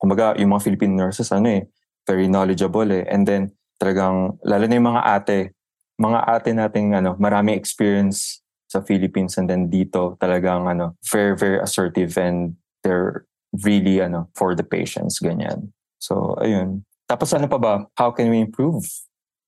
kumbaga, 0.00 0.34
yung 0.40 0.50
mga 0.50 0.64
Philippine 0.66 0.96
nurses, 0.98 1.30
ano 1.30 1.46
eh, 1.46 1.62
very 2.08 2.26
knowledgeable 2.26 2.88
eh. 2.90 3.06
And 3.06 3.28
then, 3.28 3.54
talagang, 3.78 4.40
lalo 4.42 4.64
na 4.66 4.74
yung 4.74 4.88
mga 4.90 5.02
ate, 5.06 5.38
mga 6.00 6.20
ate 6.26 6.50
nating 6.56 6.96
ano, 6.96 7.14
maraming 7.20 7.54
experience 7.54 8.42
sa 8.66 8.80
Philippines 8.80 9.36
and 9.36 9.46
then 9.46 9.68
dito 9.68 10.16
talagang 10.18 10.66
ano, 10.66 10.96
very, 11.06 11.36
very 11.36 11.58
assertive 11.60 12.16
and 12.16 12.56
they're 12.82 13.28
really 13.62 14.00
ano, 14.00 14.26
for 14.34 14.56
the 14.56 14.64
patients, 14.64 15.20
ganyan. 15.20 15.70
So, 16.00 16.34
ayun. 16.40 16.82
Tapos 17.10 17.34
ano 17.34 17.50
pa 17.50 17.58
ba? 17.58 17.74
How 17.98 18.14
can 18.14 18.30
we 18.30 18.38
improve? 18.38 18.86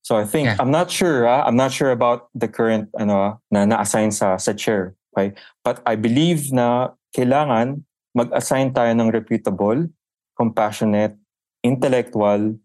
So 0.02 0.18
I 0.18 0.26
think 0.26 0.50
Yeah. 0.50 0.58
I'm 0.58 0.74
not 0.74 0.90
sure. 0.90 1.30
ah, 1.30 1.46
I'm 1.46 1.54
not 1.54 1.70
sure 1.70 1.94
about 1.94 2.26
the 2.34 2.50
current 2.50 2.90
ano 2.98 3.14
ah, 3.14 3.32
na 3.54 3.62
na-assign 3.62 4.10
sa 4.10 4.34
sa 4.34 4.50
chair. 4.50 4.98
Okay? 5.14 5.30
But 5.62 5.78
I 5.86 5.94
believe 5.94 6.50
na 6.50 6.98
kailangan 7.14 7.86
mag-assign 8.18 8.74
tayo 8.74 8.90
ng 8.98 9.14
reputable, 9.14 9.86
compassionate, 10.34 11.14
intellectual, 11.62 12.58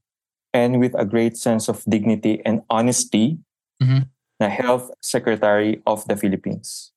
and 0.52 0.82
with 0.82 0.98
a 0.98 1.06
great 1.06 1.38
sense 1.38 1.70
of 1.70 1.86
dignity 1.86 2.42
and 2.42 2.66
honesty 2.74 3.38
Mhm. 3.78 4.10
na 4.42 4.50
health 4.50 4.90
secretary 4.98 5.78
of 5.86 6.02
the 6.10 6.18
Philippines. 6.18 6.90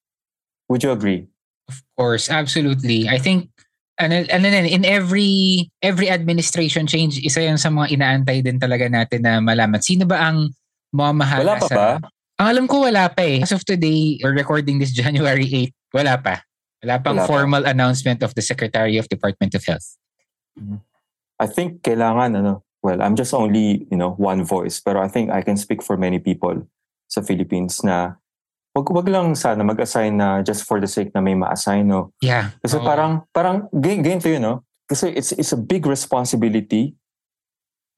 Would 0.73 0.81
you 0.81 0.89
agree? 0.89 1.29
Of 1.69 1.85
course, 1.93 2.33
absolutely. 2.33 3.05
I 3.05 3.21
think 3.21 3.53
ano, 3.99 4.23
ano 4.31 4.45
na, 4.47 4.63
in 4.63 4.85
every 4.87 5.67
every 5.83 6.07
administration 6.07 6.87
change, 6.87 7.19
isa 7.19 7.43
yan 7.43 7.59
sa 7.59 7.69
mga 7.73 7.91
inaantay 7.95 8.39
din 8.45 8.61
talaga 8.61 8.87
natin 8.87 9.25
na 9.25 9.41
malaman. 9.43 9.81
Sino 9.83 10.07
ba 10.07 10.31
ang 10.31 10.53
mamahala 10.93 11.57
Wala 11.57 11.61
pa 11.61 11.67
sa... 11.67 11.75
ba? 11.75 11.89
Ang 12.41 12.47
alam 12.47 12.65
ko 12.65 12.87
wala 12.87 13.05
pa 13.11 13.21
eh. 13.21 13.45
As 13.45 13.53
of 13.53 13.61
today, 13.61 14.17
we're 14.23 14.33
recording 14.33 14.81
this 14.81 14.95
January 15.01 15.45
8, 15.93 15.93
wala 15.93 16.17
pa. 16.17 16.41
Wala 16.81 16.97
pang 16.97 17.17
Wala 17.21 17.25
pa. 17.25 17.29
formal 17.29 17.63
announcement 17.69 18.25
of 18.25 18.33
the 18.33 18.41
Secretary 18.41 18.97
of 18.97 19.05
Department 19.09 19.53
of 19.53 19.61
Health. 19.61 19.97
I 21.37 21.45
think 21.45 21.85
kailangan 21.85 22.41
ano, 22.41 22.65
well, 22.81 23.01
I'm 23.01 23.13
just 23.13 23.33
only, 23.33 23.85
you 23.93 23.97
know, 23.97 24.17
one 24.17 24.41
voice, 24.41 24.81
pero 24.81 25.01
I 25.01 25.07
think 25.07 25.29
I 25.29 25.45
can 25.45 25.57
speak 25.57 25.85
for 25.85 25.97
many 25.97 26.17
people 26.17 26.65
sa 27.05 27.21
Philippines 27.21 27.85
na 27.85 28.17
wag 28.71 28.87
wag 28.87 29.07
lang 29.11 29.35
sana 29.35 29.63
mag-assign 29.67 30.15
na 30.15 30.39
just 30.39 30.63
for 30.63 30.79
the 30.79 30.87
sake 30.87 31.11
na 31.11 31.19
may 31.19 31.35
ma-assign, 31.35 31.87
no. 31.87 32.15
Yeah. 32.23 32.55
Kasi 32.63 32.79
Oo. 32.79 32.85
parang 32.87 33.27
parang 33.35 33.67
gain 33.75 33.99
gain 33.99 34.19
to 34.23 34.31
you, 34.31 34.39
no. 34.39 34.63
Kasi 34.87 35.11
it's 35.11 35.35
it's 35.35 35.51
a 35.51 35.59
big 35.59 35.83
responsibility 35.87 36.95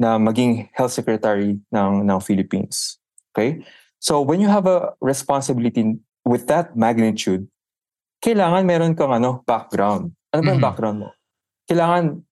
na 0.02 0.18
maging 0.18 0.70
health 0.74 0.94
secretary 0.94 1.62
ng 1.70 1.92
ng 2.10 2.20
Philippines. 2.22 2.98
Okay? 3.34 3.62
So 4.02 4.20
when 4.22 4.42
you 4.42 4.50
have 4.50 4.66
a 4.66 4.98
responsibility 5.00 6.02
with 6.26 6.50
that 6.50 6.74
magnitude, 6.74 7.46
kailangan 8.26 8.66
meron 8.66 8.98
kang 8.98 9.14
ano, 9.14 9.46
background. 9.46 10.12
Ano 10.34 10.42
ba 10.42 10.50
yung 10.58 10.62
Mhm. 10.62 10.68
background 10.70 10.98
mo? 11.06 11.10
Kailangan 11.70 12.26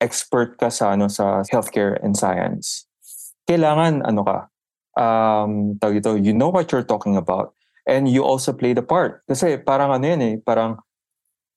expert 0.00 0.56
ka 0.60 0.68
sa 0.68 0.92
ano 0.92 1.08
sa 1.08 1.40
healthcare 1.48 1.96
and 2.04 2.16
science. 2.16 2.84
Kailangan 3.48 4.04
ano 4.04 4.20
ka 4.20 4.38
um 5.00 5.80
tawag 5.80 6.04
ito, 6.04 6.12
you 6.20 6.36
know 6.36 6.52
what 6.52 6.68
you're 6.68 6.84
talking 6.84 7.16
about 7.16 7.56
and 7.90 8.06
you 8.06 8.22
also 8.22 8.54
play 8.54 8.70
the 8.70 8.86
part. 8.86 9.26
Kasi 9.26 9.58
parang 9.58 9.90
ano 9.90 10.06
yan 10.06 10.22
eh, 10.22 10.34
parang 10.38 10.78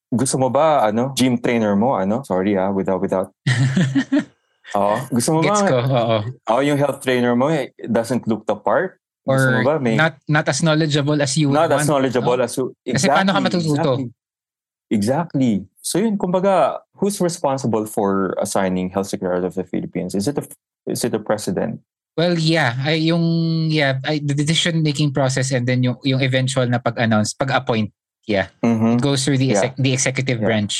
gusto 0.10 0.42
mo 0.42 0.50
ba 0.50 0.90
ano, 0.90 1.14
gym 1.14 1.38
trainer 1.38 1.78
mo 1.78 1.94
ano? 1.94 2.26
Sorry 2.26 2.58
ah, 2.58 2.74
without 2.74 2.98
without. 2.98 3.30
Oo. 4.74 4.96
gusto 5.14 5.30
mo 5.38 5.40
Gets 5.46 5.62
ba 5.62 5.70
ko, 5.70 5.78
oo. 5.86 6.18
Oh, 6.50 6.62
yung 6.66 6.82
health 6.82 7.06
trainer 7.06 7.38
mo 7.38 7.54
eh, 7.54 7.70
doesn't 7.86 8.26
look 8.26 8.50
the 8.50 8.58
part. 8.58 8.98
Gusto 9.22 9.54
Or 9.54 9.62
mo 9.62 9.62
ba 9.64 9.76
may 9.78 9.96
not 9.96 10.18
not 10.26 10.50
as 10.50 10.66
knowledgeable 10.66 11.16
as 11.22 11.38
you 11.38 11.48
would 11.54 11.56
not 11.56 11.70
as 11.70 11.86
want. 11.86 11.90
knowledgeable 11.94 12.36
no? 12.42 12.44
as 12.44 12.58
you. 12.58 12.74
Kasi 12.82 13.08
paano 13.08 13.32
ka 13.32 13.40
matututo? 13.40 14.02
Exactly. 14.02 14.10
exactly. 14.90 15.54
So 15.80 16.02
yun, 16.02 16.18
kumbaga, 16.18 16.82
who's 16.98 17.22
responsible 17.22 17.86
for 17.86 18.36
assigning 18.42 18.90
health 18.90 19.08
secretary 19.08 19.46
of 19.46 19.56
the 19.56 19.64
Philippines? 19.64 20.16
Is 20.18 20.28
it 20.28 20.36
the 20.36 20.44
is 20.90 21.06
it 21.06 21.14
the 21.14 21.22
president? 21.22 21.80
Well, 22.14 22.38
yeah, 22.38 22.78
ay 22.86 23.10
yung 23.10 23.26
yeah, 23.74 23.98
ay, 24.06 24.22
the 24.22 24.38
decision 24.38 24.86
making 24.86 25.18
process 25.18 25.50
and 25.50 25.66
then 25.66 25.82
yung 25.82 25.98
yung 26.06 26.22
eventual 26.22 26.70
na 26.70 26.78
pag-announce, 26.78 27.34
pag-appoint, 27.34 27.90
yeah, 28.30 28.54
Mhm. 28.62 28.98
it 28.98 29.02
goes 29.02 29.26
through 29.26 29.42
the 29.42 29.50
Yeah. 29.50 29.58
exec- 29.58 29.82
the 29.82 29.92
executive 29.92 30.38
Yeah. 30.38 30.46
branch. 30.46 30.76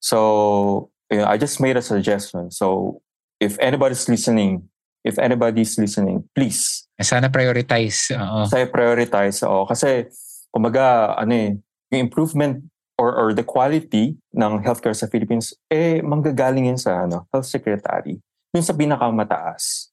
So 0.00 0.88
yeah, 1.12 1.28
I 1.28 1.36
just 1.36 1.60
made 1.60 1.76
a 1.76 1.82
suggestion. 1.82 2.50
So 2.50 3.00
if 3.36 3.58
anybody's 3.60 4.08
listening, 4.08 4.70
if 5.04 5.18
anybody's 5.18 5.76
listening, 5.76 6.24
please 6.32 6.88
Sana 7.00 7.28
prioritize. 7.28 8.08
Oo. 8.16 8.46
say 8.48 8.64
prioritize. 8.64 9.44
Oo, 9.44 9.66
kasi 9.68 10.08
kumbaga 10.48 11.16
ano 11.18 11.32
eh, 11.34 11.50
yung 11.92 12.00
improvement 12.08 12.64
or 12.96 13.12
or 13.12 13.28
the 13.36 13.44
quality 13.44 14.16
ng 14.32 14.64
healthcare 14.64 14.96
sa 14.96 15.04
Philippines 15.04 15.52
eh 15.68 16.00
manggagaling 16.00 16.68
yun 16.72 16.80
sa 16.80 17.04
ano, 17.04 17.28
health 17.28 17.48
secretary. 17.48 18.16
Yun 18.54 18.64
sa 18.66 18.74
pinakamataas. 18.74 19.90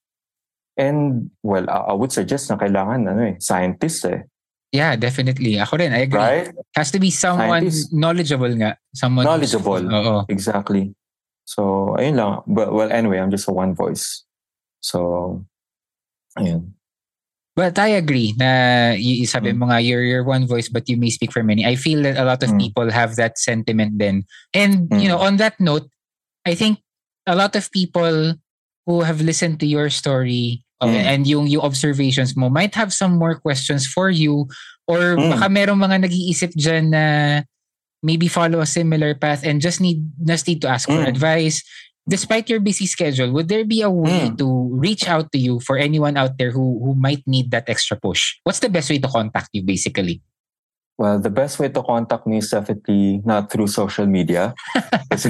And 0.77 1.29
well, 1.41 1.65
I 1.69 1.89
I 1.89 1.93
would 1.93 2.13
suggest 2.13 2.49
na 2.49 2.57
kailangan 2.57 3.05
ano 3.09 3.21
eh, 3.33 3.35
scientist 3.41 4.05
eh, 4.05 4.25
Yeah, 4.67 4.99
definitely. 4.99 5.55
Ako 5.63 5.79
rin, 5.79 5.95
I 5.95 6.03
agree. 6.11 6.19
right? 6.19 6.51
Has 6.75 6.91
to 6.91 6.99
be 6.99 7.07
someone 7.09 7.63
Scientist. 7.71 7.87
knowledgeable 7.95 8.51
nga. 8.59 8.75
Someone 8.91 9.23
Knowledgeable. 9.23 9.79
Oo. 9.79 10.27
Exactly. 10.27 10.91
So, 11.47 11.95
ayun 11.95 12.19
lang. 12.19 12.43
But, 12.43 12.75
well, 12.75 12.91
anyway, 12.91 13.23
I'm 13.23 13.31
just 13.31 13.47
a 13.47 13.55
one 13.55 13.71
voice. 13.71 14.27
So, 14.83 15.39
ayun. 16.35 16.75
But 17.55 17.79
I 17.79 17.95
agree 17.95 18.35
na 18.35 18.91
y- 18.99 19.23
sabi 19.23 19.55
Mm. 19.55 19.57
mo 19.57 19.65
nga, 19.71 19.79
you're, 19.79 20.03
you're 20.03 20.27
one 20.27 20.43
voice 20.45 20.67
but 20.67 20.83
you 20.91 20.99
may 20.99 21.09
speak 21.15 21.31
for 21.31 21.47
many. 21.47 21.63
I 21.63 21.79
feel 21.79 22.03
that 22.03 22.19
a 22.19 22.27
lot 22.27 22.43
of 22.43 22.51
Mm. 22.51 22.59
people 22.59 22.91
have 22.91 23.15
that 23.15 23.39
sentiment 23.39 23.95
then. 24.03 24.27
And, 24.51 24.91
you 24.99 25.07
Mm. 25.07 25.15
know, 25.15 25.23
on 25.23 25.39
that 25.39 25.55
note, 25.63 25.87
I 26.43 26.59
think 26.59 26.83
a 27.23 27.39
lot 27.39 27.55
of 27.55 27.71
people 27.71 28.35
who 28.87 29.03
have 29.03 29.19
listened 29.21 29.59
to 29.59 29.67
your 29.67 29.91
story 29.91 30.63
uh, 30.79 30.87
Mm. 30.87 30.95
and 31.03 31.21
yung, 31.27 31.45
yung 31.51 31.61
observations 31.61 32.33
mo 32.39 32.47
might 32.49 32.73
have 32.73 32.95
some 32.95 33.19
more 33.19 33.35
questions 33.35 33.83
for 33.85 34.09
you 34.09 34.47
or 34.87 35.19
Mm. 35.19 35.35
baka 35.35 35.45
merong 35.51 35.77
mga 35.83 36.07
nag-iisip 36.07 36.55
dyan 36.55 36.95
na 36.95 37.03
maybe 38.01 38.29
follow 38.31 38.61
a 38.63 38.69
similar 38.69 39.11
path 39.17 39.43
and 39.43 39.59
just 39.59 39.81
need 39.83 39.99
just 40.23 40.47
need 40.47 40.61
to 40.63 40.69
ask 40.69 40.87
for 40.87 41.01
Mm. 41.03 41.11
advice. 41.11 41.59
Despite 42.07 42.47
your 42.47 42.63
busy 42.63 42.87
schedule, 42.87 43.35
would 43.35 43.51
there 43.51 43.67
be 43.67 43.83
a 43.83 43.91
way 43.91 44.31
Mm. 44.31 44.39
to 44.39 44.47
reach 44.79 45.11
out 45.11 45.27
to 45.35 45.39
you 45.41 45.59
for 45.59 45.75
anyone 45.75 46.15
out 46.15 46.39
there 46.39 46.55
who 46.55 46.79
who 46.79 46.95
might 46.95 47.25
need 47.27 47.51
that 47.51 47.67
extra 47.67 47.99
push? 47.99 48.39
What's 48.47 48.63
the 48.63 48.71
best 48.71 48.87
way 48.87 49.01
to 49.03 49.11
contact 49.11 49.51
you 49.51 49.59
basically? 49.67 50.23
Well, 50.97 51.21
the 51.21 51.29
best 51.29 51.61
way 51.61 51.69
to 51.69 51.81
contact 51.85 52.25
me 52.25 52.41
is 52.41 52.49
definitely 52.49 53.21
not 53.21 53.53
through 53.53 53.69
social 53.69 54.09
media. 54.09 54.57
kasi, 55.13 55.29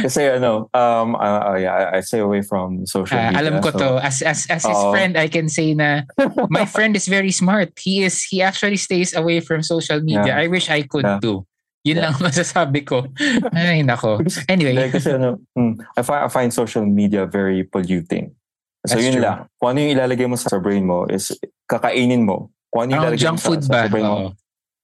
kasi 0.00 0.20
ano, 0.40 0.72
um, 0.72 1.12
uh, 1.20 1.52
uh, 1.52 1.56
yeah, 1.60 1.92
I, 1.92 2.00
stay 2.00 2.24
away 2.24 2.40
from 2.40 2.86
social 2.88 3.20
Ah, 3.20 3.28
media. 3.28 3.38
alam 3.44 3.54
ko 3.60 3.70
so- 3.70 3.78
to. 3.78 3.90
As 4.00 4.24
as 4.24 4.48
as 4.48 4.64
his 4.64 4.72
Oo. 4.72 4.88
friend, 4.88 5.20
I 5.20 5.28
can 5.28 5.52
say 5.52 5.76
na 5.76 6.08
my 6.48 6.64
friend 6.74 6.96
is 6.96 7.04
very 7.04 7.28
smart. 7.28 7.76
He 7.76 8.08
is 8.08 8.24
he 8.24 8.40
actually 8.40 8.80
stays 8.80 9.12
away 9.12 9.44
from 9.44 9.60
social 9.60 10.00
media. 10.00 10.32
Yeah. 10.32 10.40
I 10.40 10.48
wish 10.48 10.72
I 10.72 10.88
could 10.88 11.04
Yeah. 11.04 11.20
too. 11.20 11.44
Yun 11.84 12.00
Yeah. 12.00 12.04
lang 12.08 12.16
masasabi 12.24 12.88
ko. 12.88 13.04
Ay, 13.52 13.84
nako. 13.84 14.24
Anyway. 14.48 14.72
Like, 14.72 14.96
kasi 14.96 15.12
ano, 15.12 15.44
mm, 15.52 15.76
I, 15.92 16.00
find, 16.00 16.22
I 16.24 16.28
find 16.32 16.48
social 16.48 16.88
media 16.88 17.28
very 17.28 17.68
polluting. 17.68 18.32
So 18.88 18.96
That's 18.96 19.04
yun 19.04 19.20
true. 19.20 19.24
lang. 19.28 19.36
Kung 19.60 19.76
ano 19.76 19.78
yung 19.84 19.92
ilalagay 19.92 20.24
mo 20.24 20.40
sa 20.40 20.56
brain 20.56 20.88
mo 20.88 21.04
is 21.04 21.36
kakainin 21.68 22.24
mo. 22.24 22.48
Kung 22.72 22.88
ano 22.88 22.96
yung 22.96 23.04
Parang 23.04 23.12
ilalagay 23.12 23.24
junk 23.28 23.36
mo 23.36 23.44
sa, 23.44 23.48
food 23.52 23.60
sa 23.60 23.68
ba? 23.68 23.92
brain 23.92 24.08
mo. 24.08 24.16
Oo. 24.16 24.28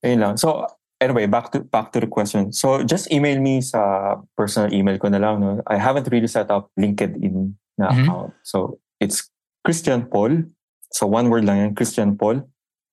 Ayun 0.05 0.21
lang. 0.21 0.35
So, 0.37 0.67
anyway, 1.01 1.27
back 1.27 1.53
to 1.53 1.61
back 1.61 1.93
to 1.93 2.01
the 2.01 2.07
question. 2.09 2.53
So, 2.53 2.83
just 2.85 3.13
email 3.13 3.41
me 3.41 3.61
sa 3.61 4.17
personal 4.37 4.73
email 4.73 4.97
ko 4.99 5.09
na 5.09 5.19
lang. 5.21 5.41
No? 5.41 5.61
I 5.67 5.77
haven't 5.77 6.09
really 6.11 6.29
set 6.29 6.51
up 6.51 6.73
LinkedIn 6.81 7.53
na 7.79 7.91
Mhm. 7.93 8.05
account. 8.05 8.31
So, 8.43 8.81
it's 9.01 9.29
Christian 9.65 10.09
Paul. 10.09 10.49
So, 10.93 11.07
one 11.07 11.29
word 11.29 11.45
lang 11.45 11.59
yan. 11.59 11.73
Christian 11.77 12.17
Paul 12.17 12.49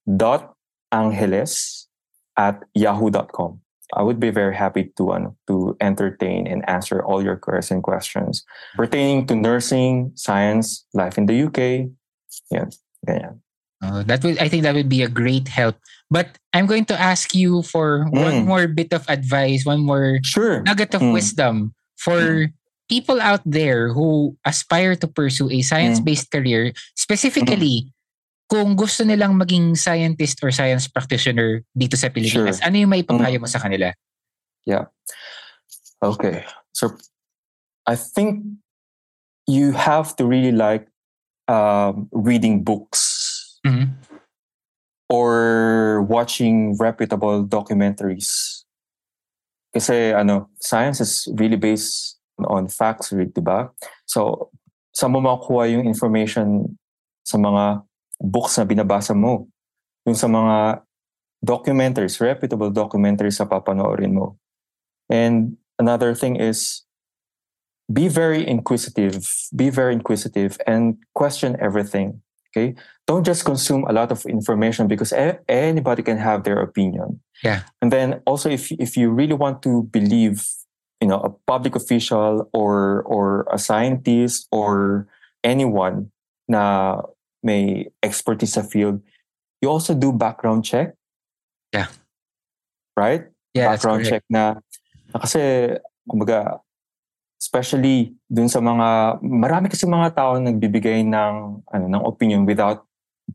dot 0.06 0.56
angeles 0.92 1.88
at 2.36 2.64
yahoo.com. 2.76 3.60
I 3.96 4.04
would 4.04 4.20
be 4.20 4.36
very 4.36 4.52
happy 4.56 4.92
to 5.00 5.16
ano, 5.16 5.40
to 5.48 5.80
entertain 5.80 6.44
and 6.44 6.60
answer 6.68 7.00
all 7.00 7.24
your 7.24 7.40
queries 7.40 7.72
and 7.72 7.80
questions 7.80 8.44
pertaining 8.76 9.28
to 9.32 9.36
nursing, 9.36 10.12
science, 10.16 10.84
life 10.92 11.16
in 11.16 11.24
the 11.26 11.36
UK. 11.48 11.88
Yan. 12.52 12.68
Ganyan. 13.08 13.40
Uh, 13.80 14.04
that 14.04 14.20
would 14.28 14.36
I 14.44 14.50
think 14.52 14.64
that 14.68 14.76
would 14.76 14.90
be 14.92 15.04
a 15.04 15.12
great 15.12 15.48
help. 15.48 15.80
But 16.10 16.40
I'm 16.56 16.66
going 16.66 16.86
to 16.88 16.96
ask 16.96 17.36
you 17.36 17.62
for 17.62 18.08
one 18.16 18.44
Mm. 18.44 18.46
more 18.48 18.66
bit 18.68 18.96
of 18.96 19.04
advice, 19.12 19.68
one 19.68 19.84
more 19.84 20.20
Sure. 20.24 20.64
nugget 20.64 20.96
of 20.96 21.04
Mm. 21.04 21.14
wisdom 21.14 21.76
for 22.00 22.48
people 22.88 23.20
out 23.20 23.44
there 23.44 23.92
who 23.92 24.38
aspire 24.48 24.96
to 24.96 25.08
pursue 25.08 25.52
a 25.52 25.60
science-based 25.60 26.32
career, 26.32 26.72
specifically 26.96 27.92
kung 28.48 28.80
gusto 28.80 29.04
nilang 29.04 29.36
maging 29.36 29.76
scientist 29.76 30.40
or 30.40 30.56
science 30.56 30.88
practitioner 30.88 31.68
dito 31.76 32.00
sa 32.00 32.08
Pilipinas. 32.08 32.64
Sure. 32.64 32.64
Ano 32.64 32.80
yung 32.80 32.96
maipapayo 32.96 33.44
mo 33.44 33.48
sa 33.52 33.60
kanila? 33.60 33.92
Yeah. 34.64 34.88
Okay. 36.00 36.48
So 36.72 36.96
I 37.84 38.00
think 38.00 38.44
you 39.52 39.76
have 39.76 40.16
to 40.16 40.24
really 40.24 40.56
like 40.56 40.88
um, 41.52 42.08
reading 42.12 42.64
books 42.64 43.60
Mhm. 43.68 43.92
Or 45.10 46.04
watching 46.04 46.76
reputable 46.78 47.46
documentaries. 47.46 48.64
Kasi 49.74 50.12
ano, 50.12 50.50
science 50.60 51.02
is 51.02 51.28
really 51.36 51.56
based 51.56 52.20
on 52.46 52.68
facts, 52.68 53.12
right, 53.12 53.32
di 53.34 53.42
ba? 53.42 53.72
So, 54.06 54.52
saan 54.94 55.14
mo 55.14 55.22
makukuha 55.22 55.74
yung 55.74 55.86
information 55.88 56.78
sa 57.26 57.38
mga 57.38 57.84
books 58.22 58.58
na 58.58 58.66
binabasa 58.66 59.14
mo? 59.14 59.48
Yung 60.06 60.16
sa 60.16 60.28
mga 60.28 60.82
documentaries, 61.44 62.20
reputable 62.20 62.72
documentaries 62.72 63.38
sa 63.38 63.46
papanoorin 63.46 64.14
mo. 64.14 64.38
And 65.10 65.58
another 65.80 66.14
thing 66.14 66.36
is, 66.36 66.84
be 67.92 68.08
very 68.08 68.44
inquisitive, 68.44 69.24
be 69.56 69.70
very 69.70 69.94
inquisitive 69.94 70.58
and 70.68 70.98
question 71.16 71.56
everything. 71.62 72.22
Okay? 72.50 72.76
Don't 73.06 73.26
just 73.26 73.46
consume 73.46 73.86
a 73.88 73.94
lot 73.94 74.12
of 74.12 74.26
information 74.26 74.88
because 74.88 75.12
a- 75.12 75.40
anybody 75.48 76.04
can 76.04 76.18
have 76.18 76.44
their 76.44 76.60
opinion. 76.60 77.20
Yeah. 77.44 77.64
And 77.82 77.92
then 77.92 78.22
also 78.26 78.50
if 78.50 78.72
if 78.80 78.98
you 78.98 79.12
really 79.12 79.36
want 79.36 79.62
to 79.64 79.84
believe, 79.92 80.44
you 81.02 81.08
know, 81.08 81.22
a 81.22 81.30
public 81.46 81.76
official 81.76 82.50
or 82.54 83.04
or 83.04 83.46
a 83.52 83.60
scientist 83.60 84.48
or 84.52 85.08
anyone 85.44 86.12
na 86.48 87.02
may 87.44 87.88
expertise 88.02 88.54
sa 88.54 88.64
field, 88.64 89.00
you 89.62 89.70
also 89.70 89.94
do 89.94 90.12
background 90.12 90.66
check. 90.66 90.94
Yeah. 91.74 91.88
Right? 92.98 93.30
Yeah, 93.54 93.74
background 93.74 94.06
check 94.06 94.24
na, 94.30 94.62
na 95.14 95.18
kasi 95.22 95.74
kumbaga 96.06 96.62
especially 97.38 98.18
dun 98.28 98.50
sa 98.50 98.60
mga 98.60 99.22
marami 99.22 99.70
kasi 99.70 99.86
mga 99.86 100.18
tao 100.18 100.42
nagbibigay 100.42 101.06
ng 101.06 101.62
ano 101.64 101.86
ng 101.86 102.04
opinion 102.04 102.44
without 102.44 102.86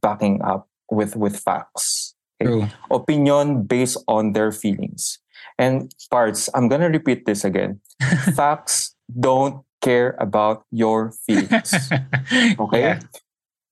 backing 0.02 0.42
up 0.42 0.66
with 0.90 1.14
with 1.14 1.38
facts 1.38 2.14
True. 2.42 2.66
opinion 2.90 3.62
based 3.62 4.02
on 4.10 4.34
their 4.34 4.50
feelings 4.50 5.22
and 5.62 5.94
parts 6.10 6.50
i'm 6.58 6.66
to 6.82 6.90
repeat 6.90 7.22
this 7.22 7.46
again 7.46 7.78
facts 8.34 8.98
don't 9.06 9.62
care 9.78 10.18
about 10.18 10.66
your 10.74 11.14
feelings 11.22 11.70
Okay? 12.58 12.80
Yeah. 12.80 13.00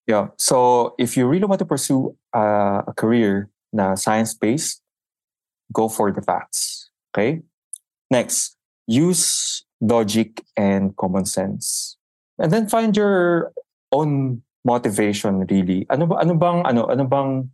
Yeah. 0.07 0.27
So 0.37 0.95
if 0.99 1.17
you 1.17 1.27
really 1.27 1.47
want 1.47 1.59
to 1.61 1.69
pursue 1.69 2.17
uh, 2.35 2.83
a 2.87 2.93
career 2.97 3.51
na 3.73 3.95
science-based, 3.95 4.83
go 5.73 5.89
for 5.89 6.11
the 6.11 6.23
facts. 6.23 6.91
Okay? 7.15 7.43
Next, 8.11 8.57
use 8.87 9.63
logic 9.81 10.45
and 10.57 10.97
common 10.97 11.25
sense. 11.25 11.97
And 12.39 12.53
then 12.53 12.69
find 12.69 12.97
your 12.97 13.53
own 13.93 14.43
motivation 14.65 15.49
really. 15.49 15.87
Ano 15.91 16.07
ba 16.07 16.21
ano 16.21 16.37
bang 16.37 16.65
ano 16.69 16.89
ano 16.89 17.05
bang 17.05 17.49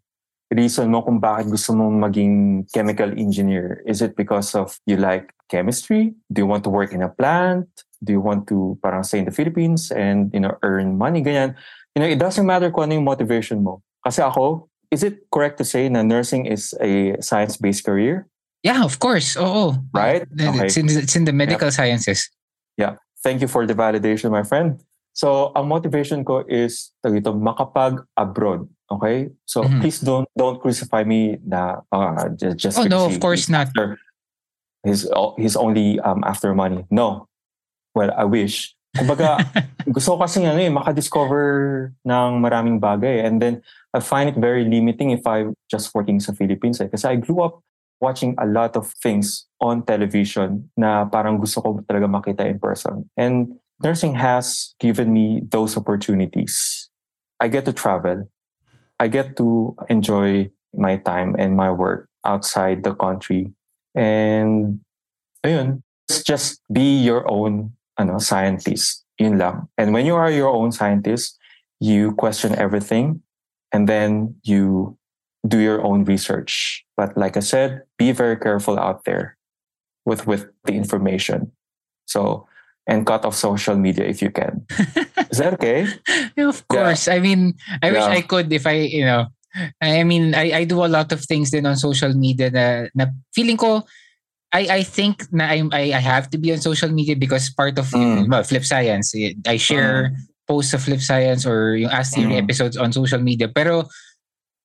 reason 0.51 0.91
mo 0.91 1.03
kung 1.03 1.19
bakit 1.19 1.51
gusto 1.51 1.75
mo 1.75 1.91
maging 1.91 2.67
chemical 2.71 3.11
engineer? 3.15 3.83
Is 3.87 4.03
it 4.03 4.15
because 4.15 4.55
of 4.55 4.79
you 4.87 4.99
like 4.99 5.31
chemistry? 5.51 6.15
Do 6.31 6.43
you 6.43 6.49
want 6.51 6.63
to 6.67 6.71
work 6.71 6.93
in 6.93 7.03
a 7.03 7.11
plant? 7.11 7.67
Do 8.03 8.13
you 8.13 8.23
want 8.23 8.47
to 8.51 8.79
parang 8.83 9.03
stay 9.03 9.23
in 9.23 9.27
the 9.27 9.35
Philippines 9.35 9.91
and 9.91 10.31
you 10.35 10.43
know 10.43 10.55
earn 10.63 10.99
money 10.99 11.23
ganyan? 11.23 11.55
You 11.97 12.05
know, 12.05 12.11
it 12.11 12.21
doesn't 12.21 12.45
matter 12.45 12.71
kung 12.71 12.93
ano 12.93 13.01
yung 13.01 13.09
motivation 13.09 13.65
mo. 13.65 13.81
Kasi 14.05 14.21
ako, 14.21 14.69
is 14.93 15.03
it 15.03 15.27
correct 15.33 15.57
to 15.59 15.65
say 15.65 15.89
na 15.89 16.05
nursing 16.05 16.45
is 16.45 16.77
a 16.79 17.17
science-based 17.25 17.83
career? 17.83 18.29
Yeah, 18.63 18.85
of 18.85 18.99
course. 18.99 19.37
Oo. 19.37 19.75
Right? 19.93 20.25
Okay. 20.29 20.67
It's, 20.67 20.77
in, 20.77 20.89
it's 20.89 21.17
in 21.17 21.25
the 21.25 21.33
medical 21.33 21.71
sciences. 21.71 22.31
Thank 23.27 23.43
you 23.43 23.49
for 23.51 23.67
the 23.67 23.75
validation, 23.75 24.31
my 24.31 24.45
friend. 24.47 24.79
So, 25.11 25.51
ang 25.59 25.67
motivation 25.67 26.23
ko 26.23 26.47
is 26.47 26.95
tawag 27.03 27.27
ito, 27.27 27.35
makapag-abroad. 27.35 28.71
Okay? 28.87 29.35
So, 29.43 29.67
Mhm. 29.67 29.81
please 29.83 29.99
don't 29.99 30.31
don't 30.39 30.63
crucify 30.63 31.03
me 31.03 31.35
na 31.43 31.83
uh, 31.91 32.31
just, 32.39 32.55
just 32.55 32.79
Oh, 32.79 32.87
no, 32.87 33.11
of 33.11 33.19
course 33.19 33.51
not. 33.51 33.67
after- 33.75 33.99
He's, 34.87 35.03
he's 35.43 35.57
only 35.59 35.99
um, 36.07 36.23
after 36.23 36.55
money. 36.55 36.87
No. 36.95 37.27
Well, 37.99 38.15
I 38.15 38.23
wish. 38.23 38.79
Kumbaga, 38.95 39.43
gusto 39.91 40.15
ko 40.15 40.23
kasi 40.23 40.47
ano 40.47 40.63
eh, 40.63 40.71
makadiscover 40.71 41.91
ng 42.07 42.31
maraming 42.39 42.79
bagay. 42.79 43.27
And 43.27 43.43
then, 43.43 43.67
I 43.91 43.99
find 43.99 44.31
it 44.31 44.39
very 44.39 44.63
limiting 44.63 45.11
if 45.11 45.27
I'm 45.27 45.59
just 45.67 45.91
working 45.91 46.23
sa 46.23 46.31
Philippines. 46.31 46.79
Eh. 46.79 46.87
Kasi 46.87 47.11
I 47.11 47.17
grew 47.19 47.43
up 47.43 47.59
watching 48.01 48.35
a 48.39 48.47
lot 48.47 48.77
of 48.77 48.93
things 49.03 49.47
on 49.61 49.83
television 49.85 50.69
na 50.77 51.05
parang 51.05 51.39
gusto 51.41 51.61
ko 51.61 51.81
talaga 51.89 52.07
makita 52.07 52.45
in 52.45 52.59
person. 52.59 53.09
And 53.17 53.57
nursing 53.83 54.15
has 54.15 54.75
given 54.81 55.13
me 55.13 55.43
those 55.49 55.77
opportunities. 55.77 56.89
I 57.41 57.49
get 57.49 57.65
to 57.67 57.73
travel. 57.73 58.29
I 59.01 59.09
get 59.09 59.37
to 59.37 59.77
enjoy 59.89 60.51
my 60.73 60.97
time 60.97 61.37
and 61.39 61.57
my 61.57 61.71
work 61.71 62.09
outside 62.25 62.85
the 62.85 62.95
country. 62.95 63.53
And 63.95 64.81
ayun, 65.45 65.83
just 66.09 66.61
be 66.73 67.01
your 67.01 67.29
own 67.31 67.73
ano, 67.99 68.19
scientist. 68.19 69.05
Yun 69.19 69.39
lang. 69.39 69.69
And 69.77 69.93
when 69.93 70.05
you 70.05 70.15
are 70.15 70.31
your 70.31 70.53
own 70.53 70.73
scientist, 70.73 71.37
you 71.81 72.13
question 72.13 72.55
everything 72.57 73.23
and 73.73 73.89
then 73.89 74.37
you 74.43 74.97
do 75.47 75.59
your 75.59 75.85
own 75.85 76.05
research. 76.05 76.86
But 76.97 77.17
like 77.17 77.37
I 77.37 77.45
said, 77.45 77.83
be 77.99 78.13
very 78.13 78.37
careful 78.37 78.79
out 78.81 79.05
there 79.05 79.37
with 80.05 80.27
with 80.27 80.49
the 80.65 80.73
information. 80.75 81.53
So 82.07 82.49
and 82.87 83.05
cut 83.05 83.25
off 83.27 83.35
social 83.35 83.75
media 83.77 84.07
if 84.07 84.23
you 84.23 84.31
can. 84.31 84.65
Is 85.31 85.39
that 85.39 85.55
okay? 85.59 85.91
of 86.39 86.63
course. 86.69 87.09
I 87.09 87.19
mean, 87.19 87.55
I 87.83 87.91
wish 87.91 88.03
I 88.03 88.23
could 88.23 88.53
if 88.53 88.67
I, 88.67 88.87
you 88.87 89.05
know, 89.05 89.27
I 89.83 90.05
mean, 90.05 90.35
I, 90.35 90.63
I 90.63 90.65
do 90.65 90.85
a 90.85 90.89
lot 90.89 91.11
of 91.11 91.21
things 91.25 91.51
then 91.51 91.67
on 91.67 91.77
social 91.77 92.15
media 92.15 92.51
na, 92.51 92.87
na 92.95 93.11
feeling 93.35 93.57
ko, 93.57 93.83
I, 94.55 94.81
I 94.81 94.83
think 94.85 95.27
na 95.33 95.51
I, 95.51 95.67
I 95.75 95.99
have 95.99 96.31
to 96.31 96.39
be 96.39 96.53
on 96.53 96.63
social 96.63 96.89
media 96.89 97.17
because 97.17 97.51
part 97.51 97.77
of 97.79 97.91
Mm. 97.91 98.31
well, 98.31 98.45
Flip 98.45 98.65
Science, 98.65 99.13
I 99.47 99.57
share 99.57 100.15
posts 100.47 100.73
of 100.73 100.83
Flip 100.83 101.01
Science 101.01 101.45
or 101.45 101.75
yung 101.75 101.91
Ask 101.91 102.15
Mm. 102.15 102.39
episodes 102.39 102.77
on 102.77 102.93
social 102.93 103.19
media. 103.19 103.49
Pero 103.51 103.91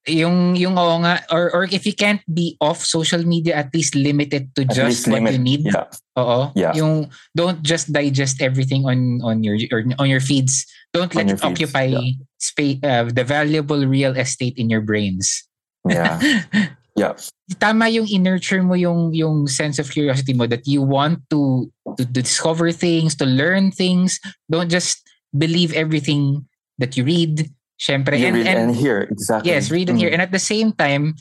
yung 0.09 0.57
yung 0.57 0.77
oo 0.81 0.97
nga 1.05 1.21
or 1.29 1.53
or 1.53 1.63
if 1.69 1.85
you 1.85 1.93
can't 1.93 2.25
be 2.25 2.57
off 2.57 2.81
social 2.81 3.21
media 3.21 3.53
at 3.53 3.69
least 3.69 3.93
limit 3.93 4.33
it 4.33 4.49
to 4.57 4.65
At 4.65 4.73
just 4.73 5.05
what 5.05 5.21
limit. 5.21 5.33
you 5.37 5.39
need. 5.39 5.61
Yeah. 5.69 5.85
Oo. 6.17 6.49
Yeah. 6.57 6.73
Yung 6.73 7.13
don't 7.37 7.61
just 7.61 7.93
digest 7.93 8.41
everything 8.41 8.85
on 8.89 9.21
on 9.21 9.45
your 9.45 9.61
or 9.69 9.85
on 10.01 10.09
your 10.09 10.21
feeds. 10.23 10.65
Don't 10.93 11.13
On 11.13 11.21
let 11.21 11.29
it 11.29 11.37
feeds, 11.37 11.45
occupy 11.45 11.93
yeah. 11.93 12.17
space 12.41 12.81
uh, 12.81 13.05
the 13.13 13.23
valuable 13.23 13.85
real 13.85 14.17
estate 14.17 14.57
in 14.57 14.69
your 14.69 14.81
brains. 14.81 15.45
Yeah. 15.85 16.17
Yeah. 16.91 17.15
Tama 17.55 17.87
yung 17.87 18.03
i-nurture 18.03 18.59
mo 18.59 18.75
yung 18.75 19.15
yung 19.15 19.47
sense 19.47 19.79
of 19.79 19.87
curiosity 19.87 20.35
mo 20.35 20.43
that 20.43 20.67
you 20.67 20.83
want 20.83 21.23
to, 21.31 21.71
to 21.95 22.03
discover 22.03 22.75
things, 22.75 23.15
to 23.15 23.25
learn 23.25 23.71
things. 23.71 24.19
Don't 24.51 24.67
just 24.67 24.99
believe 25.31 25.71
everything 25.71 26.43
that 26.83 26.99
you 26.99 27.07
read. 27.07 27.47
Syempre, 27.81 28.13
You 28.21 28.29
and, 28.29 28.35
read 28.37 28.45
and, 28.47 28.59
and 28.69 28.71
hear 28.77 29.09
exactly. 29.09 29.49
Yes, 29.49 29.73
read 29.73 29.89
and 29.89 29.97
hear. 29.97 30.13
Mm. 30.13 30.21
And 30.21 30.21
at 30.21 30.31
the 30.31 30.37
same 30.43 30.69
time, 30.69 31.17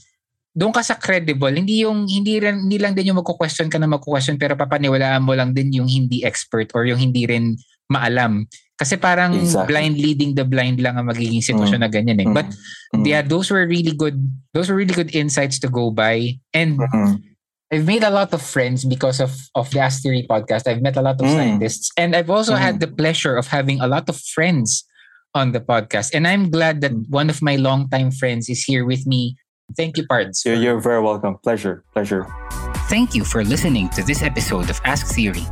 doon 0.53 0.77
ka 0.77 0.85
sa 0.85 1.01
credible. 1.01 1.49
Hindi 1.49 1.89
yung 1.89 2.05
hindi 2.05 2.37
rin 2.37 2.69
hindi 2.69 2.77
lang 2.77 2.93
din 2.93 3.09
yung 3.09 3.17
magko-question 3.25 3.73
ka 3.73 3.81
na 3.81 3.89
magko-question 3.89 4.37
pero 4.37 4.61
papaniwalaan 4.61 5.25
mo 5.25 5.33
lang 5.33 5.57
din 5.57 5.73
yung 5.73 5.89
hindi 5.89 6.21
expert 6.21 6.69
or 6.77 6.85
yung 6.85 7.01
hindi 7.01 7.25
rin 7.25 7.57
maalam. 7.89 8.45
Kasi 8.77 9.01
parang 9.01 9.33
Exactly. 9.41 9.73
blind 9.73 9.97
leading 9.97 10.33
the 10.37 10.45
blind 10.45 10.81
lang 10.85 11.01
ang 11.01 11.09
magiging 11.09 11.41
sitwasyon 11.41 11.81
na 11.81 11.89
ganyan 11.89 12.21
eh. 12.21 12.29
Mm. 12.29 12.37
But 12.37 12.49
Mm. 12.93 13.05
yeah, 13.09 13.23
those 13.25 13.49
were 13.49 13.65
really 13.65 13.97
good 13.97 14.21
those 14.53 14.69
were 14.69 14.77
really 14.77 14.93
good 14.93 15.15
insights 15.17 15.57
to 15.65 15.69
go 15.73 15.89
by. 15.89 16.37
And 16.53 16.77
Mm. 16.77 17.25
I've 17.71 17.87
made 17.87 18.03
a 18.03 18.11
lot 18.11 18.35
of 18.35 18.43
friends 18.43 18.83
because 18.83 19.23
of 19.23 19.33
of 19.55 19.71
the 19.73 19.81
Ask 19.81 20.03
Theory 20.05 20.27
podcast. 20.29 20.67
I've 20.69 20.83
met 20.85 20.99
a 20.99 21.05
lot 21.07 21.17
of 21.23 21.25
Mm. 21.25 21.37
scientists 21.39 21.89
and 21.97 22.13
I've 22.13 22.29
also 22.29 22.53
Mm. 22.53 22.61
had 22.61 22.77
the 22.85 22.91
pleasure 22.91 23.39
of 23.39 23.49
having 23.49 23.79
a 23.81 23.87
lot 23.89 24.11
of 24.11 24.19
friends 24.19 24.83
on 25.35 25.53
the 25.53 25.61
podcast. 25.61 26.15
And 26.15 26.27
I'm 26.27 26.51
glad 26.51 26.81
that 26.83 26.93
Mm. 26.93 27.09
one 27.11 27.31
of 27.31 27.41
my 27.43 27.57
longtime 27.57 28.11
friends 28.11 28.49
is 28.49 28.63
here 28.65 28.85
with 28.85 29.07
me. 29.07 29.37
Thank 29.77 29.97
you, 29.97 30.07
Pards. 30.07 30.43
You're, 30.45 30.57
you're 30.57 30.81
very 30.81 31.01
welcome. 31.01 31.39
Pleasure. 31.43 31.85
Pleasure. 31.95 32.27
Thank 32.91 33.15
you 33.15 33.23
for 33.25 33.45
listening 33.45 33.89
to 33.91 34.03
this 34.03 34.23
episode 34.23 34.69
of 34.69 34.81
Ask 34.85 35.15
Theory. 35.15 35.47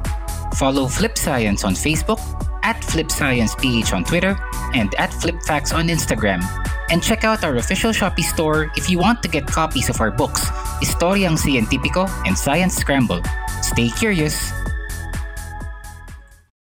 Follow 0.57 0.89
Flip 0.89 1.17
Science 1.17 1.63
on 1.63 1.75
Facebook, 1.75 2.19
at 2.65 2.83
Flip 2.83 3.11
Science 3.13 3.55
PH 3.55 3.93
on 3.93 4.03
Twitter, 4.03 4.35
and 4.75 4.93
at 4.99 5.15
Flip 5.15 5.41
Facts 5.47 5.73
on 5.73 5.87
Instagram. 5.87 6.43
And 6.91 7.01
check 7.03 7.23
out 7.23 7.45
our 7.45 7.55
official 7.57 7.93
Shopee 7.93 8.25
store 8.25 8.73
if 8.77 8.91
you 8.91 8.99
want 8.99 9.23
to 9.23 9.29
get 9.29 9.47
copies 9.47 9.89
of 9.89 10.01
our 10.01 10.11
books, 10.11 10.47
Historiang 10.83 11.39
Científico 11.39 12.09
and 12.27 12.37
Science 12.37 12.75
Scramble. 12.75 13.23
Stay 13.63 13.89
curious. 13.91 14.51